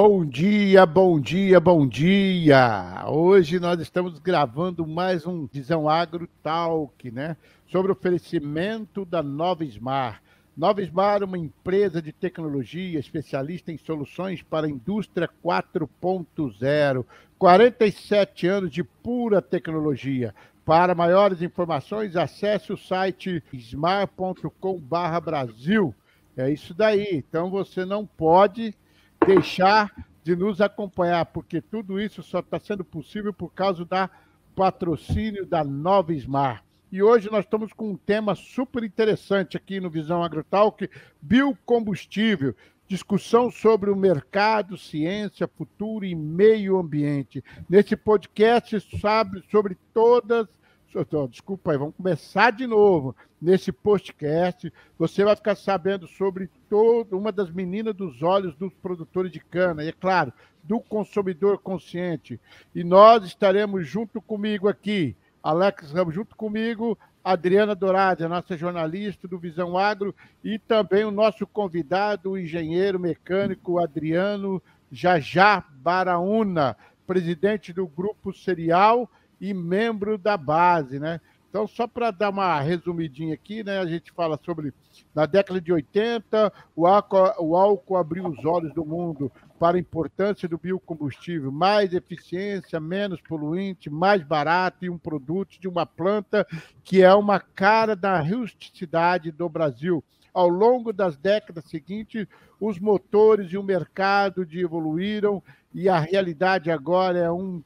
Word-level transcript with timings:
Bom 0.00 0.24
dia, 0.24 0.86
bom 0.86 1.18
dia, 1.18 1.58
bom 1.58 1.84
dia! 1.84 3.04
Hoje 3.08 3.58
nós 3.58 3.80
estamos 3.80 4.20
gravando 4.20 4.86
mais 4.86 5.26
um 5.26 5.44
Visão 5.44 5.88
Agro 5.88 6.28
Talk, 6.40 7.10
né? 7.10 7.36
Sobre 7.66 7.90
o 7.90 7.94
oferecimento 7.94 9.04
da. 9.04 9.24
Nova 9.24 9.64
Smart 9.64 10.20
é 10.56 11.24
uma 11.24 11.36
empresa 11.36 12.00
de 12.00 12.12
tecnologia 12.12 13.00
especialista 13.00 13.72
em 13.72 13.76
soluções 13.76 14.40
para 14.40 14.68
a 14.68 14.70
indústria 14.70 15.28
4.0. 15.44 17.04
47 17.36 18.46
anos 18.46 18.70
de 18.70 18.84
pura 18.84 19.42
tecnologia. 19.42 20.32
Para 20.64 20.94
maiores 20.94 21.42
informações, 21.42 22.14
acesse 22.14 22.72
o 22.72 22.76
site 22.76 23.42
smart.com/brasil. 23.52 25.92
É 26.36 26.48
isso 26.48 26.72
daí. 26.72 27.08
Então 27.14 27.50
você 27.50 27.84
não 27.84 28.06
pode 28.06 28.76
deixar 29.26 29.92
de 30.22 30.36
nos 30.36 30.60
acompanhar, 30.60 31.26
porque 31.26 31.60
tudo 31.60 32.00
isso 32.00 32.22
só 32.22 32.40
está 32.40 32.58
sendo 32.58 32.84
possível 32.84 33.32
por 33.32 33.52
causa 33.52 33.84
da 33.84 34.10
patrocínio 34.54 35.46
da 35.46 35.62
Nova 35.62 36.12
Smart. 36.14 36.62
E 36.90 37.02
hoje 37.02 37.30
nós 37.30 37.44
estamos 37.44 37.72
com 37.72 37.90
um 37.90 37.96
tema 37.96 38.34
super 38.34 38.82
interessante 38.82 39.56
aqui 39.56 39.78
no 39.78 39.90
Visão 39.90 40.22
AgroTalk, 40.22 40.88
biocombustível, 41.20 42.54
discussão 42.88 43.50
sobre 43.50 43.90
o 43.90 43.96
mercado, 43.96 44.76
ciência, 44.78 45.46
futuro 45.46 46.04
e 46.04 46.14
meio 46.14 46.78
ambiente. 46.78 47.44
Nesse 47.68 47.94
podcast, 47.94 48.98
sabe 48.98 49.44
sobre 49.50 49.76
todas 49.92 50.48
Desculpa 51.28 51.72
aí, 51.72 51.76
vamos 51.76 51.94
começar 51.94 52.50
de 52.50 52.66
novo. 52.66 53.14
Nesse 53.40 53.70
podcast, 53.70 54.72
você 54.98 55.22
vai 55.22 55.36
ficar 55.36 55.54
sabendo 55.54 56.08
sobre 56.08 56.48
toda 56.68 57.14
uma 57.14 57.30
das 57.30 57.50
meninas 57.50 57.94
dos 57.94 58.22
olhos 58.22 58.56
dos 58.56 58.72
produtores 58.72 59.30
de 59.30 59.38
cana, 59.38 59.84
e 59.84 59.88
é 59.88 59.92
claro, 59.92 60.32
do 60.64 60.80
consumidor 60.80 61.58
consciente. 61.58 62.40
E 62.74 62.82
nós 62.82 63.24
estaremos 63.24 63.86
junto 63.86 64.18
comigo 64.22 64.66
aqui, 64.66 65.14
Alex 65.42 65.92
Ramos, 65.92 66.14
junto 66.14 66.34
comigo, 66.34 66.98
Adriana 67.22 67.74
Dourado, 67.74 68.24
a 68.24 68.28
nossa 68.28 68.56
jornalista 68.56 69.28
do 69.28 69.38
Visão 69.38 69.76
Agro, 69.76 70.14
e 70.42 70.58
também 70.58 71.04
o 71.04 71.10
nosso 71.10 71.46
convidado, 71.46 72.30
o 72.30 72.38
engenheiro 72.38 72.98
mecânico 72.98 73.78
Adriano 73.78 74.60
Jajá 74.90 75.62
Baraúna, 75.70 76.74
presidente 77.06 77.74
do 77.74 77.86
Grupo 77.86 78.32
Serial 78.32 79.08
e 79.40 79.54
membro 79.54 80.18
da 80.18 80.36
base, 80.36 80.98
né? 80.98 81.20
Então, 81.50 81.66
só 81.66 81.86
para 81.86 82.10
dar 82.10 82.28
uma 82.28 82.60
resumidinha 82.60 83.32
aqui, 83.32 83.64
né? 83.64 83.78
A 83.78 83.86
gente 83.86 84.12
fala 84.12 84.38
sobre 84.44 84.72
na 85.14 85.24
década 85.24 85.60
de 85.60 85.72
80, 85.72 86.52
o 86.76 86.86
álcool, 86.86 87.32
o 87.38 87.56
álcool 87.56 87.96
abriu 87.96 88.26
os 88.26 88.44
olhos 88.44 88.72
do 88.74 88.84
mundo 88.84 89.32
para 89.58 89.78
a 89.78 89.80
importância 89.80 90.46
do 90.46 90.58
biocombustível, 90.58 91.50
mais 91.50 91.94
eficiência, 91.94 92.78
menos 92.78 93.20
poluinte, 93.22 93.88
mais 93.88 94.22
barato 94.22 94.84
e 94.84 94.90
um 94.90 94.98
produto 94.98 95.58
de 95.58 95.66
uma 95.66 95.86
planta 95.86 96.46
que 96.84 97.02
é 97.02 97.12
uma 97.14 97.40
cara 97.40 97.96
da 97.96 98.20
rusticidade 98.20 99.32
do 99.32 99.48
Brasil. 99.48 100.04
Ao 100.34 100.48
longo 100.48 100.92
das 100.92 101.16
décadas 101.16 101.64
seguintes, 101.64 102.26
os 102.60 102.78
motores 102.78 103.50
e 103.50 103.56
o 103.56 103.62
mercado 103.62 104.44
de 104.44 104.60
evoluíram 104.60 105.42
e 105.74 105.88
a 105.88 105.98
realidade 105.98 106.70
agora 106.70 107.18
é 107.18 107.30
um 107.30 107.62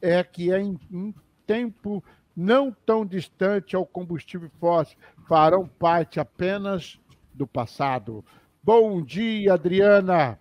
é 0.00 0.22
que 0.22 0.52
é 0.52 0.60
em 0.60 0.78
um 0.92 1.12
tempo 1.46 2.02
não 2.36 2.74
tão 2.84 3.06
distante 3.06 3.74
ao 3.74 3.86
combustível 3.86 4.50
fóssil, 4.60 4.98
farão 5.26 5.66
parte 5.78 6.20
apenas 6.20 7.00
do 7.32 7.46
passado. 7.46 8.24
Bom 8.62 9.00
dia, 9.02 9.54
Adriana. 9.54 10.38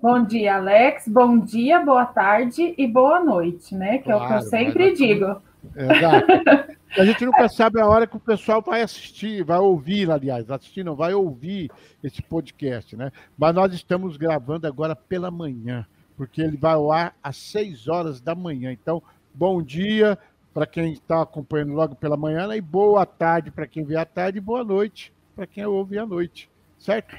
Bom 0.00 0.22
dia, 0.24 0.56
Alex. 0.56 1.08
Bom 1.08 1.38
dia, 1.38 1.80
boa 1.80 2.06
tarde 2.06 2.74
e 2.76 2.86
boa 2.86 3.18
noite, 3.20 3.74
né? 3.74 3.98
Que 3.98 4.04
claro, 4.04 4.22
é 4.22 4.24
o 4.24 4.28
que 4.28 4.34
eu 4.34 4.42
sempre 4.42 4.92
digo. 4.92 5.42
Exato. 5.74 6.78
A 6.96 7.04
gente 7.04 7.26
nunca 7.26 7.48
sabe 7.48 7.80
a 7.80 7.86
hora 7.86 8.06
que 8.06 8.16
o 8.16 8.20
pessoal 8.20 8.62
vai 8.62 8.80
assistir, 8.80 9.44
vai 9.44 9.58
ouvir, 9.58 10.10
aliás, 10.10 10.50
assistir 10.50 10.82
não, 10.82 10.96
vai 10.96 11.12
ouvir 11.12 11.70
esse 12.02 12.22
podcast, 12.22 12.96
né? 12.96 13.12
Mas 13.36 13.54
nós 13.54 13.74
estamos 13.74 14.16
gravando 14.16 14.66
agora 14.66 14.96
pela 14.96 15.30
manhã 15.30 15.86
porque 16.18 16.42
ele 16.42 16.56
vai 16.56 16.74
ao 16.74 16.90
ar 16.90 17.14
às 17.22 17.36
6 17.36 17.86
horas 17.86 18.20
da 18.20 18.34
manhã. 18.34 18.72
Então, 18.72 19.00
bom 19.32 19.62
dia 19.62 20.18
para 20.52 20.66
quem 20.66 20.92
está 20.92 21.22
acompanhando 21.22 21.72
logo 21.72 21.94
pela 21.94 22.16
manhã, 22.16 22.48
né? 22.48 22.56
e 22.56 22.60
boa 22.60 23.06
tarde 23.06 23.52
para 23.52 23.66
quem 23.66 23.84
vê 23.84 23.96
à 23.96 24.04
tarde, 24.04 24.38
e 24.38 24.40
boa 24.40 24.64
noite 24.64 25.14
para 25.36 25.46
quem 25.46 25.64
ouve 25.64 25.96
à 25.96 26.04
noite, 26.04 26.50
certo? 26.76 27.16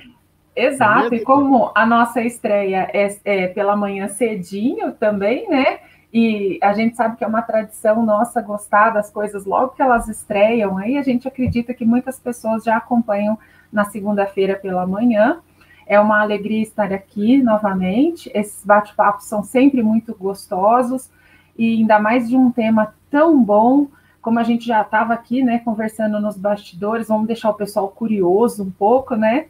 Exato, 0.53 1.15
e 1.15 1.21
como 1.21 1.71
a 1.73 1.85
nossa 1.85 2.21
estreia 2.21 2.89
é, 2.93 3.17
é, 3.23 3.47
pela 3.47 3.77
manhã 3.77 4.09
cedinho 4.09 4.91
também, 4.91 5.49
né? 5.49 5.79
E 6.11 6.59
a 6.61 6.73
gente 6.73 6.97
sabe 6.97 7.15
que 7.15 7.23
é 7.23 7.27
uma 7.27 7.41
tradição 7.41 8.05
nossa 8.05 8.41
gostar 8.41 8.89
das 8.89 9.09
coisas 9.09 9.45
logo 9.45 9.69
que 9.69 9.81
elas 9.81 10.09
estreiam, 10.09 10.77
aí 10.77 10.97
a 10.97 11.01
gente 11.01 11.25
acredita 11.25 11.73
que 11.73 11.85
muitas 11.85 12.19
pessoas 12.19 12.65
já 12.65 12.75
acompanham 12.75 13.39
na 13.71 13.85
segunda-feira 13.85 14.55
pela 14.57 14.85
manhã. 14.85 15.39
É 15.89 15.99
uma 15.99 16.21
alegria 16.21 16.61
estar 16.61 16.93
aqui 16.93 17.41
novamente. 17.41 18.29
Esses 18.31 18.63
bate-papos 18.63 19.25
são 19.25 19.43
sempre 19.43 19.81
muito 19.81 20.15
gostosos 20.15 21.09
e 21.57 21.79
ainda 21.79 21.97
mais 21.97 22.29
de 22.29 22.37
um 22.37 22.51
tema 22.51 22.93
tão 23.09 23.43
bom 23.43 23.87
como 24.21 24.37
a 24.37 24.43
gente 24.43 24.67
já 24.67 24.81
estava 24.81 25.15
aqui, 25.15 25.41
né, 25.41 25.57
conversando 25.59 26.19
nos 26.19 26.37
bastidores. 26.37 27.07
Vamos 27.07 27.25
deixar 27.25 27.49
o 27.49 27.55
pessoal 27.55 27.87
curioso 27.87 28.63
um 28.63 28.69
pouco, 28.69 29.15
né? 29.15 29.47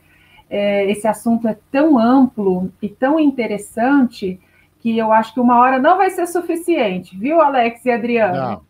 É, 0.50 0.90
esse 0.90 1.06
assunto 1.08 1.46
é 1.46 1.58
tão 1.70 2.00
amplo 2.00 2.72
e 2.82 2.88
tão 2.88 3.20
interessante 3.20 4.40
que 4.80 4.98
eu 4.98 5.12
acho 5.12 5.34
que 5.34 5.42
uma 5.42 5.60
hora 5.60 5.78
não 5.78 5.98
vai 5.98 6.10
ser 6.10 6.26
suficiente, 6.26 7.18
viu, 7.18 7.42
Alex 7.42 7.84
e 7.84 7.92
Adriano? 7.92 8.64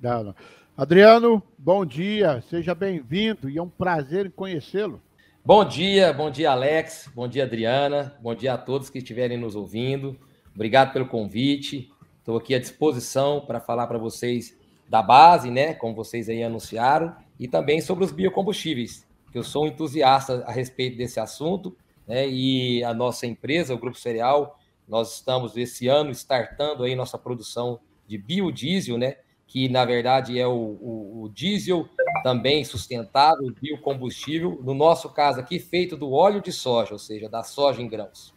Não, 0.00 0.12
não, 0.12 0.24
não. 0.24 0.34
Adriano, 0.76 1.42
bom 1.58 1.84
dia, 1.84 2.40
seja 2.48 2.72
bem-vindo 2.72 3.50
e 3.50 3.58
é 3.58 3.62
um 3.62 3.68
prazer 3.68 4.30
conhecê-lo. 4.30 5.00
Bom 5.42 5.64
dia, 5.64 6.12
bom 6.12 6.30
dia, 6.30 6.50
Alex, 6.50 7.10
bom 7.14 7.26
dia, 7.26 7.44
Adriana, 7.44 8.14
bom 8.20 8.34
dia 8.34 8.52
a 8.52 8.58
todos 8.58 8.90
que 8.90 8.98
estiverem 8.98 9.38
nos 9.38 9.56
ouvindo. 9.56 10.20
Obrigado 10.54 10.92
pelo 10.92 11.06
convite. 11.06 11.90
Estou 12.18 12.36
aqui 12.36 12.54
à 12.54 12.58
disposição 12.58 13.40
para 13.40 13.58
falar 13.58 13.86
para 13.86 13.96
vocês 13.96 14.54
da 14.86 15.00
base, 15.00 15.50
né, 15.50 15.72
como 15.72 15.94
vocês 15.94 16.28
aí 16.28 16.42
anunciaram, 16.42 17.16
e 17.38 17.48
também 17.48 17.80
sobre 17.80 18.04
os 18.04 18.12
biocombustíveis, 18.12 19.06
que 19.32 19.38
eu 19.38 19.42
sou 19.42 19.66
entusiasta 19.66 20.44
a 20.46 20.52
respeito 20.52 20.98
desse 20.98 21.18
assunto, 21.18 21.74
né, 22.06 22.28
e 22.28 22.84
a 22.84 22.92
nossa 22.92 23.26
empresa, 23.26 23.72
o 23.72 23.78
Grupo 23.78 23.98
Cereal, 23.98 24.58
nós 24.86 25.14
estamos 25.14 25.56
esse 25.56 25.88
ano 25.88 26.10
startando 26.10 26.84
aí 26.84 26.94
nossa 26.94 27.16
produção 27.16 27.80
de 28.06 28.18
biodiesel, 28.18 28.98
né, 28.98 29.16
que 29.50 29.68
na 29.68 29.84
verdade 29.84 30.38
é 30.38 30.46
o, 30.46 30.52
o, 30.52 31.22
o 31.24 31.28
diesel 31.28 31.88
também 32.22 32.64
sustentável, 32.64 33.52
biocombustível, 33.60 34.60
no 34.62 34.72
nosso 34.74 35.08
caso 35.08 35.40
aqui, 35.40 35.58
feito 35.58 35.96
do 35.96 36.12
óleo 36.12 36.40
de 36.40 36.52
soja, 36.52 36.92
ou 36.92 37.00
seja, 37.00 37.28
da 37.28 37.42
soja 37.42 37.82
em 37.82 37.88
grãos. 37.88 38.32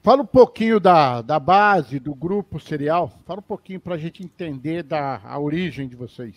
Fala 0.00 0.22
um 0.22 0.26
pouquinho 0.26 0.78
da, 0.78 1.22
da 1.22 1.40
base 1.40 1.98
do 1.98 2.14
grupo 2.14 2.60
cereal, 2.60 3.12
fala 3.26 3.40
um 3.40 3.42
pouquinho 3.42 3.80
para 3.80 3.96
a 3.96 3.98
gente 3.98 4.22
entender 4.22 4.84
da, 4.84 5.20
a 5.24 5.36
origem 5.40 5.88
de 5.88 5.96
vocês. 5.96 6.36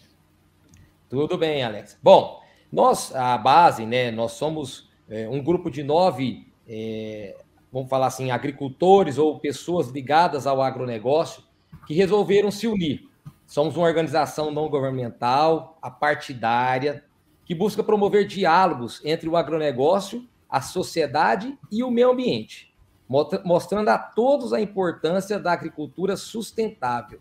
Tudo 1.07 1.37
bem, 1.37 1.63
Alex. 1.63 1.99
Bom, 2.01 2.41
nós, 2.71 3.13
a 3.13 3.37
base, 3.37 3.85
né, 3.85 4.09
nós 4.09 4.31
somos 4.31 4.89
é, 5.07 5.29
um 5.29 5.43
grupo 5.43 5.69
de 5.69 5.83
nove, 5.83 6.47
é, 6.67 7.37
vamos 7.71 7.87
falar 7.87 8.07
assim, 8.07 8.31
agricultores 8.31 9.19
ou 9.19 9.39
pessoas 9.39 9.89
ligadas 9.89 10.47
ao 10.47 10.59
agronegócio 10.59 11.43
que 11.85 11.93
resolveram 11.93 12.49
se 12.49 12.65
unir 12.65 13.10
Somos 13.51 13.75
uma 13.75 13.85
organização 13.85 14.49
não 14.49 14.69
governamental, 14.69 15.77
apartidária, 15.81 17.03
que 17.43 17.53
busca 17.53 17.83
promover 17.83 18.25
diálogos 18.25 19.01
entre 19.03 19.27
o 19.27 19.35
agronegócio, 19.35 20.25
a 20.49 20.61
sociedade 20.61 21.59
e 21.69 21.83
o 21.83 21.91
meio 21.91 22.11
ambiente, 22.11 22.73
mostrando 23.43 23.89
a 23.89 23.97
todos 23.97 24.53
a 24.53 24.61
importância 24.61 25.37
da 25.37 25.51
agricultura 25.51 26.15
sustentável. 26.15 27.19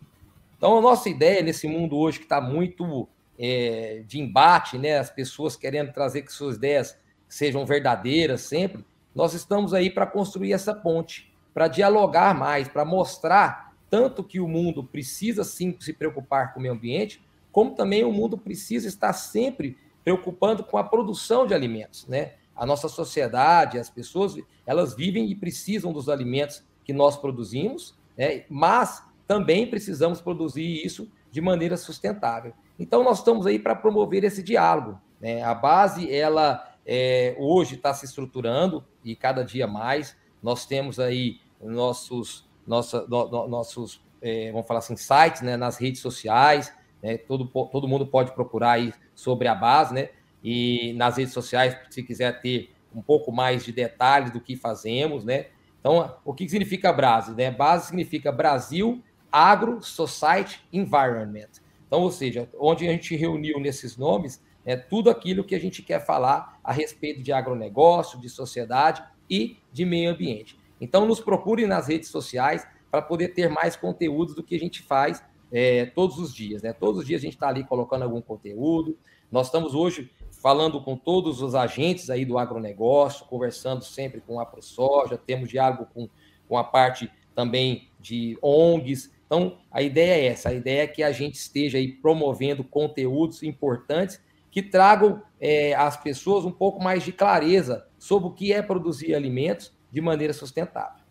Então, 0.57 0.77
a 0.77 0.81
nossa 0.81 1.09
ideia 1.09 1.41
nesse 1.41 1.67
mundo 1.67 1.97
hoje 1.97 2.19
que 2.19 2.23
está 2.23 2.39
muito 2.39 3.09
é, 3.37 4.01
de 4.07 4.21
embate, 4.21 4.77
né, 4.77 4.99
as 4.99 5.09
pessoas 5.09 5.57
querendo 5.57 5.91
trazer 5.91 6.21
que 6.21 6.31
suas 6.31 6.55
ideias 6.55 6.97
sejam 7.27 7.65
verdadeiras 7.65 8.39
sempre, 8.39 8.85
nós 9.13 9.33
estamos 9.33 9.73
aí 9.73 9.89
para 9.89 10.07
construir 10.07 10.53
essa 10.53 10.73
ponte, 10.73 11.29
para 11.53 11.67
dialogar 11.67 12.33
mais, 12.33 12.69
para 12.69 12.85
mostrar 12.85 13.70
tanto 13.91 14.23
que 14.23 14.39
o 14.39 14.47
mundo 14.47 14.83
precisa 14.83 15.43
sim 15.43 15.75
se 15.79 15.91
preocupar 15.91 16.53
com 16.53 16.59
o 16.59 16.63
meio 16.63 16.73
ambiente, 16.73 17.21
como 17.51 17.75
também 17.75 18.03
o 18.05 18.11
mundo 18.11 18.37
precisa 18.37 18.87
estar 18.87 19.11
sempre 19.11 19.77
preocupando 20.03 20.63
com 20.63 20.77
a 20.77 20.83
produção 20.83 21.45
de 21.45 21.53
alimentos, 21.53 22.07
né? 22.07 22.35
A 22.55 22.65
nossa 22.65 22.87
sociedade, 22.87 23.77
as 23.77 23.89
pessoas, 23.89 24.35
elas 24.65 24.95
vivem 24.95 25.29
e 25.29 25.35
precisam 25.35 25.91
dos 25.91 26.07
alimentos 26.07 26.63
que 26.83 26.93
nós 26.93 27.17
produzimos, 27.17 27.95
né? 28.17 28.45
mas 28.49 29.03
também 29.27 29.67
precisamos 29.67 30.21
produzir 30.21 30.85
isso 30.85 31.09
de 31.31 31.41
maneira 31.41 31.77
sustentável. 31.77 32.53
Então, 32.77 33.03
nós 33.03 33.19
estamos 33.19 33.45
aí 33.45 33.57
para 33.57 33.75
promover 33.75 34.23
esse 34.23 34.43
diálogo. 34.43 34.99
Né? 35.19 35.41
A 35.41 35.53
base, 35.53 36.13
ela 36.13 36.75
é, 36.85 37.35
hoje 37.39 37.75
está 37.75 37.93
se 37.93 38.05
estruturando 38.05 38.83
e 39.03 39.15
cada 39.15 39.43
dia 39.43 39.67
mais 39.67 40.15
Nós 40.41 40.65
temos 40.65 40.99
aí 40.99 41.39
nossos, 41.61 42.47
nossa, 42.65 43.05
no, 43.07 43.29
no, 43.29 43.47
nossos 43.47 44.01
é, 44.21 44.51
vamos 44.51 44.67
falar 44.67 44.79
assim, 44.79 44.95
sites 44.95 45.41
né, 45.41 45.57
nas 45.57 45.77
redes 45.77 45.99
sociais, 45.99 46.71
né, 47.01 47.17
todo, 47.17 47.45
todo 47.45 47.87
mundo 47.87 48.05
pode 48.05 48.31
procurar 48.33 48.73
aí 48.73 48.93
sobre 49.15 49.47
a 49.47 49.55
base, 49.55 49.93
né? 49.93 50.09
E 50.43 50.93
nas 50.93 51.17
redes 51.17 51.33
sociais, 51.33 51.75
se 51.89 52.03
quiser 52.03 52.39
ter 52.41 52.71
um 52.93 53.01
pouco 53.01 53.31
mais 53.31 53.63
de 53.63 53.71
detalhes 53.71 54.31
do 54.31 54.39
que 54.39 54.55
fazemos, 54.55 55.23
né? 55.23 55.47
Então, 55.79 56.15
o 56.23 56.33
que 56.33 56.47
significa 56.47 56.93
base? 56.93 57.33
Né? 57.33 57.49
Base 57.49 57.87
significa 57.87 58.31
Brasil 58.31 59.03
Agro 59.31 59.81
Society 59.81 60.63
Environment. 60.71 61.49
Então, 61.87 62.01
ou 62.01 62.11
seja, 62.11 62.47
onde 62.59 62.87
a 62.87 62.91
gente 62.91 63.15
reuniu 63.15 63.59
nesses 63.59 63.97
nomes 63.97 64.43
é 64.63 64.75
tudo 64.75 65.09
aquilo 65.09 65.43
que 65.43 65.55
a 65.55 65.59
gente 65.59 65.81
quer 65.81 66.05
falar 66.05 66.59
a 66.63 66.71
respeito 66.71 67.23
de 67.23 67.33
agronegócio, 67.33 68.19
de 68.19 68.29
sociedade 68.29 69.03
e 69.27 69.57
de 69.71 69.85
meio 69.85 70.11
ambiente. 70.11 70.55
Então, 70.81 71.05
nos 71.05 71.19
procure 71.19 71.67
nas 71.67 71.87
redes 71.87 72.09
sociais 72.09 72.67
para 72.89 73.03
poder 73.03 73.29
ter 73.29 73.47
mais 73.47 73.75
conteúdos 73.75 74.33
do 74.33 74.43
que 74.43 74.55
a 74.55 74.59
gente 74.59 74.81
faz 74.81 75.23
é, 75.51 75.85
todos 75.85 76.17
os 76.17 76.33
dias. 76.33 76.63
Né? 76.63 76.73
Todos 76.73 77.01
os 77.01 77.07
dias 77.07 77.21
a 77.21 77.23
gente 77.25 77.35
está 77.35 77.47
ali 77.47 77.63
colocando 77.63 78.01
algum 78.01 78.19
conteúdo. 78.19 78.97
Nós 79.31 79.45
estamos 79.45 79.75
hoje 79.75 80.11
falando 80.41 80.81
com 80.81 80.97
todos 80.97 81.41
os 81.41 81.53
agentes 81.53 82.09
aí 82.09 82.25
do 82.25 82.37
agronegócio, 82.37 83.27
conversando 83.27 83.83
sempre 83.83 84.21
com 84.21 84.39
a 84.39 84.45
ProSoja, 84.45 85.17
temos 85.17 85.47
diálogo 85.47 85.87
com, 85.93 86.09
com 86.49 86.57
a 86.57 86.63
parte 86.63 87.09
também 87.35 87.89
de 87.99 88.37
ONGs. 88.41 89.11
Então, 89.25 89.59
a 89.71 89.81
ideia 89.81 90.13
é 90.13 90.25
essa, 90.25 90.49
a 90.49 90.53
ideia 90.53 90.83
é 90.83 90.87
que 90.87 91.03
a 91.03 91.11
gente 91.11 91.35
esteja 91.35 91.77
aí 91.77 91.87
promovendo 91.87 92.63
conteúdos 92.63 93.43
importantes 93.43 94.19
que 94.49 94.61
tragam 94.61 95.21
é, 95.39 95.73
às 95.75 95.95
pessoas 95.95 96.43
um 96.43 96.51
pouco 96.51 96.83
mais 96.83 97.03
de 97.03 97.13
clareza 97.13 97.87
sobre 97.97 98.27
o 98.27 98.33
que 98.33 98.51
é 98.51 98.61
produzir 98.61 99.15
alimentos 99.15 99.71
de 99.91 100.01
maneira 100.01 100.33
sustentável. 100.33 101.01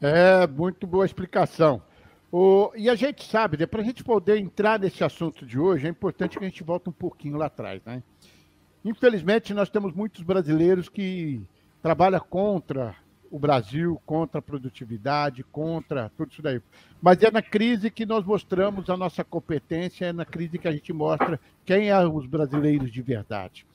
É, 0.00 0.46
muito 0.46 0.86
boa 0.86 1.06
explicação. 1.06 1.82
O, 2.30 2.70
e 2.76 2.90
a 2.90 2.94
gente 2.94 3.24
sabe, 3.24 3.56
né, 3.56 3.66
para 3.66 3.80
a 3.80 3.84
gente 3.84 4.04
poder 4.04 4.38
entrar 4.38 4.78
nesse 4.78 5.02
assunto 5.02 5.46
de 5.46 5.58
hoje, 5.58 5.86
é 5.86 5.90
importante 5.90 6.38
que 6.38 6.44
a 6.44 6.48
gente 6.48 6.62
volte 6.62 6.88
um 6.88 6.92
pouquinho 6.92 7.36
lá 7.36 7.46
atrás, 7.46 7.80
né? 7.84 8.02
Infelizmente, 8.84 9.54
nós 9.54 9.70
temos 9.70 9.92
muitos 9.94 10.22
brasileiros 10.22 10.88
que 10.88 11.40
trabalham 11.82 12.20
contra 12.20 12.94
o 13.30 13.38
Brasil, 13.38 14.00
contra 14.06 14.38
a 14.38 14.42
produtividade, 14.42 15.42
contra 15.44 16.10
tudo 16.16 16.30
isso 16.30 16.42
daí. 16.42 16.60
Mas 17.00 17.22
é 17.22 17.30
na 17.30 17.42
crise 17.42 17.90
que 17.90 18.06
nós 18.06 18.24
mostramos 18.24 18.88
a 18.88 18.96
nossa 18.96 19.24
competência, 19.24 20.06
é 20.06 20.12
na 20.12 20.24
crise 20.24 20.58
que 20.58 20.68
a 20.68 20.72
gente 20.72 20.92
mostra 20.92 21.40
quem 21.64 21.90
é 21.90 22.06
os 22.06 22.26
brasileiros 22.26 22.92
de 22.92 23.02
verdade. 23.02 23.66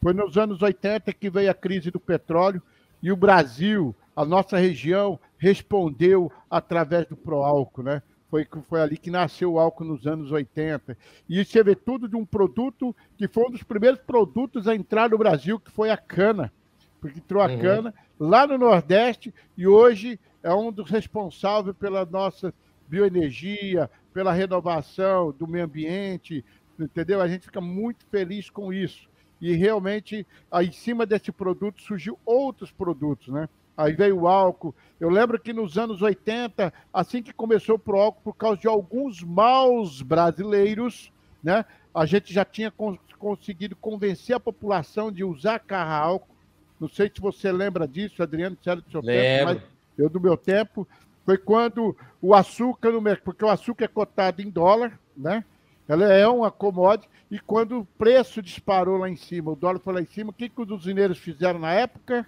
Foi 0.00 0.12
nos 0.12 0.38
anos 0.38 0.62
80 0.62 1.12
que 1.12 1.28
veio 1.28 1.50
a 1.50 1.54
crise 1.54 1.90
do 1.90 2.00
petróleo 2.00 2.62
e 3.02 3.10
o 3.10 3.16
Brasil, 3.16 3.94
a 4.14 4.24
nossa 4.24 4.58
região, 4.58 5.18
respondeu 5.38 6.30
através 6.50 7.06
do 7.06 7.16
Proálcool, 7.16 7.84
né? 7.84 8.02
Foi, 8.28 8.46
foi 8.68 8.80
ali 8.80 8.96
que 8.96 9.10
nasceu 9.10 9.54
o 9.54 9.58
álcool 9.58 9.84
nos 9.84 10.06
anos 10.06 10.30
80. 10.30 10.96
E 11.28 11.44
você 11.44 11.64
vê 11.64 11.74
tudo 11.74 12.08
de 12.08 12.14
um 12.14 12.24
produto 12.24 12.94
que 13.16 13.26
foi 13.26 13.44
um 13.48 13.50
dos 13.50 13.64
primeiros 13.64 14.00
produtos 14.00 14.68
a 14.68 14.74
entrar 14.74 15.10
no 15.10 15.18
Brasil, 15.18 15.58
que 15.58 15.70
foi 15.70 15.90
a 15.90 15.96
cana. 15.96 16.52
Porque 17.00 17.18
entrou 17.18 17.42
a 17.42 17.48
uhum. 17.48 17.58
cana 17.58 17.94
lá 18.18 18.46
no 18.46 18.56
Nordeste 18.56 19.34
e 19.56 19.66
hoje 19.66 20.20
é 20.44 20.54
um 20.54 20.70
dos 20.70 20.90
responsáveis 20.90 21.76
pela 21.76 22.04
nossa 22.04 22.54
bioenergia, 22.86 23.90
pela 24.12 24.32
renovação 24.32 25.32
do 25.32 25.48
meio 25.48 25.64
ambiente, 25.64 26.44
entendeu? 26.78 27.20
A 27.20 27.26
gente 27.26 27.46
fica 27.46 27.60
muito 27.60 28.06
feliz 28.06 28.48
com 28.48 28.72
isso. 28.72 29.09
E 29.40 29.54
realmente, 29.54 30.26
aí, 30.50 30.68
em 30.68 30.72
cima 30.72 31.06
desse 31.06 31.32
produto, 31.32 31.82
surgiu 31.82 32.18
outros 32.24 32.70
produtos, 32.70 33.28
né? 33.28 33.48
aí 33.80 33.94
veio 33.94 34.20
o 34.20 34.28
álcool. 34.28 34.74
Eu 34.98 35.08
lembro 35.08 35.38
que 35.40 35.52
nos 35.52 35.78
anos 35.78 36.02
80, 36.02 36.72
assim 36.92 37.22
que 37.22 37.32
começou 37.32 37.80
o 37.84 37.96
álcool, 37.96 38.20
por 38.22 38.34
causa 38.34 38.60
de 38.60 38.68
alguns 38.68 39.22
maus 39.22 40.02
brasileiros, 40.02 41.10
né, 41.42 41.64
a 41.94 42.04
gente 42.04 42.32
já 42.32 42.44
tinha 42.44 42.72
conseguido 43.18 43.74
convencer 43.76 44.36
a 44.36 44.40
população 44.40 45.10
de 45.10 45.24
usar 45.24 45.58
carro 45.58 45.92
álcool. 45.92 46.36
Não 46.78 46.88
sei 46.88 47.10
se 47.12 47.20
você 47.20 47.50
lembra 47.50 47.88
disso, 47.88 48.22
Adriano, 48.22 48.56
se 48.62 48.70
era 48.70 48.80
do 48.80 48.90
seu 48.90 49.00
Lembro. 49.00 49.54
tempo, 49.54 49.66
mas 49.66 49.98
eu 49.98 50.08
do 50.08 50.20
meu 50.20 50.36
tempo, 50.36 50.86
foi 51.24 51.36
quando 51.36 51.96
o 52.20 52.34
açúcar 52.34 52.90
no 52.90 53.00
mercado, 53.00 53.24
porque 53.24 53.44
o 53.44 53.50
açúcar 53.50 53.84
é 53.84 53.88
cotado 53.88 54.40
em 54.40 54.50
dólar, 54.50 54.98
né? 55.16 55.44
Ela 55.90 56.12
é 56.12 56.26
uma 56.28 56.50
commodity, 56.50 57.08
e 57.30 57.38
quando 57.38 57.80
o 57.80 57.84
preço 57.84 58.40
disparou 58.40 58.96
lá 58.96 59.08
em 59.08 59.16
cima, 59.16 59.50
o 59.50 59.56
dólar 59.56 59.80
foi 59.80 59.94
lá 59.94 60.00
em 60.00 60.06
cima, 60.06 60.30
o 60.30 60.32
que, 60.32 60.48
que 60.48 60.60
os 60.60 60.70
usineiros 60.70 61.18
fizeram 61.18 61.58
na 61.58 61.72
época? 61.72 62.26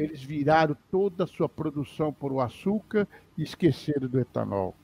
eles 0.00 0.22
viraram 0.22 0.76
toda 0.90 1.24
a 1.24 1.26
sua 1.26 1.48
produção 1.48 2.12
por 2.12 2.32
o 2.32 2.40
açúcar 2.40 3.06
e 3.36 3.42
esqueceram 3.42 4.06
do 4.06 4.20
etanol. 4.20 4.74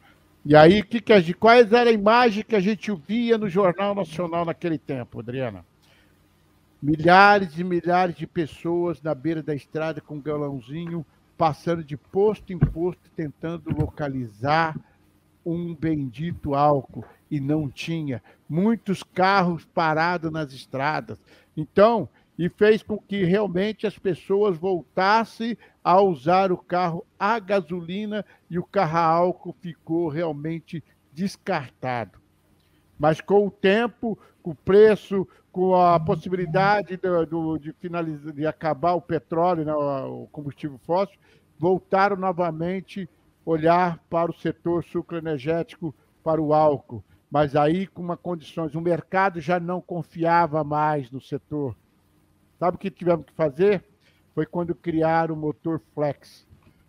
E 0.45 0.55
aí, 0.55 0.83
que 0.83 1.01
que 1.01 1.13
a 1.13 1.23
quais 1.35 1.73
era 1.73 1.89
a 1.89 1.93
imagem 1.93 2.45
que 2.45 2.57
a 2.57 2.61
gente 2.61 2.93
via 3.07 3.39
no 3.39 3.49
Jornal 3.49 3.95
Nacional 3.95 4.45
naquele 4.45 4.77
tempo, 4.77 5.21
Adriana? 5.21 5.65
Milhares 6.83 7.59
e 7.59 7.65
milhares 7.65 8.15
de 8.17 8.27
pessoas 8.27 9.01
na 9.01 9.15
beira 9.15 9.43
da 9.43 9.55
estrada 9.55 10.01
com 10.01 10.17
um 10.17 10.21
galãozinho, 10.21 11.07
passando 11.39 11.83
de 11.83 11.97
posto 11.97 12.53
em 12.53 12.59
posto, 12.59 13.09
tentando 13.17 13.71
localizar 13.75 14.77
um 15.45 15.75
bendito 15.75 16.55
álcool. 16.55 17.05
E 17.31 17.41
não 17.41 17.69
tinha. 17.69 18.23
Muitos 18.49 19.03
carros 19.03 19.65
parados 19.65 20.31
nas 20.31 20.53
estradas. 20.53 21.19
Então, 21.57 22.09
e 22.39 22.49
fez 22.49 22.83
com 22.83 22.99
que 22.99 23.25
realmente 23.25 23.87
as 23.87 23.99
pessoas 23.99 24.57
voltassem 24.57 25.57
a 25.83 26.01
usar 26.01 26.51
o 26.51 26.57
carro 26.57 27.05
a 27.19 27.39
gasolina 27.39 28.25
e 28.51 28.59
o 28.59 28.65
carro 28.65 28.99
a 28.99 29.03
álcool 29.03 29.57
ficou 29.61 30.09
realmente 30.09 30.83
descartado. 31.13 32.19
Mas 32.99 33.21
com 33.21 33.47
o 33.47 33.51
tempo, 33.51 34.19
com 34.43 34.51
o 34.51 34.55
preço, 34.55 35.27
com 35.53 35.75
a 35.75 35.99
possibilidade 36.01 36.97
do, 36.97 37.27
do, 37.27 37.59
de, 37.59 37.73
finalizar, 37.75 38.33
de 38.33 38.47
acabar 38.47 38.95
o 38.95 39.01
petróleo, 39.01 39.65
né, 39.65 39.75
o 39.75 40.27
combustível 40.33 40.79
fóssil, 40.85 41.17
voltaram 41.59 42.17
novamente 42.17 43.09
olhar 43.45 43.99
para 44.11 44.31
o 44.31 44.35
setor 44.35 44.85
sucroenergético, 44.85 45.95
para 46.23 46.41
o 46.41 46.55
álcool. 46.55 47.05
Mas 47.31 47.57
aí 47.57 47.87
com 47.87 48.03
uma 48.03 48.17
condições, 48.17 48.75
o 48.75 48.81
mercado 48.81 49.41
já 49.41 49.59
não 49.59 49.81
confiava 49.81 50.63
mais 50.63 51.11
no 51.11 51.21
setor 51.21 51.77
Sabe 52.59 52.77
o 52.77 52.79
que 52.79 52.91
tivemos 52.91 53.27
que 53.27 53.33
fazer? 53.33 53.85
Foi 54.35 54.47
quando 54.47 54.75
criaram 54.75 55.35
o 55.35 55.39
motor 55.39 55.81
flex. 55.95 56.47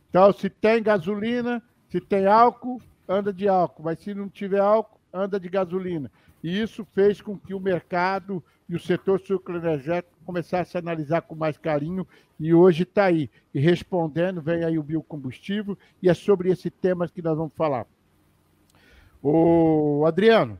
Então, 0.09 0.31
se 0.31 0.49
tem 0.49 0.81
gasolina, 0.81 1.61
se 1.89 1.99
tem 1.99 2.25
álcool, 2.25 2.81
anda 3.07 3.33
de 3.33 3.47
álcool, 3.47 3.83
mas 3.83 3.99
se 3.99 4.13
não 4.13 4.29
tiver 4.29 4.61
álcool, 4.61 4.99
anda 5.13 5.39
de 5.39 5.49
gasolina. 5.49 6.11
E 6.43 6.61
isso 6.61 6.85
fez 6.93 7.21
com 7.21 7.37
que 7.37 7.53
o 7.53 7.59
mercado 7.59 8.43
e 8.67 8.75
o 8.75 8.79
setor 8.79 9.19
sucroenergético 9.19 10.15
começassem 10.25 10.79
a 10.79 10.81
analisar 10.81 11.21
com 11.21 11.35
mais 11.35 11.57
carinho 11.57 12.07
e 12.39 12.53
hoje 12.53 12.83
está 12.83 13.05
aí. 13.05 13.29
E 13.53 13.59
respondendo, 13.59 14.41
vem 14.41 14.63
aí 14.63 14.77
o 14.77 14.83
biocombustível 14.83 15.77
e 16.01 16.09
é 16.09 16.13
sobre 16.13 16.49
esse 16.49 16.69
tema 16.69 17.07
que 17.07 17.21
nós 17.21 17.37
vamos 17.37 17.53
falar. 17.55 17.85
O 19.21 20.03
Adriano, 20.05 20.59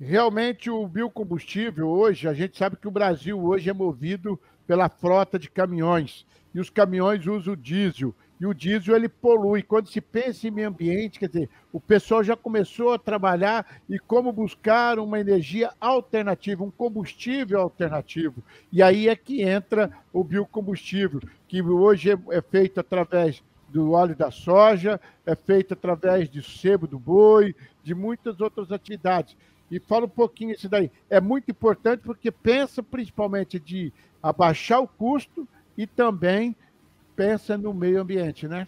realmente 0.00 0.70
o 0.70 0.86
biocombustível 0.86 1.88
hoje, 1.88 2.26
a 2.26 2.34
gente 2.34 2.56
sabe 2.56 2.76
que 2.76 2.88
o 2.88 2.90
Brasil 2.90 3.42
hoje 3.42 3.70
é 3.70 3.72
movido 3.72 4.38
pela 4.66 4.88
frota 4.88 5.38
de 5.38 5.50
caminhões. 5.50 6.26
E 6.54 6.60
os 6.60 6.68
caminhões 6.68 7.26
usam 7.26 7.54
o 7.54 7.56
diesel. 7.56 8.14
E 8.42 8.46
o 8.46 8.52
diesel 8.52 8.96
ele 8.96 9.08
polui. 9.08 9.62
Quando 9.62 9.88
se 9.88 10.00
pensa 10.00 10.48
em 10.48 10.50
meio 10.50 10.66
ambiente, 10.66 11.20
quer 11.20 11.28
dizer, 11.28 11.48
o 11.72 11.78
pessoal 11.78 12.24
já 12.24 12.34
começou 12.34 12.92
a 12.92 12.98
trabalhar 12.98 13.64
e 13.88 14.00
como 14.00 14.32
buscar 14.32 14.98
uma 14.98 15.20
energia 15.20 15.70
alternativa, 15.80 16.64
um 16.64 16.70
combustível 16.72 17.60
alternativo. 17.60 18.42
E 18.72 18.82
aí 18.82 19.08
é 19.08 19.14
que 19.14 19.42
entra 19.42 19.92
o 20.12 20.24
biocombustível, 20.24 21.20
que 21.46 21.62
hoje 21.62 22.10
é, 22.10 22.18
é 22.32 22.42
feito 22.42 22.80
através 22.80 23.40
do 23.68 23.92
óleo 23.92 24.16
da 24.16 24.32
soja, 24.32 25.00
é 25.24 25.36
feito 25.36 25.74
através 25.74 26.28
do 26.28 26.42
sebo 26.42 26.88
do 26.88 26.98
boi, 26.98 27.54
de 27.84 27.94
muitas 27.94 28.40
outras 28.40 28.72
atividades. 28.72 29.36
E 29.70 29.78
fala 29.78 30.06
um 30.06 30.08
pouquinho 30.08 30.50
isso 30.50 30.68
daí. 30.68 30.90
É 31.08 31.20
muito 31.20 31.48
importante 31.48 32.00
porque 32.00 32.32
pensa 32.32 32.82
principalmente 32.82 33.60
de 33.60 33.92
abaixar 34.20 34.80
o 34.80 34.88
custo 34.88 35.46
e 35.78 35.86
também 35.86 36.56
pensa 37.16 37.56
no 37.56 37.72
meio 37.72 38.00
ambiente, 38.00 38.46
né? 38.46 38.66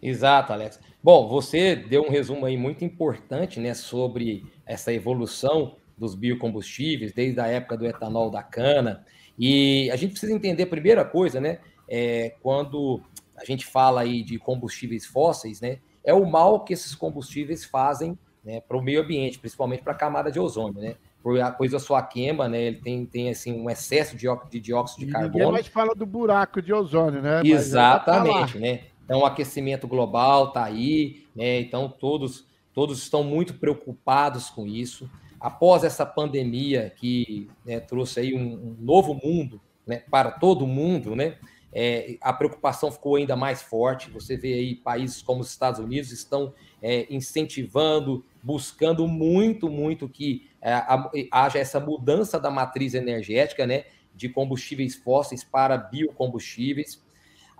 Exato, 0.00 0.52
Alex. 0.52 0.80
Bom, 1.02 1.28
você 1.28 1.74
deu 1.74 2.02
um 2.02 2.10
resumo 2.10 2.46
aí 2.46 2.56
muito 2.56 2.84
importante, 2.84 3.58
né, 3.58 3.74
sobre 3.74 4.44
essa 4.64 4.92
evolução 4.92 5.74
dos 5.96 6.14
biocombustíveis 6.14 7.12
desde 7.12 7.40
a 7.40 7.46
época 7.46 7.76
do 7.76 7.86
etanol 7.86 8.30
da 8.30 8.42
cana. 8.42 9.04
E 9.38 9.90
a 9.90 9.96
gente 9.96 10.12
precisa 10.12 10.32
entender 10.32 10.64
a 10.64 10.68
primeira 10.68 11.04
coisa, 11.04 11.40
né, 11.40 11.58
é, 11.88 12.34
quando 12.42 13.00
a 13.36 13.44
gente 13.44 13.66
fala 13.66 14.02
aí 14.02 14.22
de 14.22 14.38
combustíveis 14.38 15.06
fósseis, 15.06 15.60
né, 15.60 15.78
é 16.04 16.14
o 16.14 16.24
mal 16.24 16.64
que 16.64 16.72
esses 16.72 16.94
combustíveis 16.94 17.64
fazem 17.64 18.18
né, 18.44 18.60
para 18.60 18.76
o 18.76 18.82
meio 18.82 19.02
ambiente, 19.02 19.38
principalmente 19.38 19.82
para 19.82 19.92
a 19.92 19.96
camada 19.96 20.30
de 20.30 20.38
ozônio. 20.38 20.80
Né? 20.80 20.94
Pois 21.22 21.74
a 21.74 21.78
sua 21.78 22.02
queima, 22.02 22.48
né? 22.48 22.62
Ele 22.62 22.76
tem, 22.76 23.04
tem 23.04 23.28
assim, 23.28 23.52
um 23.60 23.68
excesso 23.68 24.16
de, 24.16 24.26
de 24.50 24.60
dióxido 24.60 25.04
de 25.04 25.12
carbono. 25.12 25.32
Ninguém 25.32 25.52
mais 25.52 25.66
fala 25.66 25.94
do 25.94 26.06
buraco 26.06 26.62
de 26.62 26.72
ozônio, 26.72 27.20
né? 27.20 27.42
Tá 27.42 27.46
Exatamente, 27.46 28.54
tá 28.54 28.58
né? 28.58 28.80
Então, 29.04 29.20
o 29.20 29.26
aquecimento 29.26 29.88
global 29.88 30.48
está 30.48 30.64
aí, 30.64 31.24
né? 31.34 31.60
Então, 31.60 31.88
todos, 31.88 32.46
todos 32.74 32.98
estão 32.98 33.24
muito 33.24 33.54
preocupados 33.54 34.50
com 34.50 34.66
isso. 34.66 35.10
Após 35.40 35.84
essa 35.84 36.04
pandemia 36.04 36.92
que 36.96 37.48
né, 37.64 37.80
trouxe 37.80 38.20
aí 38.20 38.34
um, 38.34 38.54
um, 38.54 38.76
novo 38.78 39.14
mundo 39.14 39.60
né, 39.86 40.02
para 40.10 40.30
todo 40.32 40.66
mundo, 40.66 41.16
né? 41.16 41.36
É, 41.72 42.16
a 42.20 42.32
preocupação 42.32 42.90
ficou 42.90 43.16
ainda 43.16 43.36
mais 43.36 43.62
forte. 43.62 44.10
Você 44.10 44.36
vê 44.36 44.54
aí 44.54 44.74
países 44.74 45.22
como 45.22 45.40
os 45.40 45.50
Estados 45.50 45.80
Unidos 45.80 46.10
estão 46.12 46.54
é, 46.82 47.06
incentivando, 47.10 48.24
buscando 48.42 49.06
muito, 49.06 49.68
muito 49.68 50.08
que 50.08 50.48
é, 50.60 50.72
a, 50.72 51.10
haja 51.30 51.58
essa 51.58 51.78
mudança 51.78 52.40
da 52.40 52.50
matriz 52.50 52.94
energética, 52.94 53.66
né, 53.66 53.84
de 54.14 54.28
combustíveis 54.28 54.96
fósseis 54.96 55.44
para 55.44 55.76
biocombustíveis. 55.76 57.02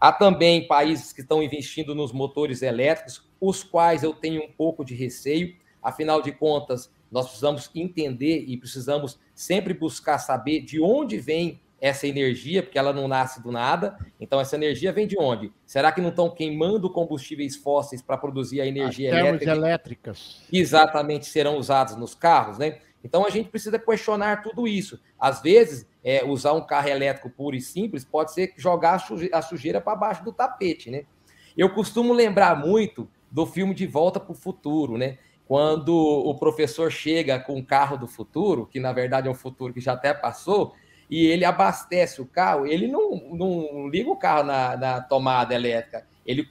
Há 0.00 0.12
também 0.12 0.66
países 0.66 1.12
que 1.12 1.20
estão 1.20 1.42
investindo 1.42 1.94
nos 1.94 2.12
motores 2.12 2.62
elétricos, 2.62 3.28
os 3.40 3.64
quais 3.64 4.02
eu 4.02 4.14
tenho 4.14 4.42
um 4.42 4.52
pouco 4.52 4.84
de 4.84 4.94
receio. 4.94 5.56
Afinal 5.82 6.22
de 6.22 6.32
contas, 6.32 6.90
nós 7.10 7.26
precisamos 7.26 7.70
entender 7.74 8.44
e 8.46 8.56
precisamos 8.56 9.18
sempre 9.34 9.74
buscar 9.74 10.18
saber 10.18 10.60
de 10.60 10.80
onde 10.80 11.18
vem 11.18 11.60
essa 11.80 12.06
energia, 12.06 12.62
porque 12.62 12.78
ela 12.78 12.92
não 12.92 13.06
nasce 13.06 13.42
do 13.42 13.52
nada. 13.52 13.96
Então, 14.20 14.40
essa 14.40 14.56
energia 14.56 14.92
vem 14.92 15.06
de 15.06 15.18
onde? 15.18 15.52
Será 15.64 15.92
que 15.92 16.00
não 16.00 16.10
estão 16.10 16.30
queimando 16.30 16.90
combustíveis 16.90 17.56
fósseis 17.56 18.02
para 18.02 18.16
produzir 18.16 18.60
a 18.60 18.66
energia 18.66 19.12
As 19.12 19.20
elétrica? 19.20 19.50
elétricas. 19.52 20.42
Exatamente, 20.52 21.26
serão 21.26 21.56
usados 21.56 21.96
nos 21.96 22.14
carros, 22.14 22.58
né? 22.58 22.78
Então, 23.02 23.24
a 23.24 23.30
gente 23.30 23.48
precisa 23.48 23.78
questionar 23.78 24.42
tudo 24.42 24.66
isso. 24.66 25.00
Às 25.18 25.40
vezes, 25.40 25.86
é, 26.02 26.24
usar 26.24 26.52
um 26.52 26.66
carro 26.66 26.88
elétrico 26.88 27.30
puro 27.30 27.54
e 27.54 27.60
simples 27.60 28.04
pode 28.04 28.32
ser 28.32 28.52
jogar 28.56 29.00
a 29.32 29.42
sujeira 29.42 29.80
para 29.80 29.94
baixo 29.94 30.24
do 30.24 30.32
tapete, 30.32 30.90
né? 30.90 31.04
Eu 31.56 31.70
costumo 31.70 32.12
lembrar 32.12 32.56
muito 32.58 33.08
do 33.30 33.46
filme 33.46 33.74
De 33.74 33.86
Volta 33.86 34.18
para 34.18 34.32
o 34.32 34.34
Futuro, 34.34 34.96
né? 34.96 35.18
Quando 35.46 35.96
o 35.96 36.34
professor 36.34 36.90
chega 36.90 37.38
com 37.38 37.58
o 37.58 37.64
carro 37.64 37.96
do 37.96 38.06
futuro, 38.06 38.66
que 38.66 38.78
na 38.78 38.92
verdade 38.92 39.28
é 39.28 39.30
um 39.30 39.34
futuro 39.34 39.72
que 39.72 39.80
já 39.80 39.94
até 39.94 40.12
passou, 40.12 40.74
e 41.10 41.26
ele 41.26 41.44
abastece 41.44 42.20
o 42.20 42.26
carro, 42.26 42.66
ele 42.66 42.86
não, 42.86 43.10
não 43.32 43.88
liga 43.88 44.10
o 44.10 44.16
carro 44.16 44.44
na, 44.44 44.76
na 44.76 45.00
tomada 45.00 45.54
elétrica, 45.54 46.06
ele 46.26 46.46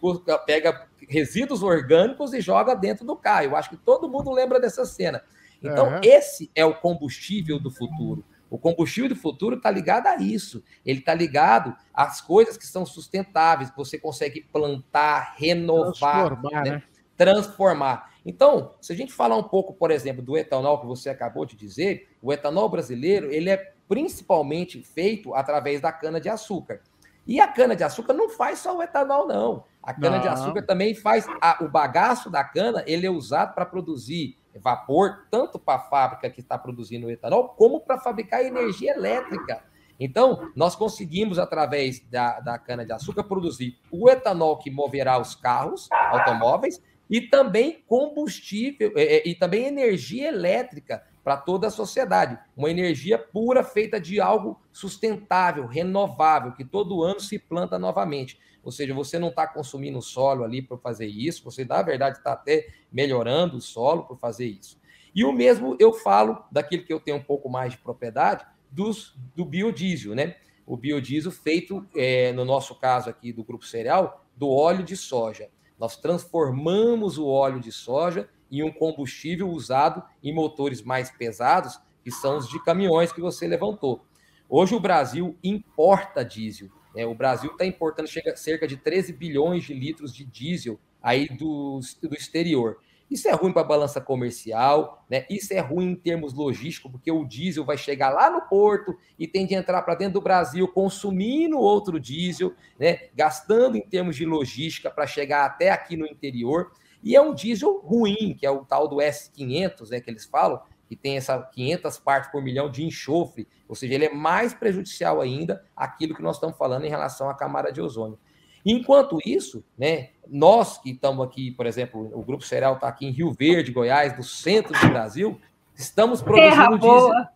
pega 0.46 0.88
resíduos 1.08 1.62
orgânicos 1.62 2.34
e 2.34 2.42
joga 2.42 2.74
dentro 2.76 3.06
do 3.06 3.16
carro. 3.16 3.46
Eu 3.46 3.56
acho 3.56 3.70
que 3.70 3.78
todo 3.78 4.10
mundo 4.10 4.32
lembra 4.32 4.60
dessa 4.60 4.86
cena. 4.86 5.24
Então, 5.62 5.94
uhum. 5.94 6.02
esse 6.04 6.52
é 6.56 6.66
o 6.66 6.74
combustível 6.74 7.60
do 7.60 7.70
futuro. 7.70 8.24
O 8.50 8.58
combustível 8.58 9.10
do 9.10 9.16
futuro 9.16 9.58
está 9.58 9.70
ligado 9.70 10.08
a 10.08 10.18
isso. 10.18 10.64
Ele 10.86 11.00
está 11.00 11.14
ligado 11.14 11.76
às 11.94 12.22
coisas 12.22 12.58
que 12.58 12.66
são 12.66 12.86
sustentáveis, 12.86 13.70
que 13.70 13.78
você 13.78 14.00
consegue 14.00 14.42
plantar, 14.52 15.36
renovar, 15.38 16.28
transformar. 16.28 16.64
Né? 16.64 16.72
Né? 16.72 16.84
transformar. 17.18 18.12
Então, 18.26 18.76
se 18.80 18.94
a 18.94 18.96
gente 18.96 19.12
falar 19.12 19.36
um 19.36 19.44
pouco, 19.44 19.74
por 19.74 19.90
exemplo, 19.90 20.22
do 20.22 20.38
etanol 20.38 20.80
que 20.80 20.86
você 20.86 21.10
acabou 21.10 21.46
de 21.46 21.56
dizer, 21.56 22.08
o 22.22 22.32
etanol 22.32 22.70
brasileiro 22.70 23.32
ele 23.32 23.50
é 23.50 23.74
principalmente 23.88 24.82
feito 24.82 25.34
através 25.34 25.82
da 25.82 25.92
cana-de-açúcar. 25.92 26.82
E 27.26 27.42
a 27.42 27.48
cana-de-açúcar 27.48 28.14
não 28.14 28.30
faz 28.30 28.60
só 28.60 28.78
o 28.78 28.82
etanol, 28.82 29.28
não. 29.28 29.66
A 29.84 29.94
cana-de-açúcar 29.94 30.62
também 30.64 30.96
faz 30.96 31.26
a, 31.42 31.64
o 31.64 31.68
bagaço 31.68 32.30
da 32.30 32.44
cana, 32.44 32.84
ele 32.88 33.06
é 33.06 33.12
usado 33.12 33.54
para 33.54 33.66
produzir 33.66 34.38
vapor, 34.56 35.28
tanto 35.30 35.60
para 35.60 35.76
a 35.76 35.84
fábrica 35.84 36.30
que 36.30 36.40
está 36.40 36.58
produzindo 36.58 37.08
o 37.08 37.12
etanol, 37.12 37.50
como 37.50 37.82
para 37.82 38.00
fabricar 38.00 38.44
energia 38.44 38.94
elétrica. 38.94 39.62
Então, 40.00 40.52
nós 40.56 40.76
conseguimos, 40.76 41.40
através 41.40 42.00
da, 42.10 42.40
da 42.40 42.58
cana-de-açúcar, 42.58 43.24
produzir 43.24 43.78
o 43.92 44.10
etanol 44.10 44.58
que 44.58 44.70
moverá 44.70 45.20
os 45.20 45.36
carros, 45.36 45.90
automóveis, 45.92 46.82
e 47.10 47.22
também 47.22 47.84
combustível, 47.88 48.92
e, 48.96 49.32
e 49.32 49.36
também 49.36 49.66
energia 49.66 50.28
elétrica 50.28 51.04
para 51.28 51.36
toda 51.36 51.68
a 51.68 51.70
sociedade. 51.70 52.40
Uma 52.56 52.72
energia 52.72 53.18
pura 53.18 53.62
feita 53.62 54.00
de 54.00 54.22
algo 54.22 54.62
sustentável, 54.72 55.68
renovável, 55.68 56.54
que 56.54 56.64
todo 56.64 57.04
ano 57.04 57.20
se 57.20 57.38
planta 57.38 57.78
novamente. 57.78 58.40
Ou 58.64 58.72
seja, 58.72 58.94
você 58.94 59.20
não 59.20 59.28
está 59.28 59.46
consumindo 59.46 60.02
solo 60.02 60.46
ali 60.46 60.62
para 60.62 60.78
fazer 60.78 61.06
isso, 61.06 61.44
você, 61.44 61.66
na 61.66 61.82
verdade, 61.82 62.20
está 62.20 62.32
até 62.32 62.70
melhorando 62.90 63.58
o 63.58 63.62
solo 63.62 64.04
por 64.06 64.18
fazer 64.18 64.46
isso. 64.46 64.80
E 65.14 65.26
o 65.26 65.34
mesmo 65.34 65.76
eu 65.82 65.92
falo 65.92 66.46
daquilo 66.50 66.86
que 66.86 66.94
eu 66.94 67.00
tenho 67.02 67.18
um 67.18 67.24
pouco 67.24 67.50
mais 67.50 67.74
de 67.74 67.80
propriedade, 67.80 68.46
dos, 68.72 69.14
do 69.36 69.44
biodiesel, 69.44 70.16
né? 70.16 70.38
O 70.66 70.78
biodiesel 70.78 71.34
feito, 71.34 71.86
é, 71.94 72.32
no 72.32 72.46
nosso 72.46 72.74
caso 72.74 73.10
aqui 73.10 73.34
do 73.34 73.44
Grupo 73.44 73.66
Cereal, 73.66 74.26
do 74.34 74.50
óleo 74.50 74.82
de 74.82 74.96
soja. 74.96 75.50
Nós 75.78 75.98
transformamos 75.98 77.18
o 77.18 77.28
óleo 77.28 77.60
de 77.60 77.74
soja 77.74 78.30
e 78.50 78.64
um 78.64 78.72
combustível 78.72 79.50
usado 79.50 80.04
em 80.24 80.34
motores 80.34 80.82
mais 80.82 81.12
pesados, 81.12 81.80
que 82.04 82.12
são 82.12 82.38
os 82.38 82.48
de 82.48 82.64
caminhões 82.64 83.12
que 83.12 83.22
você 83.22 83.48
levantou. 83.48 84.06
Hoje 84.50 84.74
o 84.76 84.80
Brasil 84.80 85.38
importa 85.44 86.24
diesel. 86.24 86.70
Né? 86.96 87.06
O 87.06 87.14
Brasil 87.14 87.52
está 87.52 87.66
importando 87.66 88.10
cerca 88.36 88.68
de 88.68 88.78
13 88.78 89.14
bilhões 89.14 89.64
de 89.64 89.74
litros 89.74 90.14
de 90.14 90.24
diesel 90.24 90.80
aí 91.02 91.28
do, 91.28 91.80
do 92.02 92.16
exterior. 92.16 92.80
Isso 93.10 93.30
é 93.30 93.32
ruim 93.32 93.54
para 93.54 93.62
a 93.62 93.66
balança 93.66 94.02
comercial, 94.02 95.06
né? 95.10 95.26
Isso 95.30 95.54
é 95.54 95.60
ruim 95.60 95.92
em 95.92 95.96
termos 95.96 96.34
logísticos, 96.34 96.92
porque 96.92 97.10
o 97.10 97.24
diesel 97.24 97.64
vai 97.64 97.78
chegar 97.78 98.10
lá 98.10 98.30
no 98.30 98.42
porto 98.42 98.98
e 99.18 99.26
tem 99.26 99.46
de 99.46 99.56
entrar 99.56 99.82
para 99.84 99.96
dentro 99.96 100.16
do 100.16 100.22
Brasil 100.22 100.68
consumindo 100.68 101.58
outro 101.58 102.02
diesel, 102.02 102.54
né? 102.78 103.08
Gastando 103.16 103.78
em 103.78 103.82
termos 103.82 104.18
de 104.18 104.26
logística 104.26 104.92
para 104.92 105.08
chegar 105.08 105.46
até 105.46 105.70
aqui 105.70 105.96
no 105.96 106.06
interior. 106.06 106.72
E 107.04 107.16
é 107.16 107.22
um 107.22 107.34
diesel 107.34 107.80
ruim, 107.80 108.36
que 108.38 108.46
é 108.46 108.52
o 108.52 108.66
tal 108.66 108.88
do 108.88 108.98
S500, 108.98 109.90
né, 109.90 110.02
que 110.02 110.10
eles 110.10 110.26
falam, 110.26 110.60
que 110.88 110.96
tem 110.96 111.18
essa 111.18 111.42
500 111.42 112.00
partes 112.00 112.32
por 112.32 112.42
milhão 112.42 112.70
de 112.70 112.84
enxofre, 112.84 113.48
ou 113.68 113.76
seja, 113.76 113.94
ele 113.94 114.06
é 114.06 114.14
mais 114.14 114.54
prejudicial 114.54 115.22
ainda 115.22 115.64
aquilo 115.76 116.16
que 116.16 116.22
nós 116.22 116.38
estamos 116.38 116.58
falando 116.58 116.86
em 116.86 116.90
relação 116.90 117.30
à 117.30 117.34
camada 117.34 117.72
de 117.72 117.82
ozônio. 117.82 118.18
Enquanto 118.66 119.18
isso, 119.26 119.64
né, 119.78 120.10
nós 120.28 120.78
que 120.78 120.92
estamos 120.92 121.26
aqui, 121.26 121.52
por 121.52 121.66
exemplo, 121.66 122.12
o 122.14 122.24
Grupo 122.24 122.44
Cereal 122.44 122.76
está 122.76 122.88
aqui 122.88 123.06
em 123.06 123.12
Rio 123.12 123.32
Verde, 123.32 123.72
Goiás, 123.72 124.16
no 124.18 124.24
centro 124.24 124.78
do 124.78 124.90
Brasil, 124.90 125.40
estamos 125.76 126.22
produzindo 126.22 126.50
terra 126.50 126.70
diesel. 126.70 126.80
Boa. 126.80 127.30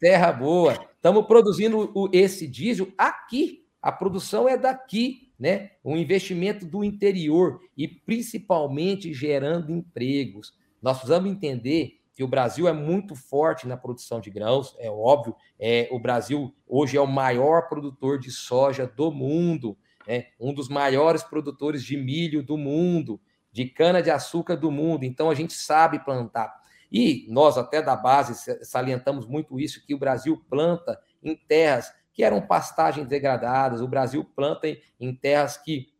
Terra 0.00 0.32
boa. 0.32 0.86
Estamos 0.96 1.26
produzindo 1.26 1.92
esse 2.12 2.48
diesel 2.48 2.88
aqui. 2.98 3.64
A 3.80 3.92
produção 3.92 4.48
é 4.48 4.56
daqui 4.56 5.21
né? 5.42 5.72
Um 5.84 5.96
investimento 5.96 6.64
do 6.64 6.84
interior 6.84 7.60
e 7.76 7.88
principalmente 7.88 9.12
gerando 9.12 9.72
empregos. 9.72 10.54
Nós 10.80 10.98
precisamos 10.98 11.28
entender 11.28 11.98
que 12.14 12.22
o 12.22 12.28
Brasil 12.28 12.68
é 12.68 12.72
muito 12.72 13.16
forte 13.16 13.66
na 13.66 13.76
produção 13.76 14.20
de 14.20 14.30
grãos, 14.30 14.76
é 14.78 14.88
óbvio. 14.88 15.34
É, 15.58 15.88
o 15.90 15.98
Brasil 15.98 16.54
hoje 16.64 16.96
é 16.96 17.00
o 17.00 17.08
maior 17.08 17.68
produtor 17.68 18.20
de 18.20 18.30
soja 18.30 18.86
do 18.86 19.10
mundo, 19.10 19.76
é 20.06 20.28
um 20.38 20.54
dos 20.54 20.68
maiores 20.68 21.24
produtores 21.24 21.82
de 21.82 21.96
milho 21.96 22.40
do 22.40 22.56
mundo, 22.56 23.20
de 23.50 23.64
cana-de-açúcar 23.64 24.54
do 24.54 24.70
mundo. 24.70 25.04
Então 25.04 25.28
a 25.28 25.34
gente 25.34 25.54
sabe 25.54 26.04
plantar. 26.04 26.54
E 26.92 27.26
nós, 27.28 27.58
até 27.58 27.82
da 27.82 27.96
base, 27.96 28.64
salientamos 28.64 29.26
muito 29.26 29.58
isso: 29.58 29.84
que 29.84 29.92
o 29.92 29.98
Brasil 29.98 30.40
planta 30.48 31.00
em 31.20 31.34
terras 31.34 31.92
que 32.12 32.22
eram 32.22 32.40
pastagens 32.40 33.06
degradadas. 33.06 33.80
O 33.80 33.88
Brasil 33.88 34.24
planta 34.24 34.68
em 35.00 35.14
terras 35.14 35.56
que 35.56 35.92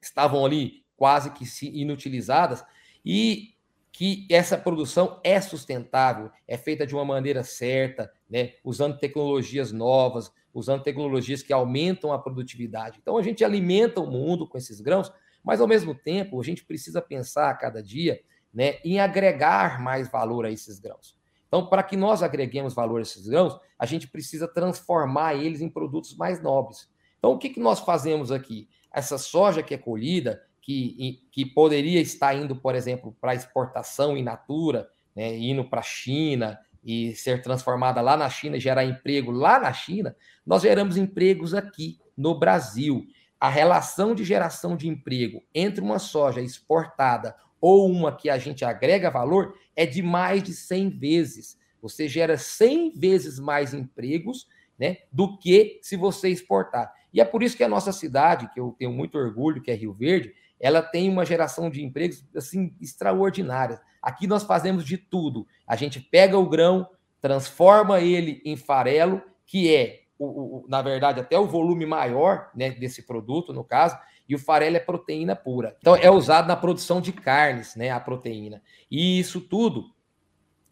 estavam 0.00 0.44
ali 0.44 0.84
quase 0.96 1.30
que 1.30 1.44
inutilizadas 1.80 2.64
e 3.04 3.54
que 3.92 4.26
essa 4.30 4.56
produção 4.56 5.20
é 5.24 5.40
sustentável, 5.40 6.30
é 6.46 6.56
feita 6.56 6.86
de 6.86 6.94
uma 6.94 7.04
maneira 7.04 7.42
certa, 7.42 8.12
né, 8.30 8.52
usando 8.62 8.98
tecnologias 8.98 9.72
novas, 9.72 10.30
usando 10.54 10.84
tecnologias 10.84 11.42
que 11.42 11.52
aumentam 11.52 12.12
a 12.12 12.18
produtividade. 12.18 12.98
Então 13.02 13.16
a 13.16 13.22
gente 13.22 13.44
alimenta 13.44 14.00
o 14.00 14.06
mundo 14.08 14.46
com 14.46 14.56
esses 14.56 14.80
grãos, 14.80 15.12
mas 15.42 15.60
ao 15.60 15.66
mesmo 15.66 15.94
tempo 15.94 16.40
a 16.40 16.44
gente 16.44 16.64
precisa 16.64 17.02
pensar 17.02 17.50
a 17.50 17.54
cada 17.54 17.82
dia, 17.82 18.20
né, 18.54 18.78
em 18.84 19.00
agregar 19.00 19.82
mais 19.82 20.08
valor 20.08 20.46
a 20.46 20.50
esses 20.50 20.78
grãos. 20.78 21.17
Então, 21.48 21.66
para 21.66 21.82
que 21.82 21.96
nós 21.96 22.22
agreguemos 22.22 22.74
valor 22.74 22.98
a 22.98 23.02
esses 23.02 23.26
grãos, 23.26 23.58
a 23.78 23.86
gente 23.86 24.06
precisa 24.06 24.46
transformar 24.46 25.34
eles 25.34 25.60
em 25.60 25.68
produtos 25.68 26.14
mais 26.16 26.42
nobres. 26.42 26.88
Então, 27.18 27.32
o 27.32 27.38
que, 27.38 27.48
que 27.48 27.58
nós 27.58 27.80
fazemos 27.80 28.30
aqui? 28.30 28.68
Essa 28.92 29.18
soja 29.18 29.62
que 29.62 29.74
é 29.74 29.78
colhida, 29.78 30.42
que, 30.60 31.22
que 31.32 31.46
poderia 31.46 32.00
estar 32.00 32.34
indo, 32.34 32.54
por 32.54 32.74
exemplo, 32.74 33.16
para 33.20 33.34
exportação 33.34 34.16
in 34.16 34.22
natura, 34.22 34.88
né, 35.16 35.36
indo 35.36 35.64
para 35.64 35.80
a 35.80 35.82
China 35.82 36.58
e 36.84 37.14
ser 37.14 37.42
transformada 37.42 38.00
lá 38.02 38.16
na 38.16 38.28
China 38.28 38.56
e 38.56 38.60
gerar 38.60 38.84
emprego 38.84 39.30
lá 39.30 39.58
na 39.58 39.72
China, 39.72 40.14
nós 40.46 40.62
geramos 40.62 40.96
empregos 40.96 41.54
aqui 41.54 41.98
no 42.16 42.38
Brasil. 42.38 43.06
A 43.40 43.48
relação 43.48 44.14
de 44.14 44.24
geração 44.24 44.76
de 44.76 44.88
emprego 44.88 45.42
entre 45.54 45.80
uma 45.80 45.98
soja 45.98 46.40
exportada 46.40 47.34
ou 47.60 47.90
uma 47.90 48.14
que 48.14 48.30
a 48.30 48.38
gente 48.38 48.64
agrega 48.64 49.10
valor 49.10 49.54
é 49.74 49.86
de 49.86 50.02
mais 50.02 50.42
de 50.42 50.52
100 50.52 50.90
vezes. 50.90 51.58
Você 51.80 52.08
gera 52.08 52.36
100 52.36 52.92
vezes 52.92 53.38
mais 53.38 53.72
empregos 53.72 54.46
né, 54.78 54.98
do 55.12 55.38
que 55.38 55.78
se 55.82 55.96
você 55.96 56.28
exportar. 56.28 56.92
E 57.12 57.20
é 57.20 57.24
por 57.24 57.42
isso 57.42 57.56
que 57.56 57.64
a 57.64 57.68
nossa 57.68 57.92
cidade, 57.92 58.50
que 58.52 58.60
eu 58.60 58.74
tenho 58.78 58.92
muito 58.92 59.18
orgulho, 59.18 59.62
que 59.62 59.70
é 59.70 59.74
Rio 59.74 59.92
Verde, 59.92 60.32
ela 60.60 60.82
tem 60.82 61.08
uma 61.08 61.24
geração 61.24 61.70
de 61.70 61.82
empregos 61.82 62.24
assim 62.34 62.74
extraordinária. 62.80 63.80
Aqui 64.02 64.26
nós 64.26 64.42
fazemos 64.42 64.84
de 64.84 64.98
tudo. 64.98 65.46
A 65.66 65.76
gente 65.76 66.00
pega 66.00 66.38
o 66.38 66.48
grão, 66.48 66.88
transforma 67.20 68.00
ele 68.00 68.42
em 68.44 68.56
farelo, 68.56 69.22
que 69.46 69.74
é, 69.74 70.02
o, 70.18 70.26
o, 70.26 70.66
na 70.68 70.82
verdade, 70.82 71.20
até 71.20 71.38
o 71.38 71.46
volume 71.46 71.86
maior 71.86 72.50
né, 72.54 72.70
desse 72.70 73.02
produto, 73.02 73.52
no 73.52 73.64
caso, 73.64 73.96
e 74.28 74.34
o 74.34 74.38
farelo 74.38 74.76
é 74.76 74.80
proteína 74.80 75.34
pura. 75.34 75.76
Então, 75.80 75.96
é 75.96 76.10
usado 76.10 76.46
na 76.46 76.56
produção 76.56 77.00
de 77.00 77.12
carnes, 77.12 77.74
né, 77.74 77.90
a 77.90 77.98
proteína. 77.98 78.62
E 78.90 79.18
isso 79.18 79.40
tudo 79.40 79.94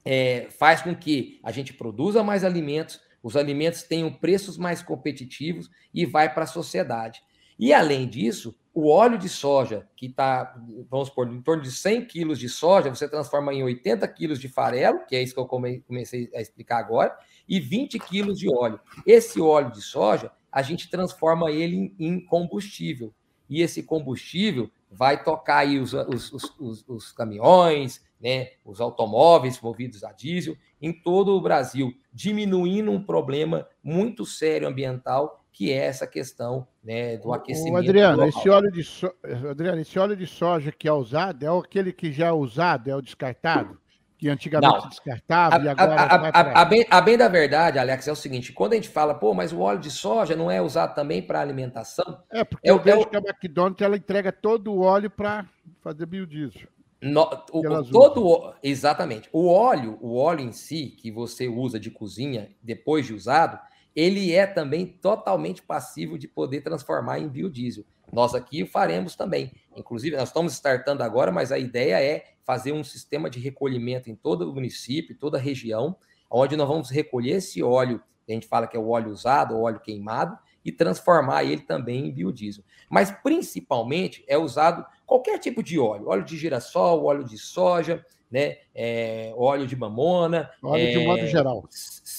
é, 0.04 0.48
faz 0.50 0.82
com 0.82 0.94
que 0.94 1.40
a 1.42 1.50
gente 1.50 1.72
produza 1.72 2.22
mais 2.22 2.44
alimentos, 2.44 3.00
os 3.22 3.36
alimentos 3.36 3.82
tenham 3.82 4.12
preços 4.12 4.56
mais 4.56 4.82
competitivos 4.82 5.70
e 5.92 6.06
vai 6.06 6.32
para 6.32 6.44
a 6.44 6.46
sociedade. 6.46 7.20
E, 7.58 7.72
além 7.72 8.06
disso, 8.06 8.54
o 8.72 8.90
óleo 8.90 9.16
de 9.16 9.28
soja, 9.28 9.88
que 9.96 10.06
está, 10.06 10.54
vamos 10.90 11.08
supor, 11.08 11.26
em 11.32 11.40
torno 11.40 11.62
de 11.62 11.70
100 11.70 12.04
quilos 12.04 12.38
de 12.38 12.48
soja, 12.48 12.90
você 12.90 13.08
transforma 13.08 13.54
em 13.54 13.62
80 13.62 14.06
quilos 14.08 14.38
de 14.38 14.48
farelo, 14.48 15.00
que 15.08 15.16
é 15.16 15.22
isso 15.22 15.32
que 15.32 15.40
eu 15.40 15.46
comecei 15.46 16.30
a 16.34 16.40
explicar 16.42 16.78
agora, 16.78 17.16
e 17.48 17.58
20 17.58 17.98
quilos 17.98 18.38
de 18.38 18.54
óleo. 18.54 18.78
Esse 19.06 19.40
óleo 19.40 19.72
de 19.72 19.80
soja, 19.80 20.30
a 20.52 20.60
gente 20.60 20.90
transforma 20.90 21.50
ele 21.50 21.94
em 21.98 22.20
combustível. 22.20 23.14
E 23.48 23.62
esse 23.62 23.82
combustível 23.82 24.70
vai 24.90 25.22
tocar 25.22 25.58
aí 25.58 25.78
os, 25.78 25.92
os, 25.92 26.32
os, 26.58 26.84
os 26.88 27.12
caminhões, 27.12 28.04
né, 28.20 28.50
os 28.64 28.80
automóveis 28.80 29.60
movidos 29.60 30.02
a 30.02 30.12
diesel 30.12 30.56
em 30.80 30.92
todo 30.92 31.36
o 31.36 31.40
Brasil, 31.40 31.92
diminuindo 32.12 32.90
um 32.90 33.02
problema 33.02 33.66
muito 33.82 34.24
sério 34.24 34.68
ambiental 34.68 35.42
que 35.56 35.72
é 35.72 35.86
essa 35.86 36.06
questão 36.06 36.68
né, 36.84 37.16
do 37.16 37.32
aquecimento. 37.32 37.78
Adriano, 37.78 38.24
esse 38.26 38.46
óleo, 38.46 38.70
de 38.70 38.84
so... 38.84 39.10
Adriano, 39.50 39.80
esse 39.80 39.98
óleo 39.98 40.14
de 40.14 40.26
soja 40.26 40.70
que 40.70 40.86
é 40.86 40.92
usado 40.92 41.46
é 41.46 41.58
aquele 41.58 41.94
que 41.94 42.12
já 42.12 42.26
é 42.26 42.32
usado, 42.32 42.90
é 42.90 42.94
o 42.94 43.00
descartado? 43.00 43.80
Que 44.18 44.30
antigamente 44.30 44.82
Não. 44.82 44.88
descartava 44.88 45.56
a, 45.56 45.58
e 45.58 45.68
agora. 45.68 45.94
A, 45.94 46.14
a, 46.14 46.32
pra... 46.32 46.60
a, 46.60 46.64
bem, 46.64 46.86
a 46.88 47.00
bem 47.02 47.18
da 47.18 47.28
verdade, 47.28 47.78
Alex, 47.78 48.08
é 48.08 48.12
o 48.12 48.16
seguinte: 48.16 48.52
quando 48.52 48.72
a 48.72 48.76
gente 48.76 48.88
fala, 48.88 49.14
pô, 49.14 49.34
mas 49.34 49.52
o 49.52 49.60
óleo 49.60 49.78
de 49.78 49.90
soja 49.90 50.34
não 50.34 50.50
é 50.50 50.60
usado 50.60 50.94
também 50.94 51.20
para 51.20 51.40
alimentação? 51.40 52.22
É, 52.30 52.42
porque 52.42 52.66
é, 52.66 52.72
eu 52.72 52.78
vejo 52.78 53.00
é 53.00 53.04
que 53.04 53.16
a 53.16 53.20
McDonald's 53.20 53.82
ela 53.82 53.96
entrega 53.96 54.32
todo 54.32 54.72
o 54.72 54.80
óleo 54.80 55.10
para 55.10 55.44
fazer 55.82 56.06
biodiesel. 56.06 56.68
No, 57.02 57.28
o, 57.52 57.60
o, 57.60 57.84
todo 57.84 58.54
exatamente 58.62 59.28
o 59.30 59.48
óleo 59.48 59.98
o 60.00 60.16
óleo 60.16 60.40
em 60.40 60.50
si 60.50 60.96
que 60.98 61.10
você 61.10 61.46
usa 61.46 61.78
de 61.78 61.90
cozinha 61.90 62.50
depois 62.62 63.04
de 63.04 63.12
usado 63.12 63.58
ele 63.96 64.34
é 64.34 64.46
também 64.46 64.86
totalmente 64.86 65.62
passivo 65.62 66.18
de 66.18 66.28
poder 66.28 66.60
transformar 66.60 67.18
em 67.18 67.26
biodiesel. 67.26 67.82
Nós 68.12 68.34
aqui 68.34 68.62
o 68.62 68.66
faremos 68.66 69.16
também. 69.16 69.50
Inclusive, 69.74 70.16
nós 70.16 70.28
estamos 70.28 70.52
startando 70.52 71.02
agora, 71.02 71.32
mas 71.32 71.50
a 71.50 71.58
ideia 71.58 71.98
é 71.98 72.24
fazer 72.44 72.72
um 72.72 72.84
sistema 72.84 73.30
de 73.30 73.40
recolhimento 73.40 74.10
em 74.10 74.14
todo 74.14 74.48
o 74.48 74.54
município, 74.54 75.16
toda 75.18 75.38
a 75.38 75.40
região, 75.40 75.96
onde 76.30 76.56
nós 76.56 76.68
vamos 76.68 76.90
recolher 76.90 77.36
esse 77.36 77.62
óleo, 77.62 78.00
que 78.26 78.32
a 78.32 78.34
gente 78.34 78.46
fala 78.46 78.66
que 78.66 78.76
é 78.76 78.80
o 78.80 78.90
óleo 78.90 79.10
usado, 79.10 79.54
o 79.54 79.62
óleo 79.62 79.80
queimado, 79.80 80.38
e 80.62 80.70
transformar 80.70 81.44
ele 81.44 81.62
também 81.62 82.06
em 82.06 82.12
biodiesel. 82.12 82.64
Mas 82.90 83.10
principalmente 83.10 84.24
é 84.28 84.36
usado 84.36 84.84
qualquer 85.06 85.38
tipo 85.38 85.62
de 85.62 85.78
óleo, 85.78 86.08
óleo 86.08 86.24
de 86.24 86.36
girassol, 86.36 87.04
óleo 87.04 87.24
de 87.24 87.38
soja, 87.38 88.04
né? 88.30 88.58
É, 88.74 89.32
óleo 89.36 89.66
de 89.66 89.76
mamona. 89.76 90.50
Óleo 90.62 90.82
é, 90.82 90.90
de 90.90 90.98
modo 90.98 91.20
é, 91.20 91.26
geral. 91.26 91.64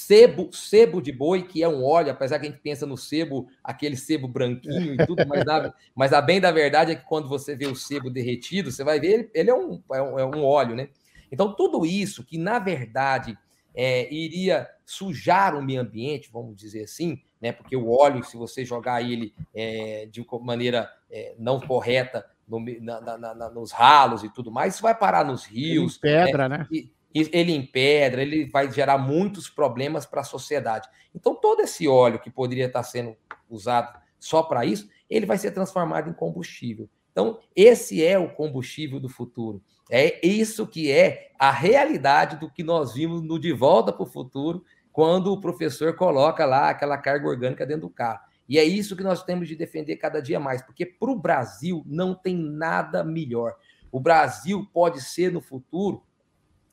Sebo, 0.08 0.48
sebo 0.50 1.02
de 1.02 1.12
boi, 1.12 1.42
que 1.42 1.62
é 1.62 1.68
um 1.68 1.84
óleo, 1.84 2.10
apesar 2.10 2.38
que 2.38 2.46
a 2.46 2.50
gente 2.50 2.62
pensa 2.62 2.86
no 2.86 2.96
sebo, 2.96 3.46
aquele 3.62 3.94
sebo 3.94 4.26
branquinho 4.26 4.94
e 4.94 5.06
tudo, 5.06 5.22
mas, 5.28 5.46
a, 5.46 5.74
mas 5.94 6.12
a 6.14 6.22
bem 6.22 6.40
da 6.40 6.50
verdade 6.50 6.92
é 6.92 6.94
que 6.94 7.04
quando 7.04 7.28
você 7.28 7.54
vê 7.54 7.66
o 7.66 7.74
sebo 7.74 8.08
derretido, 8.08 8.72
você 8.72 8.82
vai 8.82 8.98
ver, 8.98 9.12
ele, 9.12 9.30
ele 9.34 9.50
é, 9.50 9.54
um, 9.54 9.82
é, 9.92 10.00
um, 10.00 10.18
é 10.18 10.24
um 10.24 10.42
óleo, 10.42 10.74
né? 10.74 10.88
Então, 11.30 11.54
tudo 11.54 11.84
isso 11.84 12.24
que, 12.24 12.38
na 12.38 12.58
verdade, 12.58 13.36
é, 13.74 14.10
iria 14.10 14.66
sujar 14.82 15.54
o 15.54 15.62
meio 15.62 15.82
ambiente, 15.82 16.30
vamos 16.32 16.56
dizer 16.56 16.84
assim, 16.84 17.20
né? 17.38 17.52
Porque 17.52 17.76
o 17.76 17.90
óleo, 17.90 18.24
se 18.24 18.34
você 18.34 18.64
jogar 18.64 19.02
ele 19.02 19.34
é, 19.54 20.08
de 20.10 20.24
maneira 20.40 20.90
é, 21.10 21.34
não 21.38 21.60
correta, 21.60 22.24
no, 22.48 22.64
na, 22.80 23.18
na, 23.18 23.34
na, 23.34 23.50
nos 23.50 23.72
ralos 23.72 24.24
e 24.24 24.32
tudo 24.32 24.50
mais, 24.50 24.72
isso 24.72 24.82
vai 24.82 24.94
parar 24.94 25.22
nos 25.22 25.44
rios. 25.44 26.00
Ele 26.02 26.14
pedra, 26.14 26.48
né? 26.48 26.58
né? 26.58 26.66
E, 26.72 26.90
ele 27.14 27.52
em 27.52 27.64
pedra, 27.64 28.22
ele 28.22 28.48
vai 28.48 28.70
gerar 28.70 28.98
muitos 28.98 29.48
problemas 29.48 30.06
para 30.06 30.20
a 30.20 30.24
sociedade. 30.24 30.88
Então, 31.14 31.34
todo 31.34 31.60
esse 31.60 31.88
óleo 31.88 32.18
que 32.18 32.30
poderia 32.30 32.66
estar 32.66 32.82
sendo 32.82 33.16
usado 33.48 33.98
só 34.18 34.42
para 34.42 34.64
isso, 34.64 34.88
ele 35.08 35.26
vai 35.26 35.38
ser 35.38 35.52
transformado 35.52 36.10
em 36.10 36.12
combustível. 36.12 36.88
Então, 37.10 37.40
esse 37.56 38.04
é 38.04 38.18
o 38.18 38.32
combustível 38.32 39.00
do 39.00 39.08
futuro. 39.08 39.62
É 39.90 40.24
isso 40.26 40.66
que 40.66 40.90
é 40.90 41.32
a 41.38 41.50
realidade 41.50 42.36
do 42.36 42.50
que 42.50 42.62
nós 42.62 42.92
vimos 42.94 43.22
no 43.22 43.38
De 43.38 43.52
Volta 43.52 43.92
para 43.92 44.02
o 44.02 44.06
Futuro, 44.06 44.62
quando 44.92 45.32
o 45.32 45.40
professor 45.40 45.96
coloca 45.96 46.44
lá 46.44 46.70
aquela 46.70 46.98
carga 46.98 47.28
orgânica 47.28 47.64
dentro 47.64 47.88
do 47.88 47.90
carro. 47.90 48.20
E 48.48 48.58
é 48.58 48.64
isso 48.64 48.96
que 48.96 49.02
nós 49.02 49.22
temos 49.22 49.46
de 49.48 49.54
defender 49.54 49.96
cada 49.96 50.20
dia 50.20 50.40
mais, 50.40 50.62
porque 50.62 50.84
para 50.84 51.10
o 51.10 51.18
Brasil 51.18 51.82
não 51.86 52.14
tem 52.14 52.36
nada 52.36 53.04
melhor. 53.04 53.54
O 53.90 54.00
Brasil 54.00 54.66
pode 54.72 55.00
ser 55.00 55.32
no 55.32 55.40
futuro, 55.40 56.02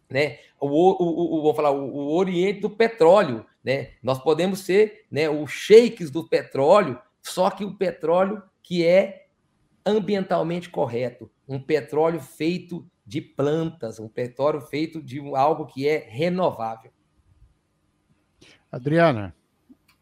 né, 0.09 0.39
o, 0.59 0.67
o, 0.67 1.39
o, 1.39 1.41
vou 1.41 1.53
falar, 1.53 1.71
o, 1.71 1.83
o 1.83 2.15
Oriente 2.15 2.61
do 2.61 2.69
petróleo, 2.69 3.45
né? 3.63 3.91
Nós 4.01 4.19
podemos 4.19 4.59
ser, 4.59 5.05
né, 5.09 5.29
os 5.29 5.51
shakes 5.51 6.11
do 6.11 6.27
petróleo, 6.27 6.99
só 7.21 7.49
que 7.49 7.65
o 7.65 7.75
petróleo 7.75 8.43
que 8.61 8.85
é 8.85 9.27
ambientalmente 9.85 10.69
correto, 10.69 11.29
um 11.47 11.59
petróleo 11.59 12.19
feito 12.19 12.87
de 13.05 13.21
plantas, 13.21 13.99
um 13.99 14.07
petróleo 14.07 14.61
feito 14.61 15.01
de 15.01 15.19
algo 15.35 15.65
que 15.65 15.87
é 15.87 15.97
renovável. 15.97 16.91
Adriana. 18.71 19.35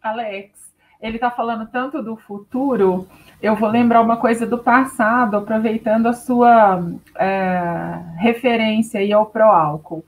Alex 0.02 0.63
ele 1.04 1.18
está 1.18 1.30
falando 1.30 1.68
tanto 1.68 2.02
do 2.02 2.16
futuro, 2.16 3.06
eu 3.42 3.58
vou 3.58 3.70
lembrar 3.70 4.02
uma 4.02 4.16
coisa 4.16 4.48
do 4.48 4.58
passado, 4.58 5.36
aproveitando 5.36 6.08
a 6.08 6.14
sua 6.14 6.82
é, 7.20 8.00
referência 8.20 9.02
aí 9.02 9.12
ao 9.12 9.26
pró-álcool. 9.26 10.06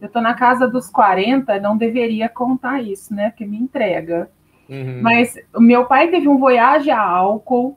Eu 0.00 0.06
estou 0.06 0.22
na 0.22 0.32
casa 0.32 0.68
dos 0.68 0.88
40, 0.88 1.58
não 1.58 1.76
deveria 1.76 2.28
contar 2.28 2.80
isso, 2.80 3.12
né? 3.12 3.30
Porque 3.30 3.44
me 3.44 3.58
entrega. 3.58 4.30
Uhum. 4.68 5.00
Mas 5.02 5.34
o 5.52 5.60
meu 5.60 5.84
pai 5.86 6.08
teve 6.08 6.28
um 6.28 6.38
voyage 6.38 6.92
a 6.92 7.00
álcool, 7.02 7.76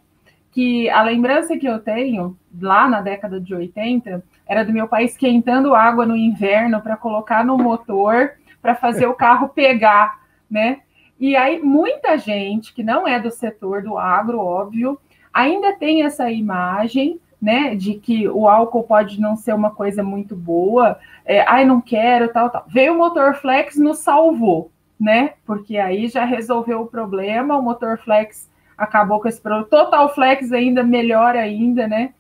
que 0.51 0.87
a 0.91 1.01
lembrança 1.01 1.57
que 1.57 1.65
eu 1.65 1.79
tenho, 1.79 2.37
lá 2.61 2.87
na 2.87 3.01
década 3.01 3.41
de 3.41 3.55
80, 3.55 4.23
era 4.47 4.63
do 4.63 4.71
meu 4.71 4.87
pai 4.87 5.05
esquentando 5.05 5.73
água 5.73 6.05
no 6.05 6.15
inverno 6.15 6.79
para 6.79 6.95
colocar 6.95 7.43
no 7.43 7.57
motor 7.57 8.33
para 8.61 8.75
fazer 8.75 9.07
o 9.07 9.15
carro 9.15 9.49
pegar, 9.49 10.19
né? 10.49 10.81
E 11.23 11.38
aí, 11.38 11.57
muita 11.57 12.17
gente 12.17 12.73
que 12.73 12.83
não 12.83 13.07
é 13.07 13.17
do 13.17 13.31
setor 13.31 13.81
do 13.81 13.97
agro, 13.97 14.41
óbvio, 14.41 14.99
ainda 15.33 15.71
tem 15.71 16.03
essa 16.03 16.29
imagem, 16.29 17.17
né, 17.41 17.75
de 17.75 17.93
que 17.93 18.27
o 18.27 18.45
álcool 18.45 18.83
pode 18.83 19.21
não 19.21 19.38
ser 19.38 19.53
uma 19.53 19.71
coisa 19.71 20.03
muito 20.03 20.36
boa, 20.36 20.99
é, 21.23 21.39
ai, 21.47 21.63
não 21.63 21.79
quero, 21.79 22.27
tal, 22.27 22.49
tal. 22.49 22.65
Veio 22.67 22.93
o 22.93 22.97
motor 22.97 23.36
flex, 23.36 23.77
nos 23.77 23.99
salvou, 23.99 24.69
né, 24.99 25.36
porque 25.45 25.77
aí 25.77 26.09
já 26.09 26.25
resolveu 26.25 26.81
o 26.81 26.88
problema, 26.88 27.57
o 27.57 27.62
motor 27.62 27.97
flex 27.99 28.51
acabou 28.77 29.21
com 29.21 29.29
esse 29.29 29.39
problema. 29.39 29.65
Total 29.69 30.13
flex 30.13 30.51
ainda 30.51 30.83
melhor 30.83 31.38
ainda, 31.38 31.88
né, 31.88 32.13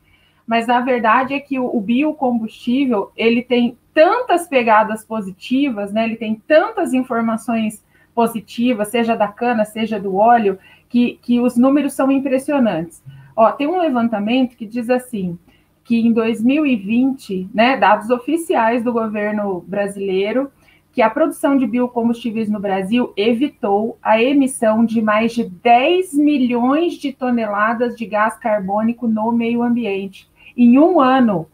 mas 0.47 0.69
a 0.69 0.79
verdade 0.79 1.33
é 1.33 1.41
que 1.41 1.59
o, 1.59 1.65
o 1.65 1.81
biocombustível, 1.81 3.11
ele 3.17 3.41
tem 3.41 3.77
tantas 3.93 4.47
pegadas 4.47 5.03
positivas, 5.03 5.91
né, 5.91 6.05
ele 6.05 6.15
tem 6.15 6.41
tantas 6.47 6.93
informações 6.93 7.83
positiva, 8.13 8.85
seja 8.85 9.15
da 9.15 9.27
cana, 9.27 9.65
seja 9.65 9.99
do 9.99 10.15
óleo, 10.15 10.57
que, 10.89 11.19
que 11.21 11.39
os 11.39 11.57
números 11.57 11.93
são 11.93 12.11
impressionantes. 12.11 13.03
Ó, 13.35 13.51
tem 13.51 13.67
um 13.67 13.79
levantamento 13.79 14.55
que 14.55 14.65
diz 14.65 14.89
assim, 14.89 15.37
que 15.83 15.99
em 15.99 16.13
2020, 16.13 17.49
né, 17.53 17.75
dados 17.77 18.09
oficiais 18.09 18.83
do 18.83 18.93
governo 18.93 19.63
brasileiro, 19.67 20.51
que 20.91 21.01
a 21.01 21.09
produção 21.09 21.57
de 21.57 21.65
biocombustíveis 21.65 22.47
no 22.49 22.59
Brasil 22.59 23.11
evitou 23.17 23.97
a 24.01 24.21
emissão 24.21 24.85
de 24.85 25.01
mais 25.01 25.33
de 25.33 25.43
10 25.43 26.13
milhões 26.13 26.93
de 26.93 27.11
toneladas 27.11 27.95
de 27.95 28.05
gás 28.05 28.37
carbônico 28.37 29.07
no 29.07 29.31
meio 29.31 29.63
ambiente 29.63 30.29
em 30.55 30.77
um 30.77 31.01
ano. 31.01 31.47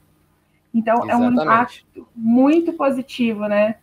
Então, 0.74 0.96
Exatamente. 1.06 1.24
é 1.24 1.40
um 1.40 1.44
impacto 1.44 2.08
muito 2.14 2.74
positivo, 2.74 3.48
né? 3.48 3.76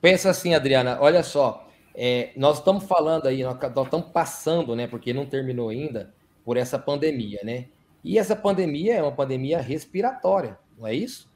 Pensa 0.00 0.30
assim, 0.30 0.54
Adriana, 0.54 0.98
olha 1.00 1.22
só, 1.22 1.67
é, 2.00 2.30
nós 2.36 2.58
estamos 2.58 2.84
falando 2.84 3.26
aí, 3.26 3.42
nós, 3.42 3.56
estamos 3.56 4.12
passando, 4.12 4.76
né? 4.76 4.86
Porque 4.86 5.12
não 5.12 5.26
terminou 5.26 5.68
ainda 5.68 6.14
por 6.44 6.56
essa 6.56 6.78
pandemia, 6.78 7.40
né? 7.42 7.66
E 8.04 8.16
essa 8.16 8.36
pandemia 8.36 8.94
é 8.94 9.02
uma 9.02 9.10
pandemia 9.10 9.60
respiratória, 9.60 10.56
não 10.78 10.86
é 10.86 10.94
isso? 10.94 11.28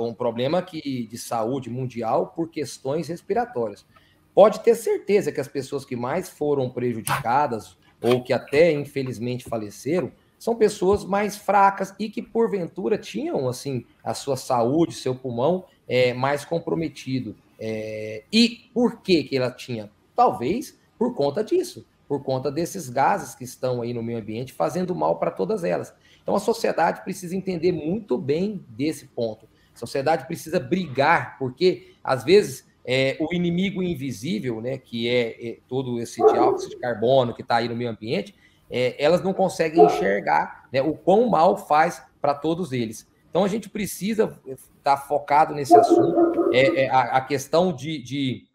um 0.00 0.12
problema 0.12 0.60
que, 0.60 1.06
de 1.06 1.16
saúde 1.16 1.70
mundial 1.70 2.28
por 2.28 2.48
questões 2.50 3.06
respiratórias. 3.06 3.86
Pode 4.34 4.60
ter 4.60 4.74
certeza 4.74 5.30
que 5.30 5.40
as 5.40 5.46
pessoas 5.46 5.84
que 5.84 5.94
mais 5.94 6.28
foram 6.28 6.68
prejudicadas 6.68 7.76
ou 8.00 8.24
que 8.24 8.32
até 8.32 8.72
infelizmente 8.72 9.44
faleceram 9.44 10.10
são 10.36 10.56
pessoas 10.56 11.04
mais 11.04 11.36
fracas 11.36 11.94
e 11.96 12.10
que 12.10 12.20
porventura 12.20 12.98
tinham 12.98 13.48
assim 13.48 13.84
a 14.02 14.14
sua 14.14 14.36
saúde, 14.36 14.94
seu 14.94 15.14
pulmão 15.14 15.64
é, 15.86 16.12
mais 16.12 16.44
comprometido. 16.44 17.36
É, 17.64 18.24
e 18.32 18.68
por 18.74 19.02
que 19.02 19.22
que 19.22 19.36
ela 19.36 19.48
tinha? 19.48 19.88
Talvez 20.16 20.76
por 20.98 21.14
conta 21.14 21.44
disso, 21.44 21.86
por 22.08 22.24
conta 22.24 22.50
desses 22.50 22.88
gases 22.88 23.36
que 23.36 23.44
estão 23.44 23.80
aí 23.80 23.94
no 23.94 24.02
meio 24.02 24.18
ambiente 24.18 24.52
fazendo 24.52 24.96
mal 24.96 25.20
para 25.20 25.30
todas 25.30 25.62
elas. 25.62 25.94
Então 26.20 26.34
a 26.34 26.40
sociedade 26.40 27.04
precisa 27.04 27.36
entender 27.36 27.70
muito 27.70 28.18
bem 28.18 28.64
desse 28.70 29.06
ponto. 29.06 29.46
A 29.72 29.78
sociedade 29.78 30.26
precisa 30.26 30.58
brigar, 30.58 31.38
porque 31.38 31.94
às 32.02 32.24
vezes 32.24 32.66
é, 32.84 33.16
o 33.20 33.32
inimigo 33.32 33.80
invisível, 33.80 34.60
né, 34.60 34.76
que 34.76 35.08
é, 35.08 35.50
é 35.50 35.58
todo 35.68 36.00
esse 36.00 36.16
dióxido 36.16 36.70
de 36.70 36.80
carbono 36.80 37.32
que 37.32 37.42
está 37.42 37.58
aí 37.58 37.68
no 37.68 37.76
meio 37.76 37.90
ambiente, 37.90 38.34
é, 38.68 38.96
elas 38.98 39.22
não 39.22 39.32
conseguem 39.32 39.84
enxergar 39.84 40.68
né, 40.72 40.82
o 40.82 40.94
quão 40.94 41.28
mal 41.28 41.56
faz 41.56 42.02
para 42.20 42.34
todos 42.34 42.72
eles. 42.72 43.06
Então 43.32 43.44
a 43.44 43.48
gente 43.48 43.70
precisa 43.70 44.38
estar 44.46 44.68
tá 44.82 44.96
focado 44.98 45.54
nesse 45.54 45.74
assunto. 45.74 46.52
É, 46.52 46.82
é 46.82 46.90
a, 46.90 47.16
a, 47.16 47.20
questão 47.22 47.72
de, 47.72 47.98
de, 47.98 48.46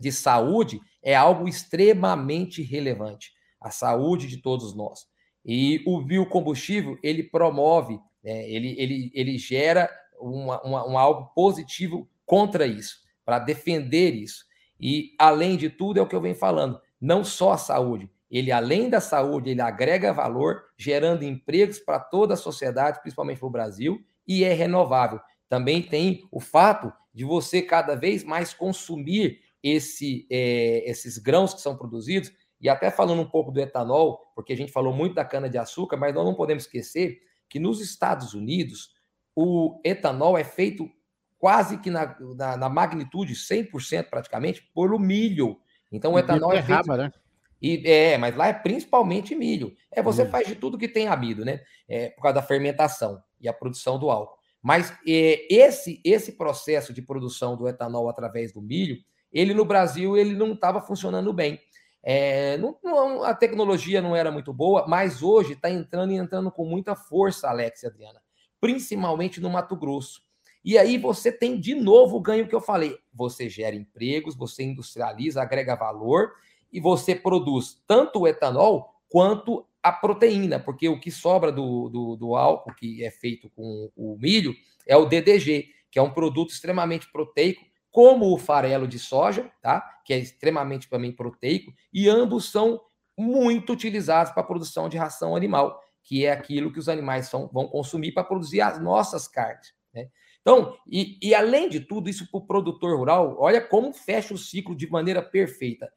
de 0.00 0.10
saúde 0.10 0.80
é 1.02 1.14
algo 1.14 1.46
extremamente 1.46 2.62
relevante. 2.62 3.34
A 3.60 3.70
saúde 3.70 4.26
de 4.26 4.38
todos 4.38 4.74
nós. 4.74 5.06
E 5.44 5.82
o 5.86 6.00
biocombustível, 6.00 6.98
ele 7.02 7.22
promove, 7.22 8.00
né, 8.24 8.48
ele, 8.50 8.74
ele, 8.78 9.10
ele 9.12 9.36
gera 9.36 9.90
uma, 10.18 10.62
uma, 10.62 10.88
um 10.88 10.96
algo 10.96 11.30
positivo 11.34 12.08
contra 12.24 12.66
isso, 12.66 13.02
para 13.26 13.38
defender 13.38 14.14
isso. 14.14 14.46
E, 14.80 15.14
além 15.18 15.58
de 15.58 15.68
tudo, 15.68 15.98
é 15.98 16.02
o 16.02 16.08
que 16.08 16.16
eu 16.16 16.20
venho 16.22 16.34
falando, 16.34 16.80
não 16.98 17.22
só 17.22 17.52
a 17.52 17.58
saúde, 17.58 18.10
ele, 18.30 18.52
além 18.52 18.90
da 18.90 19.00
saúde, 19.00 19.50
ele 19.50 19.62
agrega 19.62 20.12
valor, 20.12 20.64
gerando 20.76 21.24
empregos 21.24 21.78
para 21.78 21.98
toda 21.98 22.34
a 22.34 22.36
sociedade, 22.36 23.00
principalmente 23.00 23.38
para 23.38 23.48
o 23.48 23.50
Brasil, 23.50 24.04
e 24.26 24.44
é 24.44 24.52
renovável. 24.52 25.20
Também 25.48 25.82
tem 25.82 26.28
o 26.30 26.40
fato 26.40 26.92
de 27.14 27.24
você 27.24 27.62
cada 27.62 27.96
vez 27.96 28.22
mais 28.22 28.52
consumir 28.52 29.40
esse, 29.62 30.26
é, 30.30 30.88
esses 30.88 31.16
grãos 31.18 31.54
que 31.54 31.60
são 31.60 31.76
produzidos, 31.76 32.30
e 32.60 32.68
até 32.68 32.90
falando 32.90 33.22
um 33.22 33.28
pouco 33.28 33.50
do 33.50 33.60
etanol, 33.60 34.32
porque 34.34 34.52
a 34.52 34.56
gente 34.56 34.72
falou 34.72 34.92
muito 34.92 35.14
da 35.14 35.24
cana-de-açúcar, 35.24 35.96
mas 35.96 36.14
nós 36.14 36.24
não 36.24 36.34
podemos 36.34 36.64
esquecer 36.64 37.20
que 37.48 37.58
nos 37.58 37.80
Estados 37.80 38.34
Unidos 38.34 38.90
o 39.34 39.80
etanol 39.84 40.36
é 40.36 40.44
feito 40.44 40.90
quase 41.38 41.78
que 41.78 41.88
na, 41.88 42.16
na, 42.36 42.56
na 42.56 42.68
magnitude 42.68 43.34
100% 43.34 44.10
praticamente 44.10 44.68
pelo 44.74 44.98
milho. 44.98 45.60
Então 45.90 46.14
o 46.14 46.18
etanol 46.18 46.52
é 46.52 46.62
feito... 46.62 46.96
né? 46.96 47.12
E, 47.60 47.82
é, 47.84 48.16
mas 48.16 48.36
lá 48.36 48.48
é 48.48 48.52
principalmente 48.52 49.34
milho. 49.34 49.74
É, 49.90 50.02
você 50.02 50.24
faz 50.26 50.46
de 50.46 50.54
tudo 50.54 50.78
que 50.78 50.88
tem 50.88 51.08
amido, 51.08 51.44
né? 51.44 51.60
É, 51.88 52.10
por 52.10 52.22
causa 52.22 52.36
da 52.36 52.42
fermentação 52.42 53.22
e 53.40 53.48
a 53.48 53.52
produção 53.52 53.98
do 53.98 54.10
álcool. 54.10 54.38
Mas 54.62 54.92
é, 55.06 55.46
esse 55.52 56.00
esse 56.04 56.32
processo 56.32 56.92
de 56.92 57.02
produção 57.02 57.56
do 57.56 57.68
etanol 57.68 58.08
através 58.08 58.52
do 58.52 58.62
milho, 58.62 58.98
ele 59.32 59.54
no 59.54 59.64
Brasil 59.64 60.16
ele 60.16 60.34
não 60.34 60.52
estava 60.52 60.80
funcionando 60.80 61.32
bem. 61.32 61.60
É, 62.02 62.56
não, 62.58 62.76
não, 62.82 63.22
a 63.24 63.34
tecnologia 63.34 64.00
não 64.00 64.14
era 64.14 64.30
muito 64.30 64.52
boa, 64.52 64.86
mas 64.86 65.22
hoje 65.22 65.52
está 65.52 65.68
entrando 65.68 66.12
e 66.12 66.16
entrando 66.16 66.50
com 66.50 66.64
muita 66.64 66.94
força, 66.94 67.48
Alex 67.48 67.82
e 67.82 67.86
Adriana, 67.86 68.22
principalmente 68.60 69.40
no 69.40 69.50
Mato 69.50 69.76
Grosso. 69.76 70.22
E 70.64 70.76
aí 70.76 70.96
você 70.98 71.32
tem 71.32 71.58
de 71.58 71.74
novo 71.74 72.16
o 72.16 72.20
ganho 72.20 72.46
que 72.46 72.54
eu 72.54 72.60
falei. 72.60 72.96
Você 73.12 73.48
gera 73.48 73.74
empregos, 73.74 74.36
você 74.36 74.62
industrializa, 74.62 75.42
agrega 75.42 75.76
valor 75.76 76.32
e 76.72 76.80
você 76.80 77.14
produz 77.14 77.80
tanto 77.86 78.20
o 78.20 78.28
etanol 78.28 78.94
quanto 79.08 79.66
a 79.82 79.92
proteína, 79.92 80.58
porque 80.58 80.88
o 80.88 81.00
que 81.00 81.10
sobra 81.10 81.50
do, 81.50 81.88
do, 81.88 82.16
do, 82.16 82.36
álcool 82.36 82.74
que 82.74 83.04
é 83.04 83.10
feito 83.10 83.48
com 83.50 83.90
o 83.96 84.16
milho 84.18 84.54
é 84.86 84.96
o 84.96 85.06
DDG, 85.06 85.70
que 85.90 85.98
é 85.98 86.02
um 86.02 86.10
produto 86.10 86.50
extremamente 86.50 87.10
proteico, 87.10 87.64
como 87.90 88.32
o 88.32 88.38
farelo 88.38 88.86
de 88.86 88.98
soja, 88.98 89.50
tá? 89.62 89.80
que 90.04 90.12
é 90.12 90.18
extremamente 90.18 90.88
também 90.88 91.12
proteico, 91.12 91.72
e 91.92 92.08
ambos 92.08 92.50
são 92.50 92.80
muito 93.16 93.72
utilizados 93.72 94.32
para 94.32 94.42
a 94.42 94.46
produção 94.46 94.88
de 94.88 94.96
ração 94.96 95.34
animal, 95.34 95.82
que 96.04 96.24
é 96.24 96.32
aquilo 96.32 96.72
que 96.72 96.78
os 96.78 96.88
animais 96.88 97.26
são, 97.26 97.48
vão 97.48 97.66
consumir 97.66 98.12
para 98.12 98.24
produzir 98.24 98.60
as 98.60 98.80
nossas 98.80 99.26
carnes. 99.26 99.74
Né? 99.92 100.08
Então, 100.40 100.76
e, 100.86 101.18
e 101.20 101.34
além 101.34 101.68
de 101.68 101.80
tudo, 101.80 102.08
isso 102.08 102.30
para 102.30 102.38
o 102.38 102.46
produtor 102.46 102.96
rural, 102.96 103.36
olha 103.38 103.60
como 103.60 103.92
fecha 103.92 104.34
o 104.34 104.38
ciclo 104.38 104.76
de 104.76 104.88
maneira 104.90 105.22
perfeita 105.22 105.90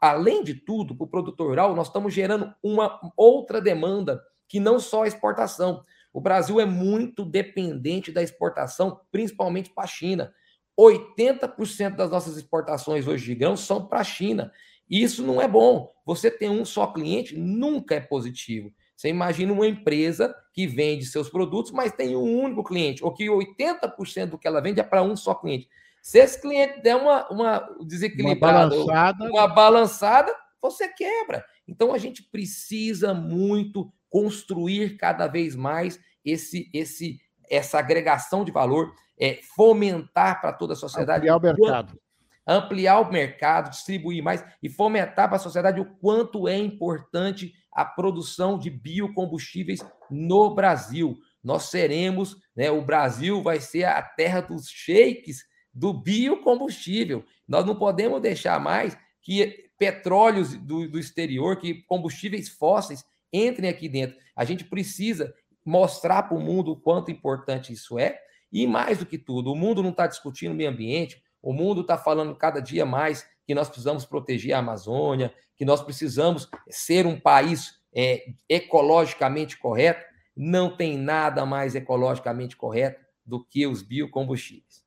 além 0.00 0.42
de 0.42 0.54
tudo, 0.54 0.94
para 0.94 1.04
o 1.04 1.08
produtor 1.08 1.48
rural, 1.48 1.74
nós 1.74 1.88
estamos 1.88 2.12
gerando 2.12 2.54
uma 2.62 3.00
outra 3.16 3.60
demanda 3.60 4.22
que 4.48 4.60
não 4.60 4.78
só 4.78 5.04
a 5.04 5.08
exportação. 5.08 5.84
O 6.12 6.20
Brasil 6.20 6.60
é 6.60 6.64
muito 6.64 7.24
dependente 7.24 8.10
da 8.10 8.22
exportação, 8.22 9.00
principalmente 9.10 9.70
para 9.70 9.84
a 9.84 9.88
China. 9.88 10.32
80% 10.78 11.96
das 11.96 12.10
nossas 12.10 12.36
exportações 12.36 13.06
hoje 13.06 13.24
de 13.24 13.34
grãos 13.34 13.60
são 13.60 13.86
para 13.86 14.00
a 14.00 14.04
China. 14.04 14.52
Isso 14.88 15.22
não 15.22 15.40
é 15.40 15.48
bom. 15.48 15.92
Você 16.04 16.30
ter 16.30 16.48
um 16.48 16.64
só 16.64 16.86
cliente 16.86 17.36
nunca 17.36 17.94
é 17.94 18.00
positivo. 18.00 18.72
Você 18.96 19.08
imagina 19.08 19.52
uma 19.52 19.66
empresa 19.66 20.34
que 20.52 20.66
vende 20.66 21.04
seus 21.04 21.28
produtos, 21.28 21.70
mas 21.70 21.92
tem 21.92 22.16
um 22.16 22.40
único 22.40 22.64
cliente, 22.64 23.04
ou 23.04 23.12
que 23.12 23.26
80% 23.26 24.26
do 24.26 24.38
que 24.38 24.46
ela 24.46 24.60
vende 24.60 24.80
é 24.80 24.82
para 24.82 25.02
um 25.02 25.14
só 25.14 25.34
cliente. 25.34 25.68
Se 26.06 26.20
esse 26.20 26.40
cliente 26.40 26.80
der 26.82 26.94
uma, 26.94 27.28
uma 27.30 27.68
desequilibrada, 27.84 28.76
uma 28.76 28.86
balançada. 28.86 29.24
uma 29.24 29.48
balançada, 29.48 30.36
você 30.62 30.86
quebra. 30.86 31.44
Então 31.66 31.92
a 31.92 31.98
gente 31.98 32.22
precisa 32.22 33.12
muito 33.12 33.92
construir 34.08 34.98
cada 34.98 35.26
vez 35.26 35.56
mais 35.56 35.98
esse, 36.24 36.70
esse, 36.72 37.18
essa 37.50 37.80
agregação 37.80 38.44
de 38.44 38.52
valor, 38.52 38.94
é, 39.18 39.40
fomentar 39.56 40.40
para 40.40 40.52
toda 40.52 40.74
a 40.74 40.76
sociedade. 40.76 41.28
Ampliar 41.28 41.38
o 41.38 41.42
mercado. 41.42 42.00
Ampliar 42.46 43.00
o 43.00 43.10
mercado, 43.10 43.70
distribuir 43.70 44.22
mais 44.22 44.44
e 44.62 44.68
fomentar 44.68 45.26
para 45.26 45.38
a 45.38 45.40
sociedade 45.40 45.80
o 45.80 45.96
quanto 45.96 46.46
é 46.46 46.56
importante 46.56 47.52
a 47.72 47.84
produção 47.84 48.56
de 48.56 48.70
biocombustíveis 48.70 49.84
no 50.08 50.54
Brasil. 50.54 51.18
Nós 51.42 51.64
seremos, 51.64 52.36
né, 52.54 52.70
o 52.70 52.80
Brasil 52.80 53.42
vai 53.42 53.58
ser 53.58 53.82
a 53.86 54.00
terra 54.00 54.40
dos 54.40 54.68
shakes 54.68 55.44
do 55.76 55.92
biocombustível. 55.92 57.22
Nós 57.46 57.66
não 57.66 57.76
podemos 57.76 58.20
deixar 58.22 58.58
mais 58.58 58.96
que 59.20 59.68
petróleos 59.78 60.56
do, 60.56 60.88
do 60.88 60.98
exterior, 60.98 61.58
que 61.58 61.82
combustíveis 61.82 62.48
fósseis 62.48 63.04
entrem 63.30 63.68
aqui 63.68 63.86
dentro. 63.86 64.16
A 64.34 64.42
gente 64.42 64.64
precisa 64.64 65.34
mostrar 65.62 66.22
para 66.22 66.36
o 66.36 66.40
mundo 66.40 66.72
o 66.72 66.76
quanto 66.76 67.10
importante 67.10 67.74
isso 67.74 67.98
é. 67.98 68.18
E 68.50 68.66
mais 68.66 68.98
do 68.98 69.06
que 69.06 69.18
tudo, 69.18 69.52
o 69.52 69.56
mundo 69.56 69.82
não 69.82 69.90
está 69.90 70.06
discutindo 70.06 70.54
meio 70.54 70.70
ambiente, 70.70 71.22
o 71.42 71.52
mundo 71.52 71.82
está 71.82 71.98
falando 71.98 72.34
cada 72.34 72.60
dia 72.60 72.86
mais 72.86 73.28
que 73.44 73.54
nós 73.54 73.68
precisamos 73.68 74.06
proteger 74.06 74.54
a 74.54 74.58
Amazônia, 74.60 75.34
que 75.56 75.64
nós 75.64 75.82
precisamos 75.82 76.48
ser 76.70 77.06
um 77.06 77.20
país 77.20 77.74
é, 77.94 78.24
ecologicamente 78.48 79.58
correto. 79.58 80.06
Não 80.34 80.74
tem 80.74 80.96
nada 80.96 81.44
mais 81.44 81.74
ecologicamente 81.74 82.56
correto 82.56 83.04
do 83.26 83.44
que 83.44 83.66
os 83.66 83.82
biocombustíveis. 83.82 84.85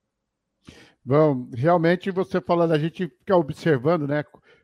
Bom, 1.04 1.48
realmente 1.56 2.12
você 2.12 2.42
falando, 2.42 2.74
a 2.74 2.80
gente 2.80 3.08
fica 3.08 3.36
observando, 3.36 4.08
né? 4.08 4.24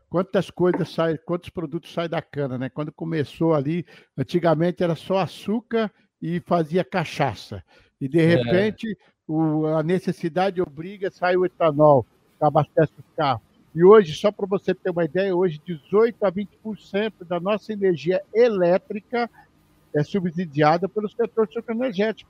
Quantas 0.10 0.50
coisas 0.50 0.90
saem, 0.90 1.18
quantos 1.26 1.50
produtos 1.50 1.92
saem 1.92 2.10
da 2.10 2.22
cana, 2.22 2.58
né? 2.58 2.70
Quando 2.70 2.92
começou 2.92 3.54
ali, 3.54 3.86
antigamente 4.18 4.84
era 4.84 4.96
só 4.96 5.20
açúcar 5.20 5.92
e 6.22 6.40
fazia 6.42 6.84
cachaça. 6.84 7.64
E 8.00 8.08
de 8.08 8.20
é. 8.20 8.26
repente 8.26 8.92
é. 8.92 8.96
o, 9.28 9.66
a 9.66 9.82
necessidade 9.82 10.62
obriga, 10.62 11.10
sai 11.10 11.36
o 11.36 11.46
etanol, 11.46 12.06
abastece 12.40 12.94
os 12.98 13.16
carros. 13.16 13.44
E 13.74 13.84
hoje, 13.84 14.14
só 14.14 14.32
para 14.32 14.46
você 14.46 14.74
ter 14.74 14.90
uma 14.90 15.04
ideia, 15.04 15.36
hoje 15.36 15.60
18 15.66 16.26
a 16.26 16.32
20% 16.32 17.14
da 17.28 17.40
nossa 17.40 17.74
energia 17.74 18.22
elétrica 18.34 19.30
é 19.94 20.04
subsidiada 20.04 20.88
pelo 20.88 21.10
setor 21.10 21.50
energético. 21.70 22.30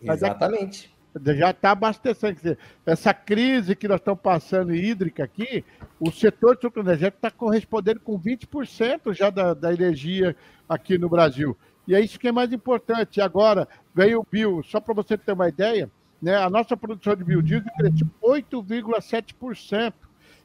Exatamente 0.00 0.97
já 1.24 1.50
está 1.50 1.72
abastecendo. 1.72 2.34
Dizer, 2.34 2.58
essa 2.84 3.14
crise 3.14 3.76
que 3.76 3.88
nós 3.88 4.00
estamos 4.00 4.20
passando 4.20 4.74
hídrica 4.74 5.24
aqui, 5.24 5.64
o 5.98 6.10
setor 6.10 6.56
de 6.56 6.62
sucro 6.62 6.82
energético 6.82 7.18
está 7.18 7.30
correspondendo 7.30 8.00
com 8.00 8.18
20% 8.18 9.14
já 9.14 9.30
da, 9.30 9.54
da 9.54 9.72
energia 9.72 10.36
aqui 10.68 10.98
no 10.98 11.08
Brasil. 11.08 11.56
E 11.86 11.94
é 11.94 12.00
isso 12.00 12.18
que 12.18 12.28
é 12.28 12.32
mais 12.32 12.52
importante. 12.52 13.20
Agora, 13.20 13.66
veio 13.94 14.20
o 14.20 14.26
bio, 14.30 14.62
só 14.62 14.80
para 14.80 14.94
você 14.94 15.16
ter 15.16 15.32
uma 15.32 15.48
ideia, 15.48 15.90
né, 16.20 16.36
a 16.36 16.50
nossa 16.50 16.76
produção 16.76 17.16
de 17.16 17.24
biodiesel 17.24 17.72
cresceu 17.76 18.06
8,7%. 18.22 19.94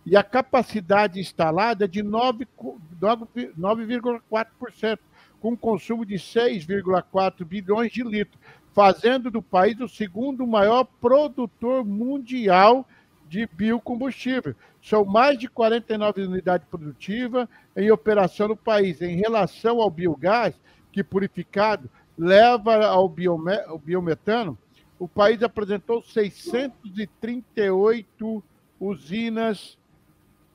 E 0.05 0.17
a 0.17 0.23
capacidade 0.23 1.19
instalada 1.19 1.85
é 1.85 1.87
de 1.87 2.03
9,4%, 2.03 4.99
com 5.39 5.51
um 5.51 5.55
consumo 5.55 6.05
de 6.05 6.15
6,4 6.15 7.45
bilhões 7.45 7.89
de 7.91 8.03
litros. 8.03 8.41
Fazendo 8.73 9.29
do 9.29 9.41
país 9.41 9.77
o 9.79 9.87
segundo 9.87 10.45
maior 10.47 10.83
produtor 10.99 11.85
mundial 11.85 12.85
de 13.29 13.47
biocombustível. 13.47 14.53
São 14.81 15.05
mais 15.05 15.39
de 15.39 15.47
49 15.47 16.23
unidades 16.23 16.67
produtivas 16.67 17.47
em 17.75 17.91
operação 17.91 18.47
no 18.49 18.57
país. 18.57 19.01
Em 19.01 19.15
relação 19.15 19.81
ao 19.81 19.89
biogás, 19.89 20.53
que 20.91 21.03
purificado 21.03 21.89
leva 22.17 22.85
ao, 22.85 23.09
biome 23.09 23.55
ao 23.65 23.79
biometano, 23.79 24.57
o 24.99 25.07
país 25.07 25.41
apresentou 25.41 26.01
638 26.01 28.43
usinas 28.79 29.77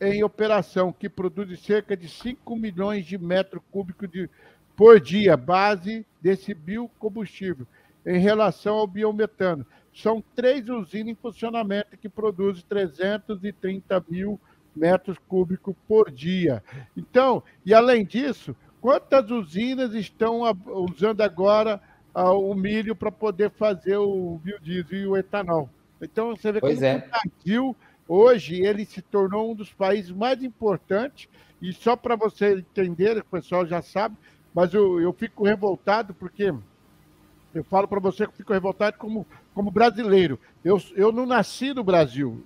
em 0.00 0.22
operação, 0.22 0.92
que 0.92 1.08
produzem 1.08 1.56
cerca 1.56 1.96
de 1.96 2.08
5 2.08 2.54
milhões 2.56 3.04
de 3.04 3.18
metros 3.18 3.60
cúbicos 3.70 4.08
de, 4.08 4.30
por 4.76 5.00
dia, 5.00 5.36
base 5.36 6.06
desse 6.22 6.54
biocombustível, 6.54 7.66
em 8.04 8.18
relação 8.18 8.76
ao 8.76 8.86
biometano. 8.86 9.66
São 9.92 10.22
três 10.34 10.68
usinas 10.68 11.12
em 11.12 11.14
funcionamento 11.14 11.96
que 11.96 12.08
produzem 12.08 12.64
330 12.68 14.04
mil 14.08 14.40
metros 14.74 15.18
cúbicos 15.26 15.74
por 15.86 16.10
dia. 16.10 16.62
Então, 16.96 17.42
e 17.66 17.74
além 17.74 18.04
disso, 18.04 18.54
quantas 18.80 19.30
usinas 19.30 19.94
estão 19.94 20.42
usando 20.90 21.20
agora 21.20 21.80
uh, 22.14 22.30
o 22.30 22.54
milho 22.54 22.94
para 22.94 23.10
poder 23.10 23.50
fazer 23.50 23.96
o 23.96 24.40
biodiesel 24.42 24.98
e 24.98 25.06
o 25.06 25.16
etanol? 25.16 25.68
Então, 26.00 26.36
você 26.36 26.52
vê 26.52 26.60
pois 26.60 26.78
que 26.78 26.84
é. 26.84 26.96
o 26.96 27.10
Brasil, 27.10 27.76
hoje, 28.06 28.64
ele 28.64 28.84
se 28.84 29.02
tornou 29.02 29.50
um 29.50 29.54
dos 29.54 29.72
países 29.72 30.12
mais 30.12 30.42
importantes, 30.42 31.28
e 31.60 31.72
só 31.72 31.96
para 31.96 32.14
você 32.14 32.58
entender, 32.58 33.18
o 33.18 33.24
pessoal 33.24 33.66
já 33.66 33.82
sabe, 33.82 34.16
mas 34.54 34.72
eu, 34.72 35.00
eu 35.00 35.12
fico 35.12 35.44
revoltado 35.44 36.14
porque 36.14 36.54
eu 37.54 37.64
falo 37.64 37.88
para 37.88 38.00
você 38.00 38.26
que 38.26 38.36
fico 38.36 38.52
revoltado 38.52 38.98
como, 38.98 39.26
como 39.54 39.70
brasileiro. 39.70 40.38
Eu, 40.64 40.80
eu 40.94 41.10
não 41.10 41.26
nasci 41.26 41.72
no 41.72 41.82
Brasil. 41.82 42.44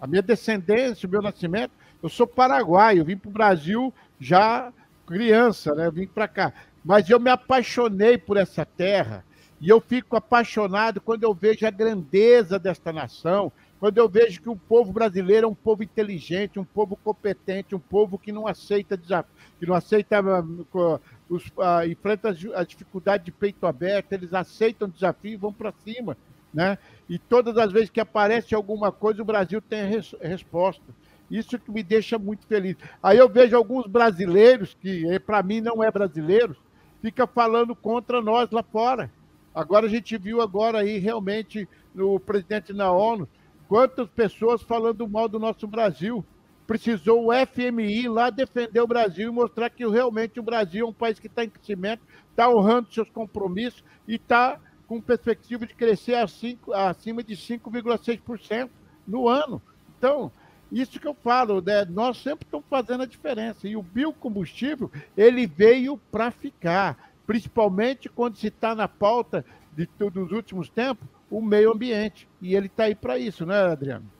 A 0.00 0.06
minha 0.06 0.22
descendência, 0.22 1.08
o 1.08 1.10
meu 1.10 1.20
nascimento, 1.20 1.72
eu 2.02 2.08
sou 2.08 2.26
paraguaio. 2.26 3.00
Eu 3.00 3.04
vim 3.04 3.16
para 3.16 3.28
o 3.28 3.32
Brasil 3.32 3.92
já 4.20 4.72
criança, 5.06 5.74
né? 5.74 5.86
Eu 5.86 5.92
vim 5.92 6.06
para 6.06 6.28
cá. 6.28 6.52
Mas 6.84 7.10
eu 7.10 7.18
me 7.18 7.30
apaixonei 7.30 8.16
por 8.16 8.36
essa 8.36 8.64
terra. 8.64 9.24
E 9.60 9.68
eu 9.68 9.80
fico 9.80 10.16
apaixonado 10.16 11.00
quando 11.00 11.24
eu 11.24 11.34
vejo 11.34 11.66
a 11.66 11.70
grandeza 11.70 12.58
desta 12.58 12.92
nação, 12.92 13.50
quando 13.80 13.98
eu 13.98 14.08
vejo 14.08 14.40
que 14.40 14.48
o 14.48 14.56
povo 14.56 14.92
brasileiro 14.92 15.46
é 15.46 15.50
um 15.50 15.54
povo 15.54 15.82
inteligente, 15.82 16.60
um 16.60 16.64
povo 16.64 16.96
competente, 16.96 17.74
um 17.74 17.80
povo 17.80 18.18
que 18.18 18.30
não 18.30 18.46
aceita 18.46 18.96
desafio, 18.96 19.32
que 19.58 19.66
não 19.66 19.74
aceita 19.74 20.18
ah, 20.18 21.00
os, 21.28 21.46
uh, 21.48 21.86
enfrenta 21.86 22.34
a 22.54 22.64
dificuldade 22.64 23.24
de 23.24 23.32
peito 23.32 23.66
aberto, 23.66 24.12
eles 24.12 24.32
aceitam 24.32 24.88
o 24.88 24.90
desafio 24.90 25.32
e 25.32 25.36
vão 25.36 25.52
para 25.52 25.72
cima. 25.84 26.16
Né? 26.52 26.78
E 27.08 27.18
todas 27.18 27.56
as 27.58 27.70
vezes 27.70 27.90
que 27.90 28.00
aparece 28.00 28.54
alguma 28.54 28.90
coisa, 28.90 29.22
o 29.22 29.24
Brasil 29.24 29.60
tem 29.60 29.86
res 29.86 30.14
resposta. 30.20 30.84
Isso 31.30 31.58
que 31.58 31.70
me 31.70 31.82
deixa 31.82 32.18
muito 32.18 32.46
feliz. 32.46 32.76
Aí 33.02 33.18
eu 33.18 33.28
vejo 33.28 33.54
alguns 33.54 33.86
brasileiros, 33.86 34.74
que 34.80 35.06
eh, 35.10 35.18
para 35.18 35.42
mim 35.42 35.60
não 35.60 35.84
é 35.84 35.90
brasileiros, 35.90 36.56
fica 37.02 37.26
falando 37.26 37.76
contra 37.76 38.22
nós 38.22 38.50
lá 38.50 38.62
fora. 38.62 39.10
Agora 39.54 39.86
a 39.86 39.90
gente 39.90 40.16
viu 40.16 40.40
agora 40.40 40.78
aí 40.78 40.98
realmente 40.98 41.68
no 41.94 42.18
presidente 42.18 42.72
na 42.72 42.90
ONU, 42.90 43.28
quantas 43.68 44.08
pessoas 44.08 44.62
falando 44.62 45.06
mal 45.06 45.28
do 45.28 45.38
nosso 45.38 45.66
Brasil 45.66 46.24
precisou 46.68 47.26
o 47.26 47.46
FMI 47.46 48.06
lá 48.08 48.28
defender 48.28 48.78
o 48.78 48.86
Brasil 48.86 49.30
e 49.30 49.32
mostrar 49.32 49.70
que 49.70 49.88
realmente 49.88 50.38
o 50.38 50.42
Brasil 50.42 50.84
é 50.84 50.88
um 50.88 50.92
país 50.92 51.18
que 51.18 51.26
está 51.26 51.42
em 51.42 51.48
crescimento, 51.48 52.02
está 52.30 52.46
honrando 52.46 52.92
seus 52.92 53.08
compromissos 53.08 53.82
e 54.06 54.16
está 54.16 54.60
com 54.86 55.00
perspectiva 55.00 55.66
de 55.66 55.74
crescer 55.74 56.14
acima 56.14 57.22
de 57.22 57.34
5,6% 57.34 58.68
no 59.06 59.26
ano. 59.26 59.62
Então, 59.96 60.30
isso 60.70 61.00
que 61.00 61.08
eu 61.08 61.14
falo, 61.14 61.62
né? 61.62 61.86
nós 61.86 62.18
sempre 62.18 62.44
estamos 62.44 62.66
fazendo 62.68 63.02
a 63.02 63.06
diferença. 63.06 63.66
E 63.66 63.74
o 63.74 63.82
biocombustível, 63.82 64.92
ele 65.16 65.46
veio 65.46 65.96
para 66.12 66.30
ficar, 66.30 67.12
principalmente 67.26 68.10
quando 68.10 68.36
se 68.36 68.48
está 68.48 68.74
na 68.74 68.86
pauta 68.86 69.42
de 69.74 69.86
todos 69.86 70.26
os 70.26 70.32
últimos 70.32 70.68
tempos, 70.68 71.08
o 71.30 71.40
meio 71.40 71.72
ambiente. 71.72 72.28
E 72.42 72.54
ele 72.54 72.66
está 72.66 72.84
aí 72.84 72.94
para 72.94 73.18
isso, 73.18 73.46
né, 73.46 73.58
Adriano? 73.58 74.17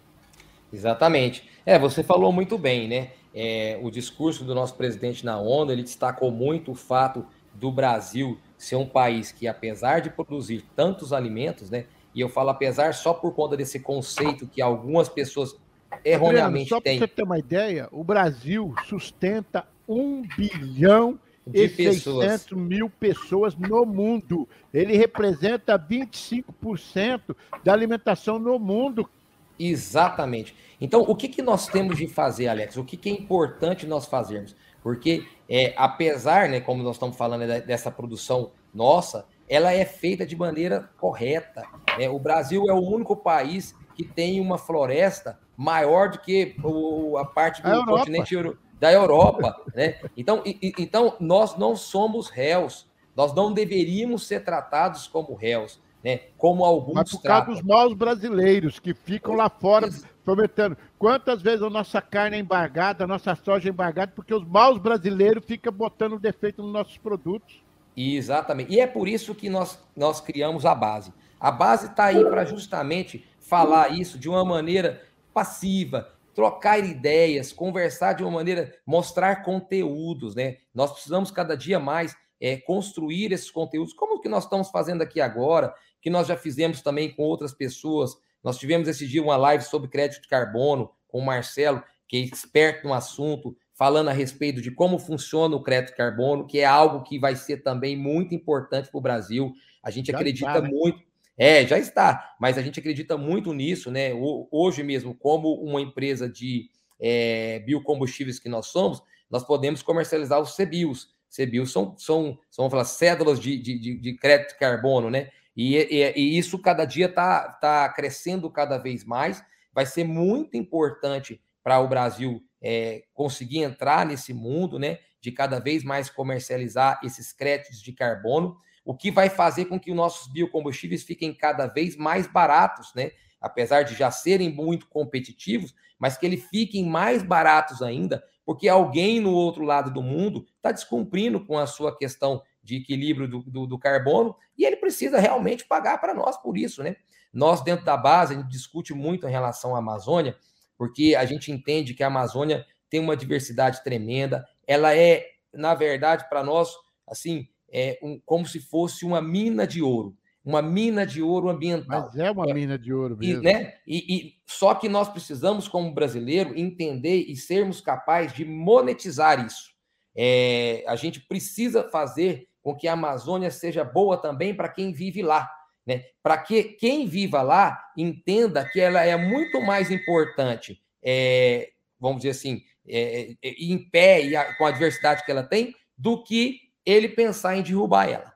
Exatamente. 0.73 1.49
É, 1.65 1.79
você 1.79 2.03
falou 2.03 2.33
muito 2.33 2.59
bem, 2.59 2.89
né? 2.89 3.11
É, 3.35 3.79
o 3.83 3.91
discurso 3.91 4.45
do 4.45 4.55
nosso 4.55 4.75
presidente 4.75 5.25
na 5.25 5.39
ONU, 5.39 5.71
ele 5.71 5.83
destacou 5.83 6.31
muito 6.31 6.73
o 6.73 6.75
fato 6.75 7.25
do 7.55 7.71
Brasil 7.71 8.39
ser 8.57 8.77
um 8.77 8.87
país 8.87 9.33
que, 9.33 9.47
apesar 9.47 10.01
de 10.01 10.11
produzir 10.11 10.65
tantos 10.75 11.13
alimentos, 11.13 11.71
né? 11.71 11.85
E 12.15 12.21
eu 12.21 12.29
falo 12.29 12.51
apesar 12.51 12.95
só 12.95 13.13
por 13.13 13.35
conta 13.35 13.57
desse 13.57 13.81
conceito 13.81 14.47
que 14.47 14.61
algumas 14.61 15.09
pessoas 15.09 15.57
erroneamente 16.05 16.75
Adriano, 16.75 16.77
só 16.77 16.81
têm. 16.81 16.99
Só 16.99 17.07
para 17.07 17.07
você 17.07 17.15
ter 17.15 17.23
uma 17.23 17.39
ideia, 17.39 17.89
o 17.93 18.03
Brasil 18.03 18.75
sustenta 18.89 19.67
um 19.89 20.23
bilhão 20.37 21.19
de 21.47 21.65
e 21.65 21.69
pessoas. 21.69 22.43
600 22.43 22.59
mil 22.59 22.91
pessoas 22.91 23.55
no 23.57 23.85
mundo. 23.87 24.49
Ele 24.73 24.97
representa 24.97 25.79
25% 25.79 27.35
da 27.65 27.73
alimentação 27.73 28.39
no 28.39 28.59
mundo. 28.59 29.09
Exatamente. 29.59 30.55
Então, 30.81 31.03
o 31.03 31.17
que, 31.17 31.29
que 31.29 31.43
nós 31.43 31.67
temos 31.67 31.97
de 31.97 32.07
fazer, 32.07 32.49
Alex? 32.49 32.77
O 32.77 32.85
que, 32.85 32.97
que 32.97 33.09
é 33.09 33.13
importante 33.13 33.87
nós 33.87 34.07
fazermos? 34.07 34.55
Porque, 34.83 35.27
é, 35.49 35.75
apesar, 35.77 36.49
né, 36.49 36.61
como 36.61 36.83
nós 36.83 36.97
estamos 36.97 37.17
falando 37.17 37.47
dessa 37.63 37.91
produção 37.91 38.53
nossa, 38.73 39.27
ela 39.49 39.73
é 39.73 39.85
feita 39.85 40.25
de 40.25 40.37
maneira 40.37 40.89
correta. 40.99 41.65
Né? 41.99 42.09
O 42.09 42.19
Brasil 42.19 42.65
é 42.69 42.73
o 42.73 42.81
único 42.81 43.17
país 43.17 43.75
que 43.97 44.05
tem 44.05 44.41
uma 44.41 44.59
floresta 44.59 45.39
maior 45.57 46.11
do 46.11 46.21
que 46.21 46.55
o, 46.63 47.17
a 47.19 47.25
parte 47.25 47.61
do 47.61 47.69
a 47.69 47.85
continente 47.85 48.37
da 48.79 48.93
Europa. 48.93 49.61
Né? 49.75 49.99
Então, 50.17 50.43
e, 50.47 50.73
então, 50.79 51.17
nós 51.19 51.57
não 51.57 51.75
somos 51.75 52.29
réus. 52.29 52.87
Nós 53.17 53.35
não 53.35 53.53
deveríamos 53.53 54.27
ser 54.29 54.45
tratados 54.45 55.09
como 55.09 55.35
réus 55.35 55.81
né? 56.09 56.21
Como 56.39 56.65
alguns 56.65 56.95
Mas 56.95 57.11
por 57.11 57.23
causa 57.23 57.47
dos 57.51 57.61
maus 57.61 57.93
brasileiros 57.93 58.79
que 58.79 58.95
ficam 58.95 59.35
lá 59.35 59.51
fora 59.51 59.91
prometendo. 60.25 60.75
Quantas 60.99 61.43
vezes 61.43 61.63
a 61.63 61.69
nossa 61.69 62.01
carne 62.01 62.39
é 62.39 62.41
embargada, 62.41 63.05
a 63.05 63.07
nossa 63.07 63.35
soja 63.35 63.69
é 63.69 63.71
embargada, 63.71 64.13
porque 64.15 64.33
os 64.33 64.43
maus 64.43 64.79
brasileiros 64.79 65.45
ficam 65.45 65.71
botando 65.71 66.19
defeito 66.19 66.63
nos 66.63 66.73
nossos 66.73 66.97
produtos. 66.97 67.63
Exatamente. 67.95 68.73
E 68.73 68.81
é 68.81 68.87
por 68.87 69.07
isso 69.07 69.35
que 69.35 69.51
nós, 69.51 69.79
nós 69.95 70.19
criamos 70.19 70.65
a 70.65 70.75
base. 70.75 71.13
A 71.39 71.51
base 71.51 71.89
está 71.89 72.07
aí 72.07 72.25
para 72.25 72.45
justamente 72.47 73.27
falar 73.39 73.89
isso 73.91 74.19
de 74.19 74.31
uma 74.31 74.45
maneira 74.45 75.03
passiva, 75.35 76.09
trocar 76.35 76.79
ideias, 76.79 77.53
conversar 77.53 78.15
de 78.15 78.23
uma 78.23 78.33
maneira, 78.33 78.75
mostrar 78.87 79.43
conteúdos, 79.43 80.35
né? 80.35 80.57
Nós 80.75 80.91
precisamos 80.91 81.31
cada 81.31 81.55
dia 81.55 81.79
mais 81.79 82.17
é, 82.41 82.57
construir 82.57 83.33
esses 83.33 83.51
conteúdos, 83.51 83.93
como 83.93 84.21
que 84.21 84.29
nós 84.29 84.45
estamos 84.45 84.71
fazendo 84.71 85.03
aqui 85.03 85.21
agora, 85.21 85.75
que 86.01 86.11
nós 86.11 86.27
já 86.27 86.37
fizemos 86.37 86.81
também 86.81 87.11
com 87.11 87.23
outras 87.23 87.53
pessoas. 87.53 88.13
Nós 88.43 88.59
tivemos 88.59 88.89
esse 88.89 89.07
dia 89.07 89.23
uma 89.23 89.37
live 89.37 89.65
sobre 89.65 89.89
crédito 89.89 90.23
de 90.23 90.29
carbono 90.29 90.91
com 91.09 91.19
o 91.19 91.25
Marcelo, 91.25 91.83
que 92.07 92.17
é 92.17 92.21
experto 92.21 92.87
no 92.87 92.95
assunto, 92.95 93.57
falando 93.75 94.09
a 94.09 94.13
respeito 94.13 94.61
de 94.61 94.71
como 94.71 94.99
funciona 94.99 95.55
o 95.55 95.63
crédito 95.63 95.91
de 95.91 95.97
carbono, 95.97 96.47
que 96.47 96.59
é 96.59 96.65
algo 96.65 97.03
que 97.03 97.19
vai 97.19 97.37
ser 97.37 97.59
também 97.59 97.97
muito 97.97 98.35
importante 98.35 98.91
para 98.91 98.99
o 98.99 99.03
Brasil. 99.03 99.53
A 99.83 99.91
gente 99.91 100.11
já 100.11 100.19
acredita 100.19 100.51
está, 100.51 100.61
né? 100.61 100.69
muito. 100.69 101.03
É, 101.37 101.65
já 101.65 101.79
está, 101.79 102.35
mas 102.41 102.59
a 102.59 102.63
gente 102.63 102.81
acredita 102.81 103.17
muito 103.17 103.53
nisso, 103.53 103.93
né? 103.93 104.11
Hoje 104.51 104.83
mesmo, 104.83 105.15
como 105.15 105.55
uma 105.63 105.81
empresa 105.81 106.29
de 106.29 106.69
é, 107.01 107.61
biocombustíveis 107.61 108.41
que 108.41 108.49
nós 108.49 108.67
somos, 108.67 109.01
nós 109.31 109.45
podemos 109.45 109.81
comercializar 109.81 110.41
os 110.41 110.57
CBIOS. 110.57 111.15
CBIOS 111.31 111.71
são, 111.71 111.97
são, 111.97 112.39
são 112.51 112.65
vamos 112.65 112.73
falar, 112.73 112.85
cédulas 112.85 113.39
de, 113.39 113.57
de, 113.57 113.95
de 113.95 114.15
crédito 114.15 114.55
de 114.55 114.59
carbono, 114.59 115.11
né? 115.11 115.31
E, 115.59 115.75
e, 115.77 116.13
e 116.17 116.39
isso 116.39 116.57
cada 116.57 116.85
dia 116.85 117.07
está 117.07 117.49
tá 117.49 117.89
crescendo 117.89 118.49
cada 118.49 118.79
vez 118.79 119.05
mais. 119.05 119.43
Vai 119.75 119.85
ser 119.85 120.05
muito 120.05 120.57
importante 120.57 121.43
para 121.65 121.81
o 121.81 121.89
Brasil 121.89 122.41
é, 122.63 123.03
conseguir 123.13 123.59
entrar 123.59 124.07
nesse 124.07 124.33
mundo, 124.33 124.79
né? 124.79 125.01
De 125.21 125.33
cada 125.33 125.59
vez 125.59 125.83
mais 125.83 126.09
comercializar 126.09 127.01
esses 127.03 127.33
créditos 127.33 127.83
de 127.83 127.93
carbono, 127.93 128.57
o 128.85 128.95
que 128.95 129.11
vai 129.11 129.29
fazer 129.29 129.65
com 129.65 129.81
que 129.81 129.91
os 129.91 129.97
nossos 129.97 130.33
biocombustíveis 130.33 131.03
fiquem 131.03 131.35
cada 131.35 131.67
vez 131.67 131.97
mais 131.97 132.29
baratos, 132.29 132.95
né? 132.95 133.11
Apesar 133.41 133.83
de 133.83 133.97
já 133.97 134.13
serem 134.13 134.53
muito 134.53 134.87
competitivos, 134.87 135.75
mas 135.99 136.17
que 136.17 136.25
eles 136.25 136.45
fiquem 136.49 136.87
mais 136.87 137.21
baratos 137.21 137.83
ainda, 137.83 138.23
porque 138.47 138.69
alguém 138.69 139.19
no 139.19 139.33
outro 139.33 139.65
lado 139.65 139.93
do 139.93 140.03
mundo 140.03 140.47
está 140.57 140.71
descumprindo 140.71 141.45
com 141.45 141.59
a 141.59 141.67
sua 141.67 141.97
questão 141.97 142.43
de 142.63 142.77
equilíbrio 142.77 143.29
do, 143.29 143.43
do, 143.43 143.67
do 143.67 143.79
carbono, 143.79 144.35
e 144.57 144.65
ele 144.65 144.77
precisa 144.77 145.19
realmente 145.19 145.65
pagar 145.67 145.99
para 145.99 146.15
nós 146.15 146.37
por 146.37 146.57
isso, 146.57 146.83
né? 146.83 146.97
Nós, 147.33 147.63
dentro 147.63 147.85
da 147.85 147.97
base, 147.97 148.35
a 148.35 148.37
gente 148.39 148.49
discute 148.49 148.95
muito 148.95 149.27
em 149.27 149.31
relação 149.31 149.75
à 149.75 149.79
Amazônia, 149.79 150.37
porque 150.77 151.15
a 151.15 151.25
gente 151.25 151.53
entende 151.53 151.95
que 151.95 152.03
a 152.03 152.07
Amazônia 152.07 152.65
tem 152.89 153.01
uma 153.01 153.17
diversidade 153.17 153.83
tremenda, 153.85 154.47
ela 154.67 154.97
é, 154.97 155.27
na 155.53 155.75
verdade, 155.75 156.29
para 156.29 156.43
nós, 156.43 156.71
assim, 157.07 157.49
é 157.71 157.99
um, 158.03 158.21
como 158.25 158.47
se 158.47 158.61
fosse 158.61 159.05
uma 159.05 159.21
mina 159.21 159.67
de 159.67 159.83
ouro. 159.83 160.17
uma 160.45 160.63
mina 160.63 161.07
de 161.07 161.21
ouro 161.21 161.51
ambiental. 161.51 162.07
Mas 162.07 162.17
é 162.17 162.31
uma 162.31 162.47
mina 162.55 162.79
de 162.79 162.93
ouro 162.93 163.17
mesmo. 163.17 163.43
E, 163.43 163.45
né? 163.45 163.75
e, 163.87 164.17
e, 164.17 164.35
só 164.47 164.75
que 164.75 164.89
nós 164.89 165.09
precisamos, 165.09 165.69
como 165.69 165.93
brasileiro, 165.93 166.59
entender 166.59 167.27
e 167.29 167.37
sermos 167.37 167.83
capazes 167.83 168.33
de 168.33 168.45
monetizar 168.47 169.45
isso. 169.45 169.77
É, 170.17 170.83
a 170.89 170.97
gente 170.97 171.21
precisa 171.21 171.85
fazer 171.85 172.48
com 172.69 172.77
que 172.77 172.87
a 172.87 172.93
Amazônia 172.93 173.51
seja 173.51 173.83
boa 173.83 174.19
também 174.19 174.55
para 174.55 174.69
quem 174.69 174.93
vive 174.93 175.23
lá. 175.23 175.51
Né? 175.87 176.05
Para 176.23 176.37
que 176.37 176.65
quem 176.65 177.07
viva 177.07 177.41
lá 177.41 177.83
entenda 177.97 178.69
que 178.69 178.79
ela 178.79 179.03
é 179.03 179.17
muito 179.17 179.63
mais 179.63 179.91
importante, 179.91 180.79
é, 181.03 181.71
vamos 181.99 182.19
dizer 182.19 182.31
assim, 182.31 182.61
é, 182.87 183.31
é 183.43 183.49
em 183.59 183.79
pé 183.89 184.23
e 184.23 184.37
a, 184.37 184.55
com 184.55 184.67
a 184.67 184.71
diversidade 184.71 185.25
que 185.25 185.31
ela 185.31 185.43
tem, 185.43 185.75
do 185.97 186.23
que 186.23 186.61
ele 186.85 187.09
pensar 187.09 187.57
em 187.57 187.63
derrubar 187.63 188.07
ela. 188.07 188.35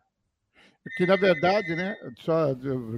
Que 0.96 1.04
na 1.04 1.16
verdade, 1.16 1.76
né? 1.76 1.94
Só, 2.20 2.46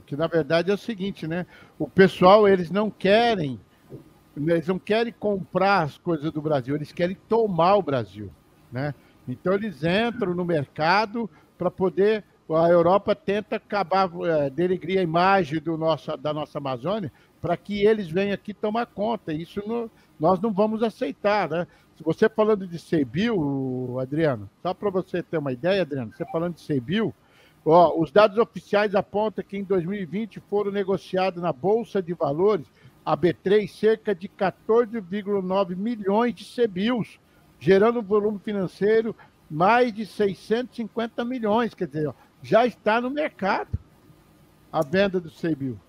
que 0.06 0.16
na 0.16 0.28
verdade 0.28 0.70
é 0.70 0.74
o 0.74 0.78
seguinte, 0.78 1.26
né? 1.26 1.46
O 1.76 1.88
pessoal 1.88 2.46
eles 2.46 2.70
não 2.70 2.88
querem, 2.88 3.60
eles 4.36 4.68
não 4.68 4.78
querem 4.78 5.12
comprar 5.12 5.82
as 5.82 5.98
coisas 5.98 6.30
do 6.30 6.40
Brasil, 6.40 6.76
eles 6.76 6.92
querem 6.92 7.16
tomar 7.28 7.74
o 7.74 7.82
Brasil, 7.82 8.32
né? 8.70 8.94
Então 9.26 9.54
eles 9.54 9.82
entram 9.82 10.34
no 10.34 10.44
mercado 10.44 11.28
para 11.56 11.70
poder 11.70 12.24
a 12.48 12.68
Europa 12.68 13.14
tenta 13.14 13.56
acabar, 13.56 14.10
é, 14.26 14.50
denegrir 14.50 14.98
a 14.98 15.02
imagem 15.02 15.60
do 15.60 15.78
nosso, 15.78 16.14
da 16.18 16.30
nossa 16.32 16.58
Amazônia 16.58 17.10
para 17.40 17.56
que 17.56 17.86
eles 17.86 18.10
venham 18.10 18.34
aqui 18.34 18.52
tomar 18.52 18.84
conta. 18.86 19.32
Isso 19.32 19.62
não, 19.66 19.90
nós 20.20 20.38
não 20.40 20.52
vamos 20.52 20.82
aceitar, 20.82 21.48
né? 21.48 21.66
Você 22.04 22.28
falando 22.28 22.66
de 22.66 22.78
CBIL, 22.78 23.98
Adriano, 24.00 24.50
só 24.62 24.74
para 24.74 24.90
você 24.90 25.22
ter 25.22 25.38
uma 25.38 25.52
ideia, 25.52 25.82
Adriano, 25.82 26.12
você 26.14 26.24
falando 26.26 26.56
de 26.56 26.66
CBIL, 26.66 27.14
Ó, 27.66 27.98
os 27.98 28.12
dados 28.12 28.36
oficiais 28.36 28.94
apontam 28.94 29.42
que 29.42 29.56
em 29.56 29.64
2020 29.64 30.38
foram 30.50 30.70
negociados 30.70 31.42
na 31.42 31.52
Bolsa 31.52 32.02
de 32.02 32.12
Valores, 32.12 32.66
a 33.04 33.16
B3, 33.16 33.68
cerca 33.68 34.14
de 34.14 34.28
14,9 34.28 35.74
milhões 35.74 36.34
de 36.34 36.44
CBIOS, 36.44 37.18
gerando 37.64 38.00
um 38.00 38.02
volume 38.02 38.38
financeiro 38.38 39.16
mais 39.50 39.92
de 39.92 40.04
650 40.04 41.24
milhões. 41.24 41.72
Quer 41.72 41.86
dizer, 41.86 42.08
ó, 42.08 42.14
já 42.42 42.66
está 42.66 43.00
no 43.00 43.08
mercado 43.08 43.78
a 44.70 44.82
venda 44.82 45.18
do 45.18 45.30
CBIO. 45.30 45.80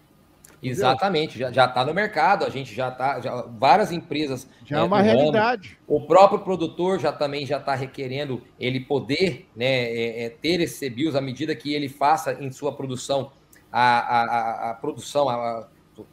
Exatamente, 0.63 1.37
já 1.37 1.49
está 1.49 1.85
no 1.85 1.93
mercado, 1.93 2.43
a 2.45 2.49
gente 2.49 2.73
já 2.73 2.89
está, 2.89 3.19
várias 3.59 3.91
empresas. 3.91 4.47
Já 4.65 4.77
é, 4.77 4.79
é 4.79 4.83
uma 4.83 5.01
realidade. 5.01 5.77
o 5.85 6.01
próprio 6.01 6.39
produtor 6.39 6.99
já 6.99 7.11
também 7.11 7.45
já 7.45 7.57
está 7.57 7.75
requerendo 7.75 8.41
ele 8.59 8.79
poder 8.79 9.47
né, 9.55 9.65
é, 9.65 10.25
é, 10.25 10.29
ter 10.29 10.61
esse 10.61 10.89
CBIOS 10.89 11.15
à 11.15 11.21
medida 11.21 11.53
que 11.55 11.73
ele 11.73 11.89
faça 11.89 12.33
em 12.41 12.49
sua 12.51 12.71
produção 12.71 13.31
a, 13.71 13.99
a, 13.99 14.71
a 14.71 14.73
produção, 14.75 15.29
a, 15.29 15.67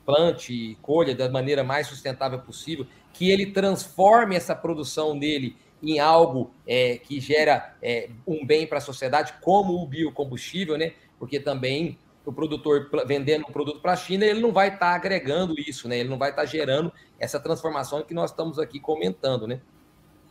plante 0.05 0.53
e 0.53 0.75
colha 0.77 1.15
da 1.15 1.29
maneira 1.31 1.65
mais 1.65 1.87
sustentável 1.87 2.39
possível, 2.39 2.87
que 3.13 3.31
ele 3.31 3.47
transforme 3.47 4.37
essa 4.37 4.55
produção 4.55 5.19
dele 5.19 5.57
em 5.83 5.99
algo 5.99 6.53
é, 6.67 6.97
que 6.99 7.21
gera 7.21 7.77
é, 7.83 8.09
um 8.27 8.47
bem 8.47 8.67
para 8.67 8.79
a 8.79 8.81
sociedade, 8.81 9.35
como 9.41 9.75
o 9.75 9.87
biocombustível, 9.87 10.79
né? 10.79 10.93
Porque 11.19 11.41
também 11.41 11.99
o 12.25 12.33
produtor 12.33 12.89
vendendo 13.05 13.45
um 13.49 13.53
produto 13.53 13.81
para 13.81 13.93
a 13.93 13.97
China, 13.97 14.25
ele 14.25 14.41
não 14.41 14.53
vai 14.53 14.69
estar 14.69 14.79
tá 14.79 14.95
agregando 14.95 15.55
isso, 15.59 15.89
né? 15.89 15.99
Ele 15.99 16.09
não 16.09 16.19
vai 16.19 16.31
estar 16.31 16.43
tá 16.43 16.47
gerando 16.47 16.93
essa 17.19 17.41
transformação 17.41 18.03
que 18.03 18.15
nós 18.15 18.31
estamos 18.31 18.59
aqui 18.59 18.79
comentando, 18.79 19.47
né? 19.47 19.61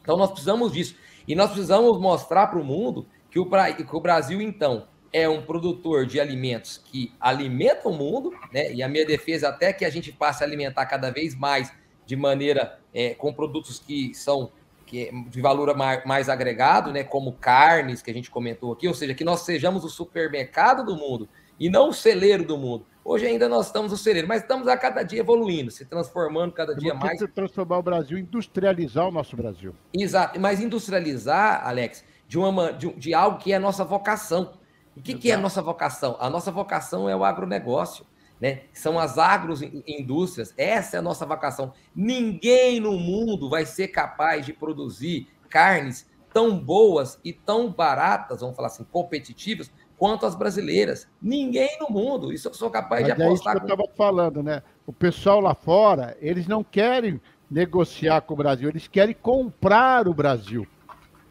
Então 0.01 0.17
nós 0.17 0.31
precisamos 0.31 0.71
disso. 0.71 0.95
E 1.27 1.35
nós 1.35 1.51
precisamos 1.51 1.99
mostrar 1.99 2.47
para 2.47 2.59
o 2.59 2.63
mundo 2.63 3.05
que 3.29 3.39
o, 3.39 3.45
que 3.45 3.95
o 3.95 3.99
Brasil, 3.99 4.41
então, 4.41 4.87
é 5.13 5.27
um 5.27 5.41
produtor 5.41 6.05
de 6.05 6.19
alimentos 6.19 6.77
que 6.77 7.13
alimenta 7.19 7.89
o 7.89 7.93
mundo, 7.93 8.31
né? 8.53 8.73
E 8.73 8.81
a 8.81 8.87
minha 8.87 9.05
defesa 9.05 9.49
até 9.49 9.73
que 9.73 9.83
a 9.83 9.89
gente 9.89 10.11
passe 10.11 10.43
a 10.43 10.47
alimentar 10.47 10.85
cada 10.85 11.11
vez 11.11 11.35
mais 11.35 11.71
de 12.05 12.15
maneira 12.15 12.79
é, 12.93 13.13
com 13.13 13.33
produtos 13.33 13.79
que 13.79 14.13
são 14.13 14.51
que, 14.91 15.07
é 15.07 15.11
de 15.29 15.41
valor 15.41 15.73
mais, 16.05 16.27
agregado, 16.27 16.91
né? 16.91 17.03
Como 17.03 17.31
carnes 17.31 18.01
que 18.01 18.11
a 18.11 18.13
gente 18.13 18.29
comentou 18.29 18.73
aqui, 18.73 18.87
ou 18.87 18.93
seja, 18.93 19.13
que 19.13 19.23
nós 19.23 19.41
sejamos 19.41 19.85
o 19.85 19.89
supermercado 19.89 20.85
do 20.85 20.97
mundo 20.97 21.29
e 21.57 21.69
não 21.69 21.89
o 21.89 21.93
celeiro 21.93 22.43
do 22.43 22.57
mundo. 22.57 22.85
Hoje 23.03 23.25
ainda 23.25 23.47
nós 23.47 23.67
estamos 23.67 23.91
no 23.91 23.97
celeiro, 23.97 24.27
mas 24.27 24.41
estamos 24.41 24.67
a 24.67 24.75
cada 24.75 25.01
dia 25.01 25.21
evoluindo, 25.21 25.71
se 25.71 25.85
transformando 25.85 26.51
cada 26.51 26.75
dia 26.75 26.93
mais. 26.93 27.19
transformar 27.33 27.77
o 27.77 27.81
Brasil, 27.81 28.17
industrializar 28.17 29.07
o 29.07 29.11
nosso 29.11 29.35
Brasil. 29.35 29.73
Exato, 29.93 30.39
mas 30.39 30.59
industrializar, 30.59 31.65
Alex, 31.65 32.03
de, 32.27 32.37
uma, 32.37 32.73
de, 32.73 32.91
de 32.93 33.13
algo 33.13 33.37
que 33.37 33.53
é 33.53 33.55
a 33.55 33.59
nossa 33.59 33.83
vocação. 33.85 34.53
O 34.95 35.01
que, 35.01 35.13
que 35.13 35.31
é 35.31 35.35
a 35.35 35.37
nossa 35.37 35.61
vocação? 35.61 36.17
A 36.19 36.29
nossa 36.29 36.51
vocação 36.51 37.09
é 37.09 37.15
o 37.15 37.23
agronegócio. 37.23 38.05
Né? 38.41 38.61
São 38.73 38.97
as 38.97 39.19
agroindústrias, 39.19 40.51
essa 40.57 40.97
é 40.97 40.99
a 40.99 41.01
nossa 41.01 41.27
vocação. 41.27 41.73
Ninguém 41.95 42.79
no 42.79 42.93
mundo 42.93 43.47
vai 43.47 43.67
ser 43.67 43.89
capaz 43.89 44.45
de 44.45 44.51
produzir 44.51 45.27
carnes 45.47 46.09
tão 46.33 46.57
boas 46.57 47.19
e 47.23 47.31
tão 47.31 47.71
baratas, 47.71 48.41
vamos 48.41 48.55
falar 48.55 48.69
assim, 48.69 48.85
competitivas, 48.85 49.71
quanto 49.95 50.25
as 50.25 50.33
brasileiras. 50.33 51.07
Ninguém 51.21 51.77
no 51.79 51.89
mundo. 51.89 52.33
Isso 52.33 52.47
eu 52.47 52.53
sou 52.55 52.71
capaz 52.71 53.07
Mas 53.07 53.15
de 53.15 53.21
apostar. 53.21 53.53
É 53.53 53.57
isso 53.57 53.65
que 53.65 53.71
eu 53.71 53.75
estava 53.75 53.95
falando, 53.95 54.41
né? 54.41 54.63
O 54.87 54.93
pessoal 54.93 55.39
lá 55.39 55.53
fora, 55.53 56.17
eles 56.19 56.47
não 56.47 56.63
querem 56.63 57.21
negociar 57.49 58.21
com 58.21 58.33
o 58.33 58.37
Brasil, 58.37 58.69
eles 58.69 58.87
querem 58.87 59.13
comprar 59.13 60.07
o 60.07 60.13
Brasil. 60.13 60.65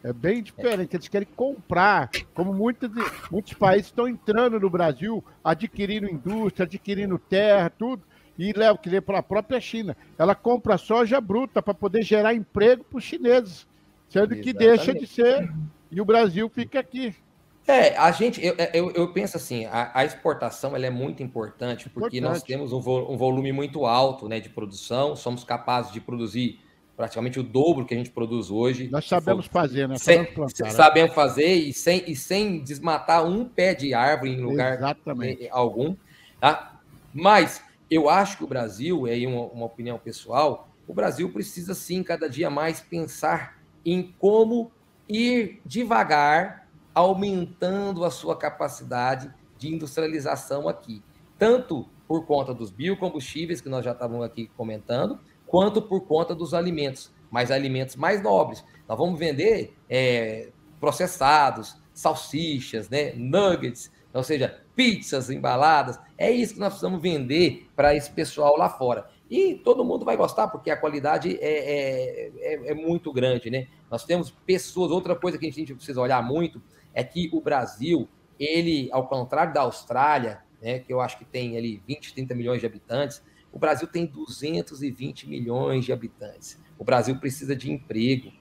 É 0.03 0.11
bem 0.11 0.41
diferente, 0.41 0.95
eles 0.95 1.07
querem 1.07 1.27
comprar, 1.35 2.09
como 2.33 2.51
muitos, 2.51 2.89
muitos 3.29 3.53
países 3.53 3.87
estão 3.87 4.07
entrando 4.07 4.59
no 4.59 4.69
Brasil, 4.69 5.23
adquirindo 5.43 6.09
indústria, 6.09 6.65
adquirindo 6.65 7.19
terra, 7.19 7.69
tudo, 7.69 8.01
e 8.37 8.51
leva 8.51 8.77
que 8.77 8.99
para 8.99 9.19
a 9.19 9.23
própria 9.23 9.61
China. 9.61 9.95
Ela 10.17 10.33
compra 10.33 10.77
soja 10.77 11.21
bruta 11.21 11.61
para 11.61 11.73
poder 11.73 12.01
gerar 12.01 12.33
emprego 12.33 12.83
para 12.83 12.97
os 12.97 13.03
chineses, 13.03 13.67
sendo 14.09 14.33
Exatamente. 14.33 14.43
que 14.43 14.53
deixa 14.53 14.93
de 14.93 15.05
ser, 15.05 15.53
e 15.91 16.01
o 16.01 16.05
Brasil 16.05 16.49
fica 16.49 16.79
aqui. 16.79 17.15
É, 17.67 17.95
a 17.95 18.11
gente, 18.11 18.43
eu, 18.43 18.55
é, 18.57 18.71
eu, 18.73 18.89
eu 18.91 19.13
penso 19.13 19.37
assim, 19.37 19.65
a, 19.65 19.91
a, 19.93 20.03
exportação 20.03 20.75
ela 20.75 20.87
é 20.87 20.89
muito 20.89 21.21
importante 21.21 21.87
porque 21.89 22.17
importante. 22.17 22.39
nós 22.39 22.43
temos 22.43 22.73
um, 22.73 22.81
vo, 22.81 23.13
um, 23.13 23.15
volume 23.15 23.51
muito 23.51 23.85
alto 23.85 24.27
né, 24.27 24.39
de 24.39 24.49
produção, 24.49 25.15
somos 25.15 25.43
capazes 25.43 25.91
de 25.91 26.01
produzir 26.01 26.59
praticamente 26.95 27.39
o 27.39 27.43
dobro 27.43 27.85
que 27.85 27.93
a 27.93 27.97
gente 27.97 28.11
produz 28.11 28.51
hoje. 28.51 28.89
Nós 28.89 29.07
sabemos 29.07 29.45
for, 29.45 29.53
fazer, 29.53 29.87
né? 29.87 29.97
Sem, 29.97 30.25
plantar, 30.25 30.65
né? 30.65 30.69
sabemos 30.71 31.15
fazer 31.15 31.53
e 31.53 31.73
sem, 31.73 32.03
e 32.09 32.15
sem 32.15 32.63
desmatar 32.63 33.25
um 33.25 33.45
pé 33.45 33.73
de 33.73 33.93
árvore 33.93 34.31
em 34.31 34.41
lugar 34.41 34.75
Exatamente. 34.75 35.47
algum. 35.49 35.95
Tá? 36.39 36.79
Mas 37.13 37.63
eu 37.89 38.09
acho 38.09 38.37
que 38.37 38.43
o 38.43 38.47
Brasil, 38.47 39.07
é 39.07 39.17
uma, 39.27 39.45
uma 39.47 39.65
opinião 39.65 39.97
pessoal, 39.97 40.69
o 40.87 40.93
Brasil 40.93 41.31
precisa 41.31 41.73
sim 41.73 42.03
cada 42.03 42.29
dia 42.29 42.49
mais 42.49 42.81
pensar 42.81 43.57
em 43.85 44.13
como 44.19 44.71
ir 45.07 45.59
devagar 45.65 46.67
aumentando 46.93 48.03
a 48.03 48.11
sua 48.11 48.35
capacidade 48.35 49.31
de 49.57 49.73
industrialização 49.73 50.67
aqui, 50.67 51.01
tanto 51.37 51.87
por 52.07 52.25
conta 52.25 52.53
dos 52.53 52.71
biocombustíveis 52.71 53.61
que 53.61 53.69
nós 53.69 53.85
já 53.85 53.91
estávamos 53.91 54.25
aqui 54.25 54.49
comentando, 54.57 55.19
quanto 55.51 55.81
por 55.81 56.07
conta 56.07 56.33
dos 56.33 56.53
alimentos, 56.53 57.13
mas 57.29 57.51
alimentos 57.51 57.97
mais 57.97 58.23
nobres. 58.23 58.63
Nós 58.87 58.97
vamos 58.97 59.19
vender 59.19 59.75
é, 59.89 60.47
processados, 60.79 61.75
salsichas, 61.93 62.89
né, 62.89 63.11
nuggets, 63.15 63.91
ou 64.13 64.23
seja, 64.23 64.61
pizzas 64.73 65.29
embaladas. 65.29 65.99
É 66.17 66.31
isso 66.31 66.53
que 66.53 66.59
nós 66.61 66.69
precisamos 66.69 67.01
vender 67.01 67.67
para 67.75 67.93
esse 67.93 68.09
pessoal 68.09 68.55
lá 68.57 68.69
fora. 68.69 69.09
E 69.29 69.55
todo 69.55 69.83
mundo 69.83 70.05
vai 70.05 70.15
gostar, 70.15 70.47
porque 70.47 70.71
a 70.71 70.77
qualidade 70.77 71.37
é, 71.41 71.49
é, 71.49 72.31
é, 72.37 72.71
é 72.71 72.73
muito 72.73 73.11
grande, 73.11 73.49
né? 73.49 73.67
Nós 73.89 74.05
temos 74.05 74.31
pessoas, 74.31 74.89
outra 74.89 75.17
coisa 75.17 75.37
que 75.37 75.47
a 75.47 75.51
gente 75.51 75.75
precisa 75.75 75.99
olhar 75.99 76.23
muito 76.23 76.61
é 76.93 77.03
que 77.03 77.29
o 77.33 77.41
Brasil, 77.41 78.07
ele, 78.39 78.89
ao 78.93 79.05
contrário 79.05 79.53
da 79.53 79.61
Austrália, 79.61 80.41
né, 80.61 80.79
que 80.79 80.93
eu 80.93 81.01
acho 81.01 81.17
que 81.17 81.25
tem 81.25 81.57
ali 81.57 81.83
20, 81.85 82.13
30 82.13 82.35
milhões 82.35 82.61
de 82.61 82.65
habitantes, 82.65 83.21
o 83.51 83.59
Brasil 83.59 83.87
tem 83.87 84.05
220 84.05 85.27
milhões 85.27 85.85
de 85.85 85.91
habitantes. 85.91 86.59
O 86.77 86.83
Brasil 86.83 87.15
precisa 87.17 87.55
de 87.55 87.71
emprego. 87.71 88.31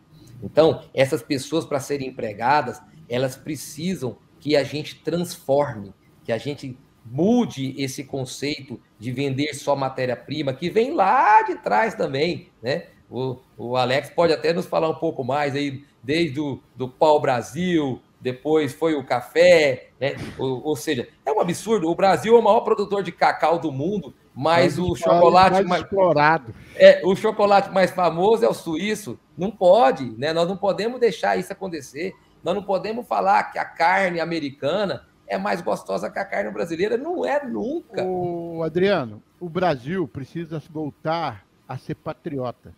Então, 0.42 0.82
essas 0.94 1.22
pessoas, 1.22 1.64
para 1.64 1.80
serem 1.80 2.08
empregadas, 2.08 2.80
elas 3.08 3.36
precisam 3.36 4.16
que 4.38 4.56
a 4.56 4.62
gente 4.62 4.96
transforme, 5.02 5.92
que 6.24 6.32
a 6.32 6.38
gente 6.38 6.78
mude 7.04 7.74
esse 7.76 8.04
conceito 8.04 8.80
de 8.98 9.11
vender 9.11 9.54
só 9.54 9.74
matéria-prima, 9.74 10.52
que 10.52 10.70
vem 10.70 10.94
lá 10.94 11.42
de 11.42 11.56
trás 11.56 11.94
também, 11.94 12.48
né? 12.62 12.86
O, 13.11 13.38
o 13.56 13.76
Alex 13.76 14.11
pode 14.11 14.32
até 14.32 14.52
nos 14.52 14.66
falar 14.66 14.88
um 14.88 14.94
pouco 14.94 15.24
mais 15.24 15.56
aí, 15.56 15.84
desde 16.02 16.38
o 16.40 16.62
do 16.76 16.88
pau-brasil, 16.88 18.00
depois 18.20 18.72
foi 18.72 18.94
o 18.94 19.04
café, 19.04 19.88
né? 19.98 20.14
Ou, 20.38 20.62
ou, 20.64 20.76
seja, 20.76 21.08
é 21.24 21.32
um 21.32 21.40
absurdo. 21.40 21.88
O 21.88 21.94
Brasil 21.94 22.36
é 22.36 22.38
o 22.38 22.42
maior 22.42 22.61
produtor 22.61 23.02
de 23.02 23.11
cacau 23.11 23.58
do 23.58 23.72
mundo, 23.72 24.14
mas 24.34 24.78
o 24.78 24.94
chocolate 24.94 25.54
mais, 25.54 25.66
mais 25.66 25.82
explorado. 25.82 26.54
É, 26.76 27.02
o 27.04 27.14
chocolate 27.16 27.70
mais 27.70 27.90
famoso 27.90 28.44
é 28.44 28.48
o 28.48 28.54
suíço. 28.54 29.18
Não 29.36 29.50
pode, 29.50 30.10
né? 30.16 30.32
Nós 30.32 30.48
não 30.48 30.56
podemos 30.56 31.00
deixar 31.00 31.36
isso 31.36 31.52
acontecer. 31.52 32.14
Nós 32.42 32.54
não 32.54 32.62
podemos 32.62 33.06
falar 33.06 33.44
que 33.44 33.58
a 33.58 33.64
carne 33.64 34.20
americana 34.20 35.06
é 35.26 35.36
mais 35.36 35.60
gostosa 35.60 36.10
que 36.10 36.18
a 36.18 36.24
carne 36.24 36.50
brasileira. 36.50 36.96
Não 36.96 37.24
é 37.24 37.44
nunca. 37.44 38.02
O 38.02 38.62
Adriano, 38.62 39.22
o 39.38 39.48
Brasil 39.48 40.06
precisa 40.08 40.62
voltar 40.70 41.44
a 41.68 41.76
ser 41.76 41.94
patriota. 41.96 42.74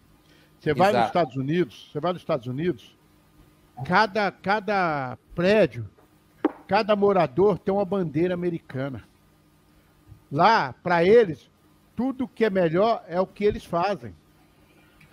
Você 0.59 0.73
vai 0.75 0.91
Exato. 0.91 0.99
nos 0.99 1.09
Estados 1.09 1.37
Unidos, 1.37 1.91
você 1.91 2.01
vai 2.01 2.13
nos 2.13 2.23
Estados 2.23 2.47
Unidos, 2.47 2.97
cada, 3.85 4.31
cada 4.31 5.19
prédio, 5.35 5.89
cada 6.69 6.95
morador 6.95 7.59
tem 7.59 7.75
uma 7.75 7.85
bandeira 7.85 8.35
americana. 8.35 9.03
Lá, 10.33 10.73
para 10.83 11.05
eles, 11.05 11.51
tudo 11.95 12.27
que 12.27 12.45
é 12.45 12.49
melhor 12.49 13.05
é 13.07 13.21
o 13.21 13.27
que 13.27 13.45
eles 13.45 13.67
fazem. 13.67 14.15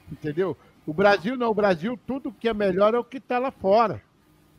Entendeu? 0.09 0.55
O 0.87 0.93
Brasil 0.93 1.35
não, 1.35 1.49
o 1.49 1.53
Brasil, 1.53 1.99
tudo 2.07 2.31
que 2.31 2.47
é 2.47 2.53
melhor 2.53 2.93
é 2.93 2.97
o 2.97 3.03
que 3.03 3.17
está 3.17 3.37
lá 3.37 3.51
fora. 3.51 4.01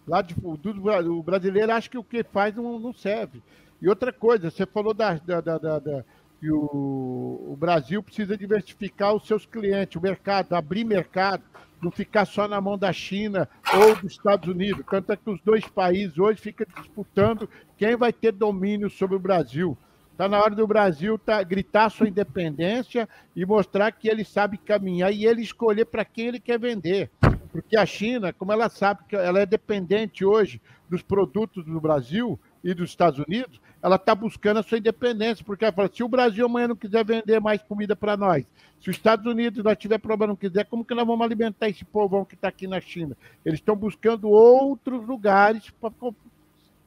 Lá 0.06 0.20
de, 0.20 0.34
do, 0.34 1.18
o 1.18 1.22
brasileiro 1.22 1.72
acha 1.72 1.88
que 1.88 1.98
o 1.98 2.04
que 2.04 2.22
faz 2.22 2.54
não, 2.54 2.78
não 2.78 2.92
serve. 2.92 3.42
E 3.80 3.88
outra 3.88 4.12
coisa, 4.12 4.50
você 4.50 4.66
falou 4.66 4.92
da, 4.92 5.14
da, 5.14 5.40
da, 5.40 5.78
da 5.78 6.04
que 6.38 6.50
o, 6.50 7.50
o, 7.52 7.56
Brasil 7.58 8.02
precisa 8.02 8.36
diversificar 8.36 9.14
os 9.14 9.26
seus 9.26 9.44
clientes, 9.44 9.96
o 9.96 10.00
mercado, 10.00 10.54
abrir 10.54 10.84
mercado, 10.84 11.42
não 11.82 11.90
ficar 11.90 12.24
só 12.24 12.48
na 12.48 12.60
mão 12.60 12.78
da 12.78 12.92
China 12.92 13.48
ou 13.74 13.94
dos 13.96 14.12
Estados 14.12 14.48
Unidos. 14.48 14.84
Tanto 14.88 15.12
é 15.12 15.16
que 15.16 15.30
os 15.30 15.40
dois 15.42 15.66
países 15.66 16.18
hoje 16.18 16.40
ficam 16.40 16.66
disputando 16.76 17.48
quem 17.76 17.94
vai 17.94 18.12
ter 18.12 18.32
domínio 18.32 18.88
sobre 18.88 19.16
o 19.16 19.20
Brasil. 19.20 19.76
Está 20.20 20.28
na 20.28 20.38
hora 20.38 20.54
do 20.54 20.66
Brasil 20.66 21.18
tá, 21.18 21.42
gritar 21.42 21.88
sua 21.88 22.06
independência 22.06 23.08
e 23.34 23.46
mostrar 23.46 23.90
que 23.90 24.06
ele 24.06 24.22
sabe 24.22 24.58
caminhar 24.58 25.10
e 25.10 25.24
ele 25.24 25.40
escolher 25.40 25.86
para 25.86 26.04
quem 26.04 26.26
ele 26.26 26.38
quer 26.38 26.58
vender. 26.58 27.10
Porque 27.50 27.74
a 27.74 27.86
China, 27.86 28.30
como 28.30 28.52
ela 28.52 28.68
sabe 28.68 29.00
que 29.08 29.16
ela 29.16 29.40
é 29.40 29.46
dependente 29.46 30.22
hoje 30.22 30.60
dos 30.90 31.00
produtos 31.00 31.64
do 31.64 31.80
Brasil 31.80 32.38
e 32.62 32.74
dos 32.74 32.90
Estados 32.90 33.18
Unidos, 33.18 33.58
ela 33.82 33.96
está 33.96 34.14
buscando 34.14 34.58
a 34.58 34.62
sua 34.62 34.76
independência, 34.76 35.42
porque 35.42 35.64
ela 35.64 35.72
fala, 35.72 35.90
se 35.90 36.04
o 36.04 36.08
Brasil 36.08 36.44
amanhã 36.44 36.68
não 36.68 36.76
quiser 36.76 37.02
vender 37.02 37.40
mais 37.40 37.62
comida 37.62 37.96
para 37.96 38.14
nós, 38.14 38.44
se 38.78 38.90
os 38.90 38.96
Estados 38.96 39.24
Unidos 39.24 39.64
não 39.64 39.74
tiver 39.74 39.96
problema, 39.96 40.34
não 40.34 40.36
quiser, 40.36 40.66
como 40.66 40.84
que 40.84 40.94
nós 40.94 41.06
vamos 41.06 41.24
alimentar 41.24 41.70
esse 41.70 41.82
povão 41.82 42.26
que 42.26 42.34
está 42.34 42.48
aqui 42.48 42.66
na 42.66 42.78
China? 42.78 43.16
Eles 43.42 43.58
estão 43.58 43.74
buscando 43.74 44.28
outros 44.28 45.06
lugares 45.06 45.70
para 45.80 45.90